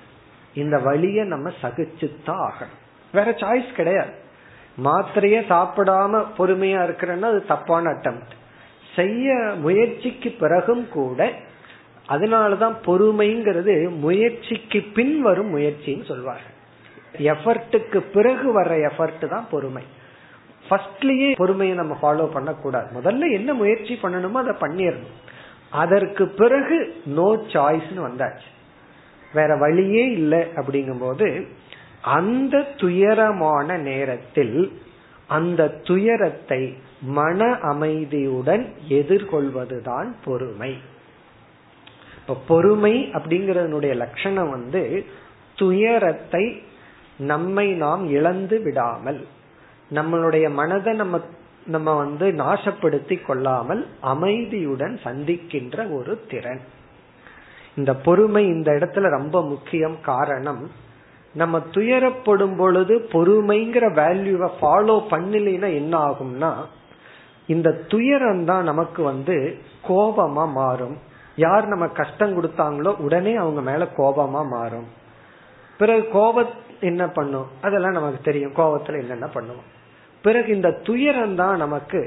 இந்த 0.54 0.78
வழிய 0.78 1.24
நம்ம 1.24 1.52
சகிச்சுத்தான் 1.62 2.50
ஆகணும். 2.50 2.82
வேற 3.14 3.32
சாய்ஸ் 3.32 3.74
கிடையாது. 3.74 4.22
மாத்திரைய 4.84 5.42
சாப்பிடாம 5.50 6.26
பொறுமையா 6.38 6.84
இருக்கிறேன்னா 6.84 7.22
அது 7.22 7.46
தப்பான 7.46 7.90
அட்டம் 7.90 8.22
செய்ய 8.96 9.54
முயற்சிக்கு 9.58 10.36
பிறகும் 10.40 10.90
கூட 10.90 11.32
அதனாலதான் 12.10 12.76
பொறுமைங்கிறது 12.86 13.90
முயற்சிக்கு 13.90 14.82
பின் 14.94 15.22
வரும் 15.22 15.58
முயற்சின்னு 15.58 16.06
சொல்வார்கள். 16.06 16.52
எஃபர்ட்டுக்கு 17.18 17.98
பிறகு 17.98 18.62
வர்ற 18.62 18.92
எஃபர்ட் 18.92 19.28
தான் 19.28 19.48
பொறுமை. 19.52 19.84
ஃபர்ஸ்ட்லயே 20.70 21.30
பொறுமையை 21.36 21.76
நம்ம 21.78 21.98
ஃபாலோ 22.02 22.26
பண்ணக்கூடாது. 22.32 22.88
முதல்ல 23.00 23.32
என்ன 23.32 23.54
முயற்சி 23.54 23.94
பண்ணணுமோ 24.02 24.40
அதை 24.44 24.56
பண்ணிடணும் 24.60 25.20
அதற்கு 25.70 26.24
பிறகு 26.28 26.78
நோ 27.06 27.30
சாய்ஸ்னு 27.54 28.02
வந்தாச்சு. 28.10 28.50
வேற 29.34 29.52
வழியே 29.56 30.06
இல்லை 30.12 30.42
அப்படிங்கும் 30.56 31.00
போது 31.00 31.28
அந்த 32.02 32.56
துயரமான 32.78 33.78
நேரத்தில் 33.78 34.58
அந்த 35.28 35.68
துயரத்தை 35.84 36.62
மன 37.02 37.46
அமைதியுடன் 37.62 38.64
எதிர்கொள்வதுதான் 38.90 40.10
பொறுமை. 40.26 40.72
இப்ப 42.18 42.38
பொறுமை 42.48 42.94
அப்படிங்கறதனுடைய 43.14 43.94
லட்சணம் 43.96 44.50
வந்து 44.50 45.06
துயரத்தை 45.56 46.46
நம்மை 47.18 47.68
நாம் 47.72 48.04
இழந்து 48.10 48.58
விடாமல் 48.62 49.22
நம்மளுடைய 49.92 50.54
மனதை 50.54 50.94
நம்ம 50.94 51.20
நம்ம 51.66 51.94
வந்து 51.94 52.32
நாசப்படுத்தி 52.32 53.26
கொள்ளாமல் 53.26 53.88
அமைதியுடன் 54.02 55.00
சந்திக்கின்ற 55.04 55.96
ஒரு 55.96 56.26
திறன். 56.30 56.62
இந்த 57.76 57.96
பொறுமை 57.96 58.46
இந்த 58.46 58.72
இடத்துல 58.72 59.10
ரொம்ப 59.10 59.44
முக்கியம் 59.44 59.98
காரணம் 60.02 60.72
நம்ம 61.34 61.58
துயரப்படும் 61.58 62.58
பொழுது 62.58 63.00
பொறுமைங்கிற 63.00 63.86
வேல்யூவை 63.94 64.50
ஃபாலோ 64.62 65.04
பண்ணலைன்னா 65.10 65.74
என்ன 65.74 65.98
ஆகும்னா 65.98 66.54
இந்த 67.48 67.74
துயரம் 67.74 68.46
தான் 68.46 68.64
நமக்கு 68.64 69.04
வந்து 69.04 69.58
கோபமா 69.88 70.52
மாறும். 70.52 70.98
யார் 71.36 71.68
நம்ம 71.68 71.88
கஷ்டம் 71.88 72.44
கொடுத்தாங்களோ 72.44 72.96
உடனே 72.98 73.36
அவங்க 73.36 73.62
மேல 73.62 73.88
கோபமா 73.98 74.48
மாறும். 74.50 74.88
பிறகு 75.78 76.10
கோபத் 76.10 76.63
என்ன 76.92 77.04
பண்ணும்? 77.08 77.48
அதெல்லாம் 77.62 77.98
நமக்கு 77.98 78.20
தெரியும். 78.22 78.54
கோபத்துல 78.58 79.02
என்னென்ன 79.04 79.28
பண்ணுவோம். 79.34 79.70
பிறகு 80.26 80.50
இந்த 80.56 80.70
துயரம் 80.88 81.36
தான் 81.36 81.58
நமக்கு 81.58 82.02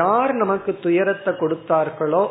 யார் 0.00 0.32
நமக்கு 0.34 0.70
துயரத்தை 0.82 1.32
கொடுத்தார்களோ 1.32 2.24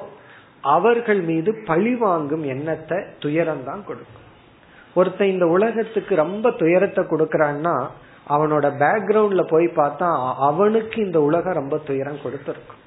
அவர்கள் 0.76 1.22
மீது 1.22 1.52
பழி 1.66 1.94
வாங்கும் 1.96 2.44
எண்ணத்தை 2.54 2.98
துயரம் 3.20 3.64
தான் 3.64 3.84
கொடுக்கும். 3.88 4.24
ஒருத்தன் 4.94 5.34
இந்த 5.36 5.46
உலகத்துக்கு 5.56 6.14
ரொம்ப 6.16 6.52
துயரத்தை 6.62 7.04
கொடுக்கறான்னா 7.04 7.76
அவனோட 8.30 8.66
பேக்ரவுண்ட்ல 8.82 9.44
போய் 9.50 9.68
பார்த்தா 9.80 10.08
அவனுக்கு 10.50 10.98
இந்த 11.06 11.20
உலகம் 11.22 11.60
ரொம்ப 11.62 11.78
துயரம் 11.90 12.24
கொடுத்திருக்கும். 12.24 12.82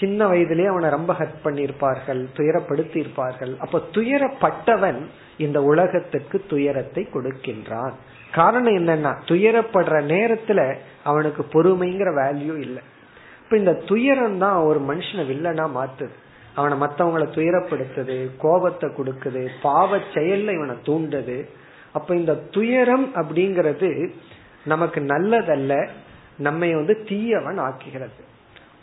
சின்ன 0.00 0.26
வயதிலேயே 0.26 0.68
அவனை 0.68 0.88
ரொம்ப 0.90 1.12
ஹர்ட் 1.12 1.38
பண்ணியிருப்பார்கள் 1.44 2.20
துயரப்படுத்தி 2.36 2.96
இருப்பார்கள் 2.96 3.52
அப்ப 3.58 3.78
துயரப்பட்டவன் 3.92 5.00
இந்த 5.36 5.62
உலகத்துக்கு 5.62 6.44
துயரத்தை 6.48 7.08
கொடுக்கின்றான். 7.14 7.94
காரணம் 8.32 8.76
என்னன்னா 8.76 9.12
துயரப்படுற 9.24 9.96
நேரத்துல 10.12 10.60
அவனுக்கு 11.02 11.42
பொறுமைங்கிற 11.52 12.10
வேல்யூ 12.22 12.54
இல்லை. 12.58 12.82
இப்ப 13.42 13.56
இந்த 13.56 13.72
துயரம் 13.72 14.38
தான் 14.38 14.56
ஒரு 14.56 14.80
மனுஷனை 14.80 15.24
வில்லனா 15.32 15.66
மாத்துது. 15.78 16.14
அவனை 16.54 16.76
மத்தவங்களை 16.78 17.26
துயரப்படுத்துது 17.36 18.16
கோபத்தை 18.38 18.88
கொடுக்குது 18.90 19.48
பாவ 19.62 19.98
செயல்ல 20.14 20.54
இவனை 20.54 20.76
தூண்டுது. 20.86 21.38
அப்ப 21.92 22.16
இந்த 22.16 22.34
துயரம் 22.50 23.06
அப்படிங்கிறது 23.14 23.90
நமக்கு 24.64 25.00
நல்லதல்ல 25.00 25.88
நம்மை 26.36 26.74
வந்து 26.74 26.94
தீயவன் 27.08 27.58
ஆக்குகிறது. 27.58 28.22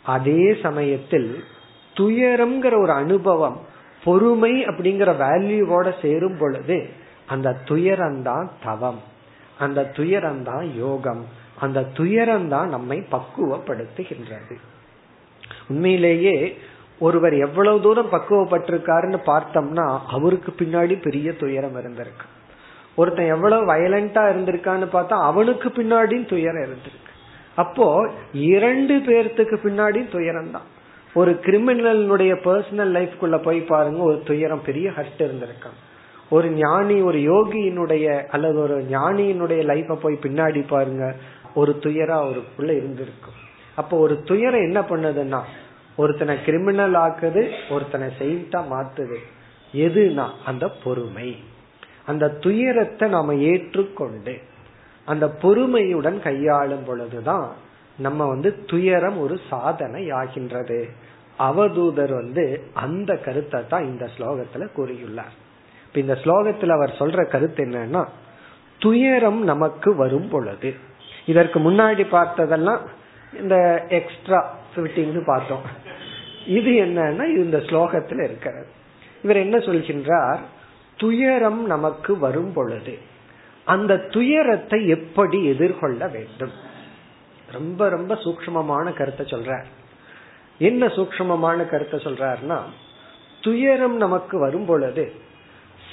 அதே 0.04 0.56
சமயத்தில் 0.62 1.44
துயரம்ங்கிற 1.94 2.82
ஒரு 2.82 2.92
அனுபவம் 2.92 3.60
பொறுமை 4.04 4.64
அப்படிங்கிற 4.64 5.16
வேல்யூவோட 5.16 5.92
சேரும் 6.02 6.36
பொழுது 6.38 6.88
அந்த 7.26 7.56
துயரம்தான் 7.64 8.48
தவம். 8.64 9.00
அந்த 9.58 9.92
துயரம்தான் 9.96 10.76
யோகம். 10.76 11.26
அந்த 11.60 11.80
துயரம்தான் 11.80 12.68
நம்மை 12.68 13.06
பக்குவப்படுத்துகின்றது. 13.12 14.56
உண்மையிலேயே 15.68 16.58
ஒருவர் 16.98 17.34
எவ்வளவு 17.34 17.80
தூரம் 17.80 18.12
பக்குவப்பட்டிருக்காருன்னு 18.12 19.18
பார்த்தோம்னா 19.26 19.98
அவருக்கு 20.06 20.54
பின்னாடி 20.58 21.02
பெரிய 21.02 21.36
துயரம் 21.36 21.76
இருந்திருக்கு. 21.76 22.26
ஒருத்தன் 22.96 23.26
எவ்வளவு 23.26 23.74
வயலண்டா 23.74 24.32
இருந்திருக்கான்னு 24.32 24.88
பார்த்தா 24.92 25.08
அவனுக்கு 25.08 25.68
பின்னாடியும் 25.68 26.28
துயரம் 26.28 26.62
இருந்திருக்கு. 26.62 27.03
அப்போ 27.56 27.86
இரண்டு 28.32 28.94
பேர்த்துக்கு 28.96 29.56
பின்னாடி 29.64 30.00
துயரம் 30.08 30.50
தான் 30.50 30.68
ஒரு 31.14 31.32
கிரிமினலுடைய 31.42 32.32
பர்சனல் 32.44 32.92
லைஃப்குள்ள 32.96 33.36
போய் 33.42 33.60
பாருங்க 33.60 34.02
ஒரு 34.02 34.22
துயரம் 34.24 34.62
பெரிய 34.62 34.90
ஹர்ட் 34.90 35.20
இருந்திருக்கான். 35.20 35.78
ஒரு 36.30 36.48
ஞானி 36.50 36.96
ஒரு 37.00 37.18
யோகியினுடைய 37.18 38.26
அல்லது 38.26 38.58
ஒரு 38.60 38.76
ஞானியினுடைய 38.90 39.60
லைஃப 39.70 39.94
போய் 39.94 40.22
பின்னாடி 40.22 40.62
பாருங்க 40.68 41.14
ஒரு 41.54 41.72
துயரா 41.82 42.16
அவருக்குள்ள 42.24 42.72
இருந்திருக்கும். 42.72 43.38
அப்போ 43.74 43.96
ஒரு 43.96 44.22
துயரம் 44.22 44.66
என்ன 44.68 44.80
பண்ணுதுன்னா 44.80 45.40
ஒருத்தனை 45.96 46.34
கிரிமினல் 46.44 46.96
ஆக்குது 46.96 47.42
ஒருத்தனை 47.70 48.08
செயின்டா 48.18 48.60
மாத்துது. 48.72 49.18
எதுனா 49.74 50.26
அந்த 50.44 50.68
பொறுமை. 50.84 51.36
அந்த 52.06 52.28
துயரத்தை 52.28 53.08
நாம 53.08 53.34
ஏற்றுக்கொண்டு 53.34 54.34
அந்த 55.04 55.28
பொறுமையுடன் 55.28 56.22
கையாளும் 56.22 56.84
பொழுதுதான் 56.84 57.52
நம்ம 57.98 58.26
வந்து 58.26 58.64
துயரம் 58.64 59.18
ஒரு 59.18 59.40
சாதனை 59.50 60.10
ஆகின்றது. 60.10 60.88
அவதூதர் 61.38 62.14
வந்து 62.14 62.62
அந்த 62.72 63.16
கருத்தை 63.16 63.66
தான் 63.68 63.84
இந்த 63.84 64.08
ஸ்லோகத்துல 64.18 64.68
கூறியுள்ளார். 64.76 65.34
இப்ப 65.86 65.94
இந்த 65.94 66.18
ஸ்லோகத்துல 66.24 66.68
அவர் 66.68 66.96
சொல்ற 66.98 67.28
கருத்து 67.28 67.64
என்னன்னா 67.64 68.08
துயரம் 68.78 69.44
நமக்கு 69.44 69.96
வரும் 69.96 70.28
பொழுது. 70.28 70.74
இதற்கு 71.26 71.58
முன்னாடி 71.60 72.06
பார்த்ததெல்லாம் 72.10 72.78
இந்த 73.40 73.86
எக்ஸ்ட்ரா 73.88 74.56
ஃபிட்டிங்னு 74.76 75.24
பார்த்தோம். 75.24 75.62
இது 76.46 76.70
என்னன்னா 76.70 77.24
இந்த 77.24 77.58
ஸ்லோகத்துல 77.58 78.24
இருக்கிறது. 78.24 78.66
இவர் 79.22 79.36
என்ன 79.36 79.56
சொல்கின்றார்? 79.56 80.38
துயரம் 80.96 81.66
நமக்கு 81.66 82.18
வரும் 82.18 82.52
பொழுது. 82.52 82.98
அந்த 83.64 83.96
துயரத்தை 83.96 84.88
எப்படி 84.88 85.44
எதிர்கொள்ள 85.44 86.08
வேண்டும்? 86.08 86.54
ரொம்ப 87.52 87.88
ரொம்ப 87.88 88.14
சூக்மமான 88.14 88.92
கருத்தை 88.92 89.26
சொல்றார். 89.26 89.64
என்ன 90.58 90.86
சூக்மமான 90.86 91.68
கருத்தை 91.70 92.00
சொல்றாருன்னா 92.00 92.58
துயரம் 93.40 93.96
நமக்கு 93.96 94.38
வரும் 94.38 94.66
பொழுது 94.66 95.12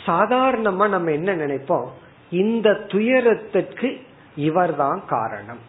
சாதாரணமா 0.08 0.90
நம்ம 0.90 1.12
என்ன 1.12 1.36
நினைப்போம்? 1.36 1.88
இந்த 2.30 2.74
துயரத்துக்கு 2.74 4.02
இவர் 4.36 4.76
தான் 4.76 5.02
காரணம். 5.08 5.60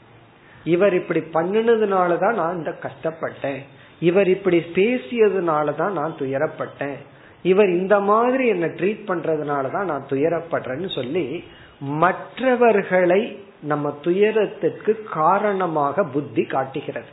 இவர் 0.65 0.95
இப்படி 0.95 1.21
பண்ணினதுனால 1.21 2.19
தான் 2.19 2.35
நான் 2.35 2.57
இந்த 2.57 2.79
கஷ்டப்பட்டேன். 2.83 3.63
இவர் 3.99 4.29
இப்படி 4.29 4.59
பேசியதுனாலதான் 4.59 5.91
நான் 5.91 6.15
துயரப்பட்டேன். 6.19 6.97
இவர் 7.43 7.69
இந்த 7.69 8.01
மாதிரி 8.01 8.49
என்ன 8.49 8.67
ட்ரீட் 8.67 9.03
பண்றதுனாலதான் 9.07 9.85
நான் 9.85 10.07
துயரப்படுறேன்னு 10.09 10.95
சொல்லி 10.95 11.45
மற்றவர்களை 11.83 13.39
நம்ம 13.61 13.99
துயரத்திற்கு 14.01 15.03
காரணமாக 15.11 16.05
புத்தி 16.05 16.45
காட்டுகிறது. 16.45 17.07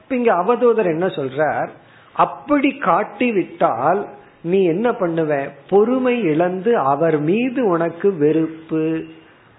இப்ப 0.00 0.16
இங்க 0.16 0.32
அவதூதர் 0.34 0.84
என்ன 0.84 1.06
சொல்றார்? 1.06 1.68
அப்படி 2.12 2.78
காட்டிவிட்டால் 2.78 4.06
நீ 4.42 4.64
என்ன 4.64 4.90
பண்ணுவ? 4.90 5.50
பொறுமை 5.68 6.22
இழந்து 6.22 6.78
அவர் 6.78 7.20
மீது 7.20 7.64
உனக்கு 7.64 8.16
வெறுப்பு 8.16 9.04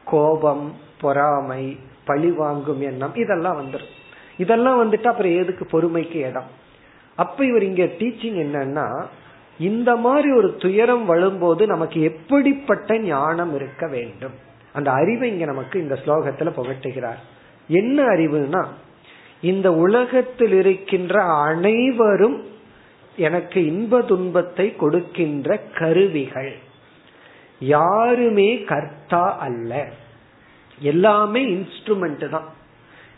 கோபம் 0.05 0.73
பொறாமை 1.01 1.79
பழி 2.05 2.31
வாங்கும் 2.31 2.81
எண்ணம் 2.81 3.15
இதெல்லாம் 3.15 3.61
வந்துடும் 3.61 3.91
இதெல்லாம் 4.37 4.83
வந்துட்டு 4.83 5.05
அப்புறம் 5.05 5.37
எதுக்கு 5.37 5.67
பொறுமைக்கு 5.71 6.15
இடம்? 6.15 6.47
அப்ப 7.15 7.45
இவர் 7.45 7.63
இங்க 7.63 7.83
டீச்சிங் 7.83 8.39
என்னன்னா 8.45 9.05
இந்த 9.59 9.95
மாதிரி 9.95 10.31
ஒரு 10.31 10.55
துயரம் 10.55 11.05
வழும்போது 11.05 11.67
நமக்கு 11.67 12.01
எப்படிப்பட்ட 12.01 12.99
ஞானம் 12.99 13.55
இருக்க 13.55 13.87
வேண்டும்? 13.87 14.31
அந்த 14.73 14.91
அறிவை 14.91 15.31
இங்க 15.31 15.45
நமக்கு 15.45 15.81
இந்த 15.81 15.99
ஸ்லோகத்துல 16.05 16.51
புகட்டுகிறார். 16.57 17.21
என்ன 17.67 18.03
அறிவுனா 18.03 18.65
இந்த 19.41 19.73
உலகத்தில் 19.73 20.51
இருக்கின்ற 20.51 21.23
அனைவரும் 21.23 22.45
எனக்கு 23.15 23.65
இன்ப 23.65 24.01
துன்பத்தை 24.01 24.75
கொடுக்கின்ற 24.75 25.57
கருவிகள். 25.57 26.55
யாருமே 27.59 28.63
கர்த்தா 28.63 29.37
அல்ல. 29.37 29.89
எல்லாமே 30.79 31.45
இன்ஸ்ட்ருமெண்ட் 31.45 32.29
தான். 32.29 32.53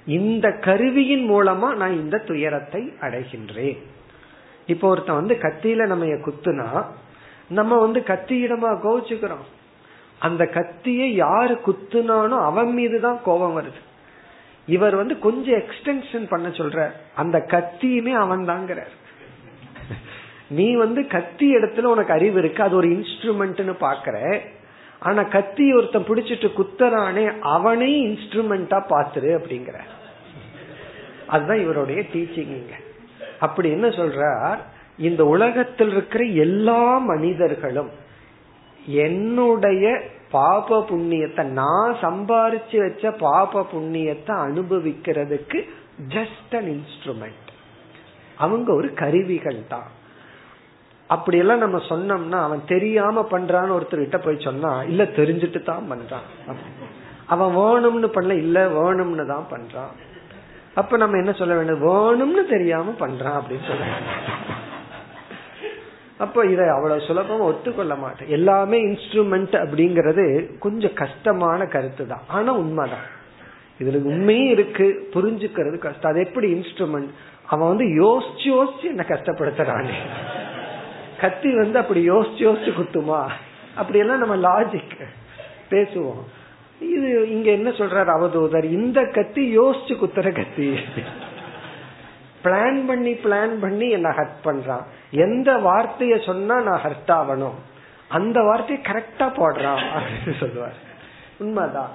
இந்த 0.05 0.51
கருவியின் 0.51 1.31
மூலமா 1.31 1.75
நான் 1.75 1.93
இந்த 1.93 2.17
துயரத்தை 2.17 2.91
அடைகின்றேன். 3.01 3.77
இப்போ 4.65 4.89
ஒருத்தன் 4.89 5.15
வந்து 5.15 5.35
கத்தியில 5.35 5.85
நம்ம 5.85 6.05
குத்துனா 6.05 6.85
நம்ம 7.47 7.79
வந்து 7.79 7.99
கத்தியிடமா 7.99 8.69
கோவிச்சுக்கிறோம். 8.83 9.45
அந்த 10.19 10.45
கத்தியை 10.45 11.15
யாரு 11.15 11.59
குத்துனானோ 11.65 12.37
அவன் 12.43 12.73
மீதுதான் 12.73 13.19
கோபம் 13.23 13.61
வருது. 13.61 13.81
இவர் 14.67 14.95
வந்து 14.95 15.19
கொஞ்சம் 15.19 15.59
எக்ஸ்டென்ஷன் 15.59 16.27
பண்ண 16.29 16.47
சொல்ற 16.47 16.91
அந்த 17.15 17.37
கத்தியுமே 17.37 18.13
அவன் 18.13 18.47
தாங்கிறார் 18.47 18.93
நீ 20.49 20.75
வந்து 20.75 21.07
கத்தி 21.07 21.55
இடத்துல 21.55 21.83
உனக்கு 21.83 22.13
அறிவு 22.13 22.39
இருக்கு 22.39 22.63
அது 22.63 22.75
ஒரு 22.75 22.87
இன்ஸ்ட்ருமெண்ட்னு 22.87 23.75
பாக்குற 23.79 24.41
ஆனா 24.99 25.23
கத்தி 25.23 25.73
ஒருத்தன் 25.73 26.03
பிடிச்சிட்டு 26.03 26.49
குத்துறானே 26.57 27.39
அவனே 27.39 28.07
இன்ஸ்ட்ருமெண்டா 28.07 28.79
பாத்துரு 28.89 29.31
அப்படிங்கிற. 29.39 29.77
அதுதான் 31.27 31.59
இவருடைய 31.59 32.01
டீச்சிங் 32.13 32.51
இங்க. 32.59 32.73
அப்படி 33.45 33.67
என்ன 33.75 33.87
சொல்றார்? 33.99 34.59
இந்த 35.07 35.21
உலகத்தில் 35.35 35.91
இருக்கிற 35.93 36.23
எல்லா 36.45 36.81
மனிதர்களும் 37.11 37.91
என்னுடைய 39.05 39.85
பாப 40.35 40.77
புண்ணியத்தை 40.89 41.43
நான் 41.59 41.91
சம்பாரிச்சு 42.03 42.77
வச்ச 42.83 43.11
பாப 43.25 43.65
புண்ணியத்தை 43.73 44.33
அனுபவிக்கிறதுக்கு 44.47 45.59
ஜஸ்ட் 46.15 46.55
அன் 46.59 46.69
இன்ஸ்ட்ருமெண்ட் 46.75 47.51
அவங்க 48.43 48.69
ஒரு 48.79 48.89
கருவிகள் 49.01 49.59
தான். 49.73 49.89
அப்படியெல்லாம் 51.09 51.63
நம்ம 51.63 51.77
சொன்னோம்னா 51.89 52.39
அவன் 52.47 52.61
தெரியாம 52.73 53.23
பண்றான்னு 53.33 53.75
ஒருத்தர் 53.77 54.25
போய் 54.25 54.45
சொன்னா 54.47 54.71
இல்ல 54.91 55.03
தெரிஞ்சுட்டு 55.19 55.59
தான் 55.63 55.89
பண்றான். 55.91 56.27
அவன் 57.33 57.55
வேணும்னு 57.59 58.09
பண்ணல 58.15 58.35
இல்ல 58.45 58.59
வேணும்னு 58.79 59.25
தான் 59.33 59.47
பண்றான். 59.53 59.93
அப்ப 60.75 60.97
நம்ம 60.97 61.17
என்ன 61.17 61.31
சொல்ல 61.31 61.55
வேண்டும் 61.55 61.83
வேணும்னு 61.83 62.49
தெரியாம 62.49 62.91
பண்றான் 62.99 63.39
அப்படின்னு 63.39 63.67
சொல்ல 63.67 63.85
அப்ப 66.17 66.45
இதை 66.45 66.67
அவ்வளவு 66.67 67.01
சுலபமா 67.01 67.39
ஒத்துக்கொள்ள 67.39 67.95
மாட்டேன். 67.95 68.27
எல்லாமே 68.27 68.83
இன்ஸ்ட்ருமெண்ட் 68.85 69.55
அப்படிங்கறது 69.55 70.57
கொஞ்சம் 70.59 70.93
கஷ்டமான 70.93 71.65
கருத்து 71.65 72.07
தான். 72.07 72.21
ஆனா 72.27 72.53
உண்மைதான். 72.53 73.05
இதுல 73.79 74.03
உண்மையும் 74.03 74.51
இருக்கு 74.51 75.09
புரிஞ்சுக்கிறது 75.13 75.77
கஷ்டம். 75.77 76.11
அது 76.11 76.25
எப்படி 76.25 76.53
இன்ஸ்ட்ருமெண்ட் 76.53 77.09
அவன் 77.45 77.67
வந்து 77.67 77.85
யோசிச்சு 77.85 78.45
யோசிச்சு 78.45 78.83
என்ன 78.83 79.05
கஷ்டப்படுத்துறானே. 79.07 79.93
கத்தி 81.21 81.55
வந்து 81.55 81.79
அப்படி 81.79 82.09
யோசிச்சு 82.09 82.47
யோசிச்சு 82.47 82.73
குத்துமா? 82.79 83.27
அப்படியெல்லாம் 83.75 84.27
நம்ம 84.27 84.35
லாஜிக் 84.35 85.07
பேசுவோம். 85.69 86.23
இது 86.79 87.29
இங்க 87.29 87.51
என்ன 87.51 87.69
சொல்றாரு 87.69 88.11
அவதூதர்? 88.17 88.63
இந்த 88.63 89.05
கத்தி 89.05 89.57
யோசிச்சு 89.57 89.93
குத்துற 90.01 90.31
கத்தி. 90.31 90.79
பிளான் 92.43 92.87
பண்ணி 92.87 93.13
பிளான் 93.13 93.53
பண்ணி 93.61 93.89
என்ன 93.89 94.09
ஹர்ட் 94.09 94.41
பண்றான் 94.43 94.83
எந்த 95.11 95.53
வார்த்தைய 95.53 96.25
சொன்னா 96.25 96.59
நான் 96.59 96.81
ஹர்ட் 96.83 97.11
ஆகணும் 97.11 97.57
அந்த 98.07 98.41
வார்த்தையை 98.41 98.85
கரெக்டா 98.85 99.27
போடுறான் 99.37 99.83
அப்படின்னு 99.95 100.39
சொல்லுவார். 100.39 100.75
உண்மைதான். 101.37 101.91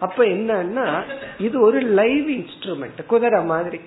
அப்ப 0.00 0.24
என்னன்னா 0.24 1.02
இது 1.38 1.60
ஒரு 1.60 1.80
லைவ் 1.80 2.28
இன்ஸ்ட்ருமெண்ட் 2.28 3.06
குதிரை 3.06 3.44
மாதிரி. 3.44 3.80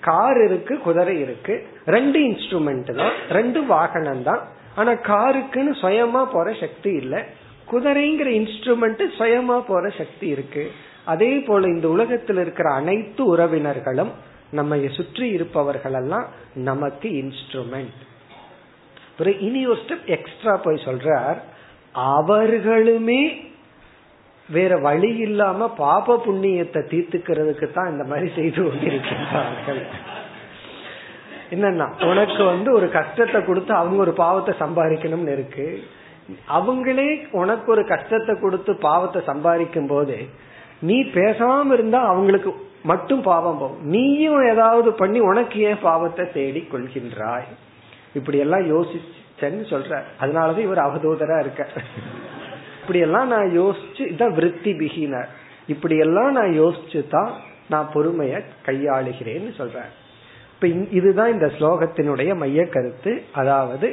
கார் 0.00 0.44
இருக்கு 0.44 0.78
குதிரை 0.78 1.20
இருக்கு. 1.20 1.68
ரெண்டு 1.86 2.18
இன்ஸ்ட்ருமெண்ட் 2.20 2.94
தான் 2.94 3.12
ரெண்டு 3.28 3.64
வாகனம் 3.66 4.22
தான். 4.22 4.42
ஆனா 4.74 4.90
காருக்குன்னு 4.90 5.72
சுயமா 5.82 6.24
போற 6.32 6.52
சக்தி 6.60 6.90
இல்லை. 6.92 7.24
குதிரைங்கிற 7.72 8.28
இன்ஸ்ட்ருமெண்ட் 8.40 9.02
சுயமா 9.18 9.56
போற 9.70 9.84
சக்தி 10.00 10.26
இருக்கு. 10.36 10.64
அதே 11.12 11.32
போல 11.48 11.68
இந்த 11.74 11.86
உலகத்தில் 11.96 12.40
இருக்கிற 12.44 12.68
அனைத்து 12.80 13.22
உறவினர்களும் 13.34 14.12
நம்ம 14.58 14.76
சுற்றி 14.98 15.26
இருப்பவர்கள் 15.36 15.96
எல்லாம் 16.00 16.26
நமக்கு 16.68 17.08
இன்ஸ்ட்ருமெண்ட் 17.22 17.98
இனி 19.46 19.60
ஒரு 19.70 19.80
ஸ்டெப் 19.82 20.08
எக்ஸ்ட்ரா 20.16 20.52
போய் 20.64 20.84
சொல்றார். 20.86 21.38
அவர்களுமே 22.14 23.20
வேற 24.48 24.72
வழி 24.86 25.10
இல்லாம 25.26 25.68
பாப 25.80 26.16
புண்ணியத்தை 26.26 26.80
தீர்த்துக்கிறதுக்கு 26.92 27.66
தான் 27.72 27.90
இந்த 27.92 28.04
மாதிரி 28.10 28.28
செய்து 28.36 28.60
கொண்டிருக்கிறார்கள். 28.66 29.82
என்னன்னா 31.54 31.86
உனக்கு 32.12 32.42
வந்து 32.52 32.70
ஒரு 32.78 32.86
கஷ்டத்தை 32.98 33.40
கொடுத்து 33.44 33.72
அவங்க 33.80 34.00
ஒரு 34.06 34.14
பாவத்தை 34.24 34.54
சம்பாதிக்கணும்னு 34.64 35.34
இருக்கு. 35.36 35.68
அவங்களே 36.48 37.08
உனக்கு 37.30 37.68
ஒரு 37.72 37.86
கஷ்டத்தை 37.86 38.34
கொடுத்து 38.40 38.72
பாவத்தை 38.76 39.22
சம்பாதிக்கும் 39.26 39.86
போது 39.86 40.16
நீ 40.80 40.96
பேசாம 41.02 41.72
இருந்தா 41.72 42.00
அவங்களுக்கு 42.02 42.50
மட்டும் 42.82 43.22
பாவம் 43.22 43.58
போகும். 43.58 43.80
நீயும் 43.84 44.42
ஏதாவது 44.50 44.92
பண்ணி 44.92 45.20
உனக்கு 45.20 45.60
ஏன் 45.60 45.80
பாவத்தை 45.80 46.24
தேடி 46.32 46.60
கொள்கின்றாய்? 46.72 47.48
இப்படி 48.14 48.38
எல்லாம் 48.38 48.64
யோசிச்சேன்னு 48.74 49.64
சொல்ற 49.70 50.02
அதனாலதான் 50.20 50.66
இவர் 50.68 50.86
அவதூதரா 50.86 51.38
இருக்க 51.40 51.66
இப்படி 52.80 52.98
எல்லாம் 52.98 53.28
நான் 53.28 53.48
யோசிச்சு 53.60 54.02
இதான் 54.12 54.34
விருத்தி 54.34 54.72
பிகினர் 54.72 55.30
இப்படி 55.66 55.96
எல்லாம் 55.98 56.32
நான் 56.32 56.52
யோசிச்சு 56.60 57.00
தான் 57.08 57.32
நான் 57.68 57.90
பொறுமைய 57.94 58.34
கையாளுகிறேன்னு 58.66 59.50
சொல்றேன் 59.56 59.90
இப்ப 60.54 60.66
இதுதான் 60.90 61.32
இந்த 61.32 61.46
ஸ்லோகத்தினுடைய 61.58 62.30
மைய 62.36 62.68
கருத்து. 62.68 63.12
அதாவது 63.32 63.88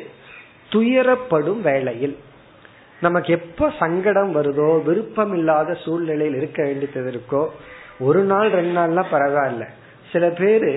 துயரப்படும் 0.75 1.61
வேளையில் 1.61 2.15
நமக்கு 3.01 3.33
எப்ப 3.33 3.71
சங்கடம் 3.79 4.31
வருதோ 4.35 4.69
விருப்பம் 4.83 5.33
இல்லாத 5.37 5.73
சூழ்நிலையில் 5.85 6.35
இருக்க 6.35 6.63
வேண்டியது 6.63 7.11
இருக்கோ 7.11 7.43
ஒரு 7.99 8.21
நாள் 8.23 8.49
ரெண்டு 8.49 8.73
நாள்லாம் 8.79 9.11
பரவாயில்ல. 9.11 9.65
சில 10.11 10.25
பேரு 10.39 10.71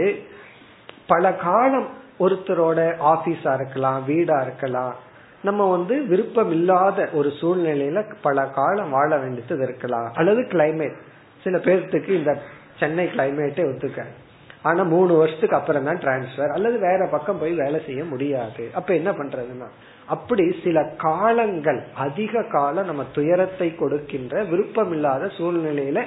பல 1.07 1.33
காலம் 1.45 1.89
ஒருத்தரோட 2.19 2.79
ஆபீஸா 3.13 3.53
இருக்கலாம் 3.55 4.01
வீடா 4.05 4.39
இருக்கலாம் 4.41 4.95
நம்ம 5.43 5.71
வந்து 5.71 5.95
விருப்பம் 6.07 6.51
இல்லாத 6.51 7.09
ஒரு 7.13 7.29
சூழ்நிலையில 7.41 7.99
பல 8.23 8.45
காலம் 8.59 8.91
வாழ 8.91 9.11
வேண்டியது 9.17 9.65
இருக்கலாம். 9.65 10.09
அல்லது 10.15 10.41
கிளைமேட் 10.53 10.97
சில 11.45 11.57
பேர்த்துக்கு 11.59 12.09
இந்த 12.09 12.33
சென்னை 12.79 13.05
கிளைமேட்டே 13.07 13.65
ஒத்துக்காது. 13.71 14.15
ஆனா 14.63 14.83
மூணு 14.83 15.13
வருஷத்துக்கு 15.17 15.57
அப்புறம் 15.57 15.85
தான் 15.85 16.01
டிரான்ஸ்பர் 16.05 16.55
அல்லது 16.55 16.79
வேற 16.79 17.01
பக்கம் 17.07 17.39
போய் 17.39 17.53
வேலை 17.61 17.79
செய்ய 17.87 18.05
முடியாது. 18.05 18.65
அப்ப 18.75 18.95
என்ன 18.95 19.11
பண்றதுன்னா 19.11 19.69
அப்படி 20.07 20.45
சில 20.65 20.79
காலங்கள் 20.97 21.81
அதிக 21.95 22.43
காலம் 22.43 22.87
நம்ம 22.87 23.03
துயரத்தை 23.13 23.75
கொடுக்கின்ற 23.75 24.43
விருப்பமில்லாத 24.43 25.31
சூழ்நிலையில 25.39 26.03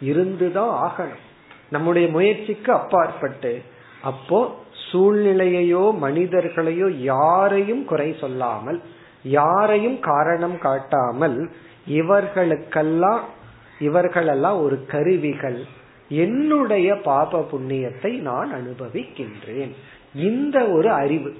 இருந்துதான் 0.00 0.74
ஆகணும். 0.86 1.24
நம்முடைய 1.70 2.08
முயற்சிக்கு 2.08 2.72
அப்பாற்பட்டு 2.72 3.52
அப்போ 4.02 4.40
சூழ்நிலையையோ 4.90 5.84
மனிதர்களையோ 6.04 6.86
யாரையும் 6.90 7.84
குறை 7.84 8.10
சொல்லாமல் 8.20 8.78
யாரையும் 9.22 9.98
காரணம் 10.00 10.58
காட்டாமல் 10.58 11.50
இவர்களுக்கெல்லாம் 11.86 13.22
இவர்களெல்லாம் 13.78 14.58
ஒரு 14.60 14.76
கருவிகள். 14.92 15.58
என்னுடைய 16.08 16.96
பாப 16.96 17.48
புண்ணியத்தை 17.52 18.18
நான் 18.18 18.54
அனுபவிக்கின்றேன். 18.54 19.70
இந்த 20.14 20.66
ஒரு 20.66 20.90
அறிவு 20.90 21.36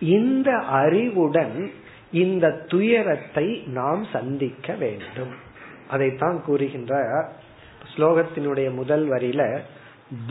இந்த 0.00 0.52
அறிவுடன் 0.52 1.70
இந்த 2.12 2.50
துயரத்தை 2.50 3.62
நாம் 3.66 4.04
சந்திக்க 4.12 4.74
வேண்டும். 4.74 5.32
அதைத்தான் 5.88 6.42
கூறுகின்ற 6.44 7.22
ஸ்லோகத்தினுடைய 7.96 8.74
முதல் 8.74 9.08
வரியில 9.08 9.58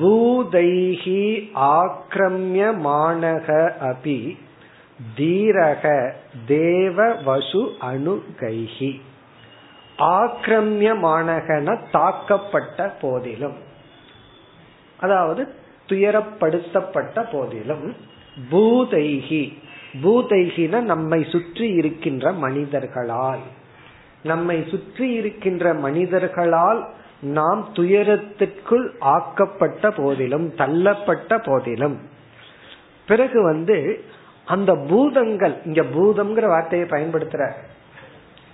பூதைஹி 0.01 1.49
ஆக்கிரமிய 1.53 2.77
மாணக 2.77 3.71
அபி 3.81 4.37
தீரக 5.17 6.11
தேவ 6.45 7.13
வசு 7.13 7.71
அணுகைஹி. 7.81 8.99
ஆக்கிரமியமானகன 9.99 11.77
தாக்கப்பட்ட 11.93 12.91
போதிலும். 13.01 13.57
அதாவது 14.99 15.47
துயரப்படுத்தப்பட்ட 15.87 17.31
போதிலும் 17.31 17.95
பூதைகி 18.51 19.53
பூதைகின 20.03 20.79
நம்மை 20.81 21.23
சுற்றி 21.23 21.67
இருக்கின்ற 21.71 22.31
மனிதர்களால் 22.31 23.39
நம்மை 24.23 24.67
சுற்றி 24.67 25.13
இருக்கின்ற 25.13 25.73
மனிதர்களால் 25.73 26.87
நாம் 27.21 27.69
துயரத்திற்குள் 27.73 28.91
ஆக்கப்பட்ட 28.99 29.91
போதிலும் 29.91 30.53
தள்ளப்பட்ட 30.55 31.37
போதிலும். 31.45 31.97
பிறகு 33.07 33.43
வந்து 33.43 34.03
அந்த 34.45 34.75
பூதங்கள் 34.75 35.55
இங்க 35.65 35.81
பூதம்ங்கிற 35.81 36.47
வார்த்தையை 36.47 36.87
பயன்படுத்துற 36.89 37.53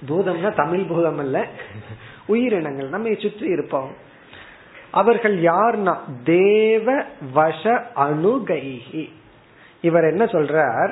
பூதம்னா 0.07 0.51
தமிழ் 0.55 0.83
பூதம் 0.91 1.21
அல்ல 1.23 1.37
உயிரினங்கள் 2.25 2.93
நம்மை 2.95 3.13
சுற்றி 3.15 3.47
இருப்போம். 3.47 3.89
அவர்கள் 4.91 5.35
யார்னா? 5.41 5.93
தேவ 6.23 6.87
வச 7.35 7.63
அணுகைகி 7.95 9.03
இவர் 9.81 10.09
என்ன 10.11 10.23
சொல்றார்? 10.25 10.91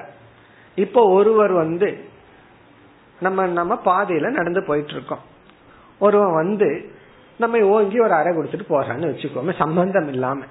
இப்போ 0.76 1.02
ஒருவர் 1.10 1.54
வந்து 1.64 1.90
நம்ம 3.20 3.46
நம்ம 3.60 3.74
பாதையில 3.86 4.30
நடந்து 4.30 4.62
போயிட்டு 4.68 4.94
இருக்கோம் 4.94 5.24
ஒருவன் 6.00 6.34
வந்து 6.34 6.70
நம்ம 7.38 7.60
ஓங்கி 7.76 7.98
ஒரு 8.00 8.14
அறை 8.14 8.32
கொடுத்துட்டு 8.34 8.66
போறான்னு 8.70 9.10
வச்சுக்கோமே 9.12 9.54
சம்பந்தம் 9.58 10.08
இல்லாம. 10.08 10.42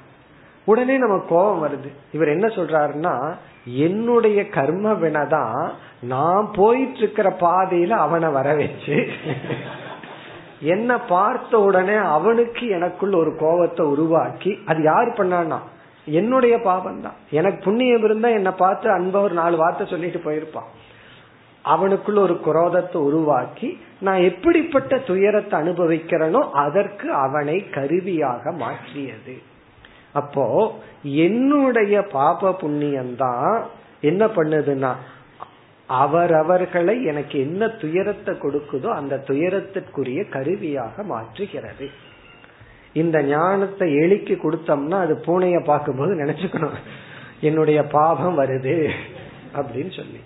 உடனே 0.65 0.97
நமக்கு 0.99 1.27
கோபம் 1.29 1.63
வருது. 1.65 1.91
இவர் 2.13 2.35
என்ன 2.35 2.47
சொல்றாருன்னா 2.57 3.15
என்னுடைய 3.87 4.39
கர்ம 4.49 4.93
வினதான் 5.03 5.59
நான் 6.13 6.47
போயிட்டு 6.55 7.01
இருக்கிற 7.03 7.29
பாதையில 7.41 7.97
அவனை 8.05 8.29
வர 8.31 8.49
வச்சு 8.55 8.97
என்ன 10.75 10.91
பார்த்த 11.13 11.61
உடனே 11.61 11.97
அவனுக்கு 12.17 12.65
எனக்குள்ள 12.69 13.15
ஒரு 13.17 13.33
கோபத்தை 13.37 13.85
உருவாக்கி 13.87 14.53
அது 14.65 14.81
யார் 14.83 15.11
பண்ணான்னா 15.19 15.59
என்னுடைய 16.07 16.55
பாபம் 16.61 17.01
தான். 17.01 17.19
எனக்கு 17.39 17.59
புண்ணியம் 17.65 18.05
இருந்தா 18.07 18.29
என்னை 18.39 18.53
பார்த்து 18.63 18.87
அன்ப 18.91 19.17
ஒரு 19.21 19.35
நாலு 19.41 19.57
வார்த்தை 19.57 19.85
சொல்லிட்டு 19.87 20.21
போயிருப்பான். 20.25 20.71
அவனுக்குள்ள 21.65 22.19
ஒரு 22.19 22.37
குரோதத்தை 22.47 22.99
உருவாக்கி 23.09 23.69
நான் 24.07 24.21
எப்படிப்பட்ட 24.31 24.97
துயரத்தை 25.11 25.55
அனுபவிக்கிறனோ 25.61 26.41
அதற்கு 26.65 27.09
அவனை 27.25 27.57
கருவியாக 27.77 28.53
மாற்றியது. 28.63 29.35
அப்போ 30.13 30.75
என்னுடைய 31.03 32.03
பாப 32.03 32.51
புண்ணியம்தான் 32.63 33.63
என்ன 34.01 34.27
பண்ணுதுன்னா 34.27 34.93
அவரவர்களை 35.87 37.05
எனக்கு 37.05 37.39
என்ன 37.39 37.67
துயரத்தை 37.67 38.35
கொடுக்குதோ 38.35 38.89
அந்த 38.93 39.23
துயரத்திற்குரிய 39.27 40.21
கருவியாக 40.29 41.03
மாற்றுகிறது. 41.03 41.87
இந்த 42.93 43.23
ஞானத்தை 43.23 43.89
எலிக்கு 43.95 44.35
கொடுத்தோம்னா 44.37 44.99
அது 45.01 45.15
பூனைய 45.27 45.65
பார்க்கும்போது 45.65 46.13
நினைச்சுக்கணும் 46.15 46.77
என்னுடைய 47.41 47.87
பாவம் 47.87 48.39
வருது 48.39 48.91
அப்படின்னு 49.55 49.93
சொல்லி. 49.97 50.21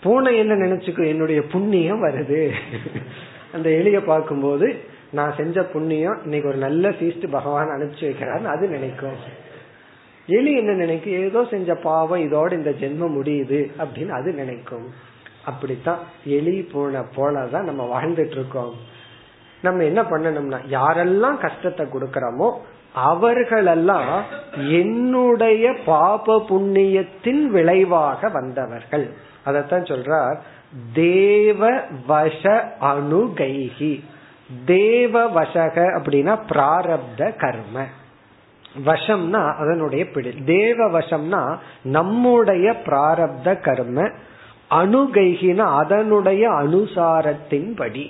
பூனை 0.00 0.36
என்ன 0.38 0.54
நினைச்சுக்கும்? 0.54 1.06
என்னுடைய 1.06 1.42
புண்ணியம் 1.42 2.04
வருது. 2.04 2.50
அந்த 3.54 3.68
எலிய 3.70 3.98
பார்க்கும்போது 4.00 4.66
நான் 5.12 5.34
செஞ்ச 5.36 5.62
புண்ணியம் 5.62 6.18
இன்னைக்கு 6.22 6.48
ஒரு 6.48 6.58
நல்ல 6.58 6.88
சீஸ்ட் 6.88 7.30
பகவான் 7.30 7.66
அனுப்பிச்சு 7.66 8.00
வைக்கிறான்னு 8.00 8.44
அது 8.44 8.68
நினைக்கும். 8.68 9.44
எலி 10.26 10.52
என்ன 10.56 10.72
நினைக்கும்? 10.72 11.12
ஏதோ 11.12 11.44
செஞ்ச 11.50 11.74
பாவம் 11.74 12.20
இதோட 12.20 12.52
இந்த 12.52 12.70
ஜென்மம் 12.70 13.16
முடியுது 13.20 13.70
அப்படின்னு 13.78 14.08
அது 14.08 14.32
நினைக்கும். 14.32 15.14
அப்படித்தான் 15.44 15.98
எலி 16.24 16.62
போன 16.62 17.04
போலதான் 17.16 17.62
நம்ம 17.62 17.82
வாழ்ந்துட்டு 17.92 18.30
இருக்கோம் 18.30 18.74
நம்ம 19.62 19.84
என்ன 19.84 20.02
பண்ணணும்னா 20.02 20.58
யாரெல்லாம் 20.70 21.38
கஷ்டத்தை 21.38 21.86
கொடுக்கறோமோ 21.86 22.52
அவர்களெல்லாம் 22.92 24.22
என்னுடைய 24.70 25.72
பாப 25.86 26.44
புண்ணியத்தின் 26.48 27.42
விளைவாக 27.46 28.28
வந்தவர்கள். 28.28 29.10
அதத்தான் 29.46 29.88
சொல்றார் 29.90 30.36
தேவ 30.92 31.80
வச 32.08 32.64
அணுகைகி 32.80 34.00
தேவ 34.66 35.30
வசக 35.30 35.76
அப்படின்னா 35.98 36.34
பிராரப்த 36.48 37.36
கர்ம. 37.36 37.84
வசம்னா 38.86 39.54
அதனுடைய 39.56 40.10
பிடி 40.10 40.30
தேவ 40.44 40.90
வசம்னா 40.90 41.56
நம்முடைய 41.82 42.76
பிராரப்த 42.86 43.60
கர்ம 43.60 44.10
அணுகைகின 44.70 45.58
அதனுடைய 45.58 46.50
அனுசாரத்தின்படி. 46.50 48.06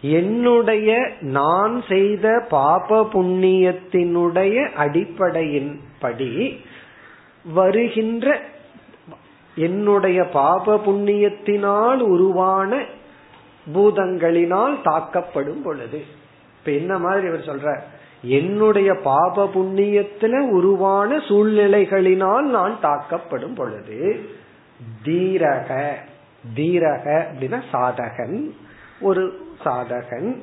என்னுடைய 0.00 1.10
நான் 1.20 1.82
செய்த 1.88 2.46
பாப 2.50 3.08
புண்ணியத்தினுடைய 3.12 4.72
அடிப்படையின் 4.72 5.80
படி 5.98 6.60
வருகின்ற 7.44 8.40
என்னுடைய 9.54 10.24
பாப 10.24 10.80
புண்ணியத்தினால் 10.86 11.98
உருவான 11.98 12.84
பூதங்களினால் 13.74 14.74
தாக்கப்படும் 14.84 15.62
பொழுது. 15.62 16.04
இப்ப 16.58 16.70
என்ன 16.70 16.98
மாதிரி 16.98 17.26
இவர் 17.26 17.40
சொல்ற? 17.40 17.80
என்னுடைய 18.22 18.94
பாப 18.94 19.50
புண்ணியத்துல 19.54 20.48
உருவான 20.48 21.16
சூழ்நிலைகளினால் 21.16 22.40
நான் 22.40 22.78
தாக்கப்படும் 22.82 23.54
பொழுது 23.54 24.20
தீரக 25.04 25.94
தீரக 26.56 27.26
அப்படின்னா 27.30 27.62
சாதகன் 27.72 28.50
ஒரு 29.00 29.40
சாதகன். 29.64 30.36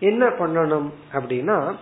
என்ன 0.00 0.28
பண்ணணும் 0.28 0.90
அப்படின்னா 1.12 1.74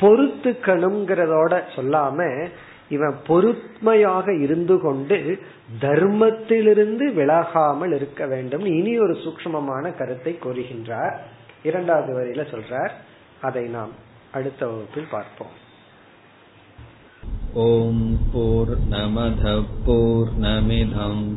பொறுத்துக்கணுங்கிறதோட 0.00 1.62
சொல்லாம 1.76 2.48
இவன் 2.88 3.16
பொறுமையாக 3.26 4.34
இருந்து 4.34 4.80
கொண்டு 4.80 5.38
தர்மத்திலிருந்து 5.80 7.12
விலகாமல் 7.12 7.94
இருக்க 7.94 8.26
வேண்டும். 8.26 8.64
இனி 8.64 8.98
ஒரு 8.98 9.12
சூக்மமான 9.12 9.96
கருத்தை 9.96 10.38
கூறுகின்றார். 10.44 11.16
இரண்டாவது 11.62 12.18
வரியில 12.18 12.36
சொல்றார். 12.36 12.90
அதை 13.42 13.64
நாம் 13.64 13.90
அடுத்த 14.32 14.66
வகுப்பில் 14.66 15.06
பார்ப்போம். 15.10 15.66
ஓம் 17.54 18.18
போர் 18.32 18.78
நமத 18.90 19.62
போர் 19.84 20.28
நமிதம் 20.40 21.36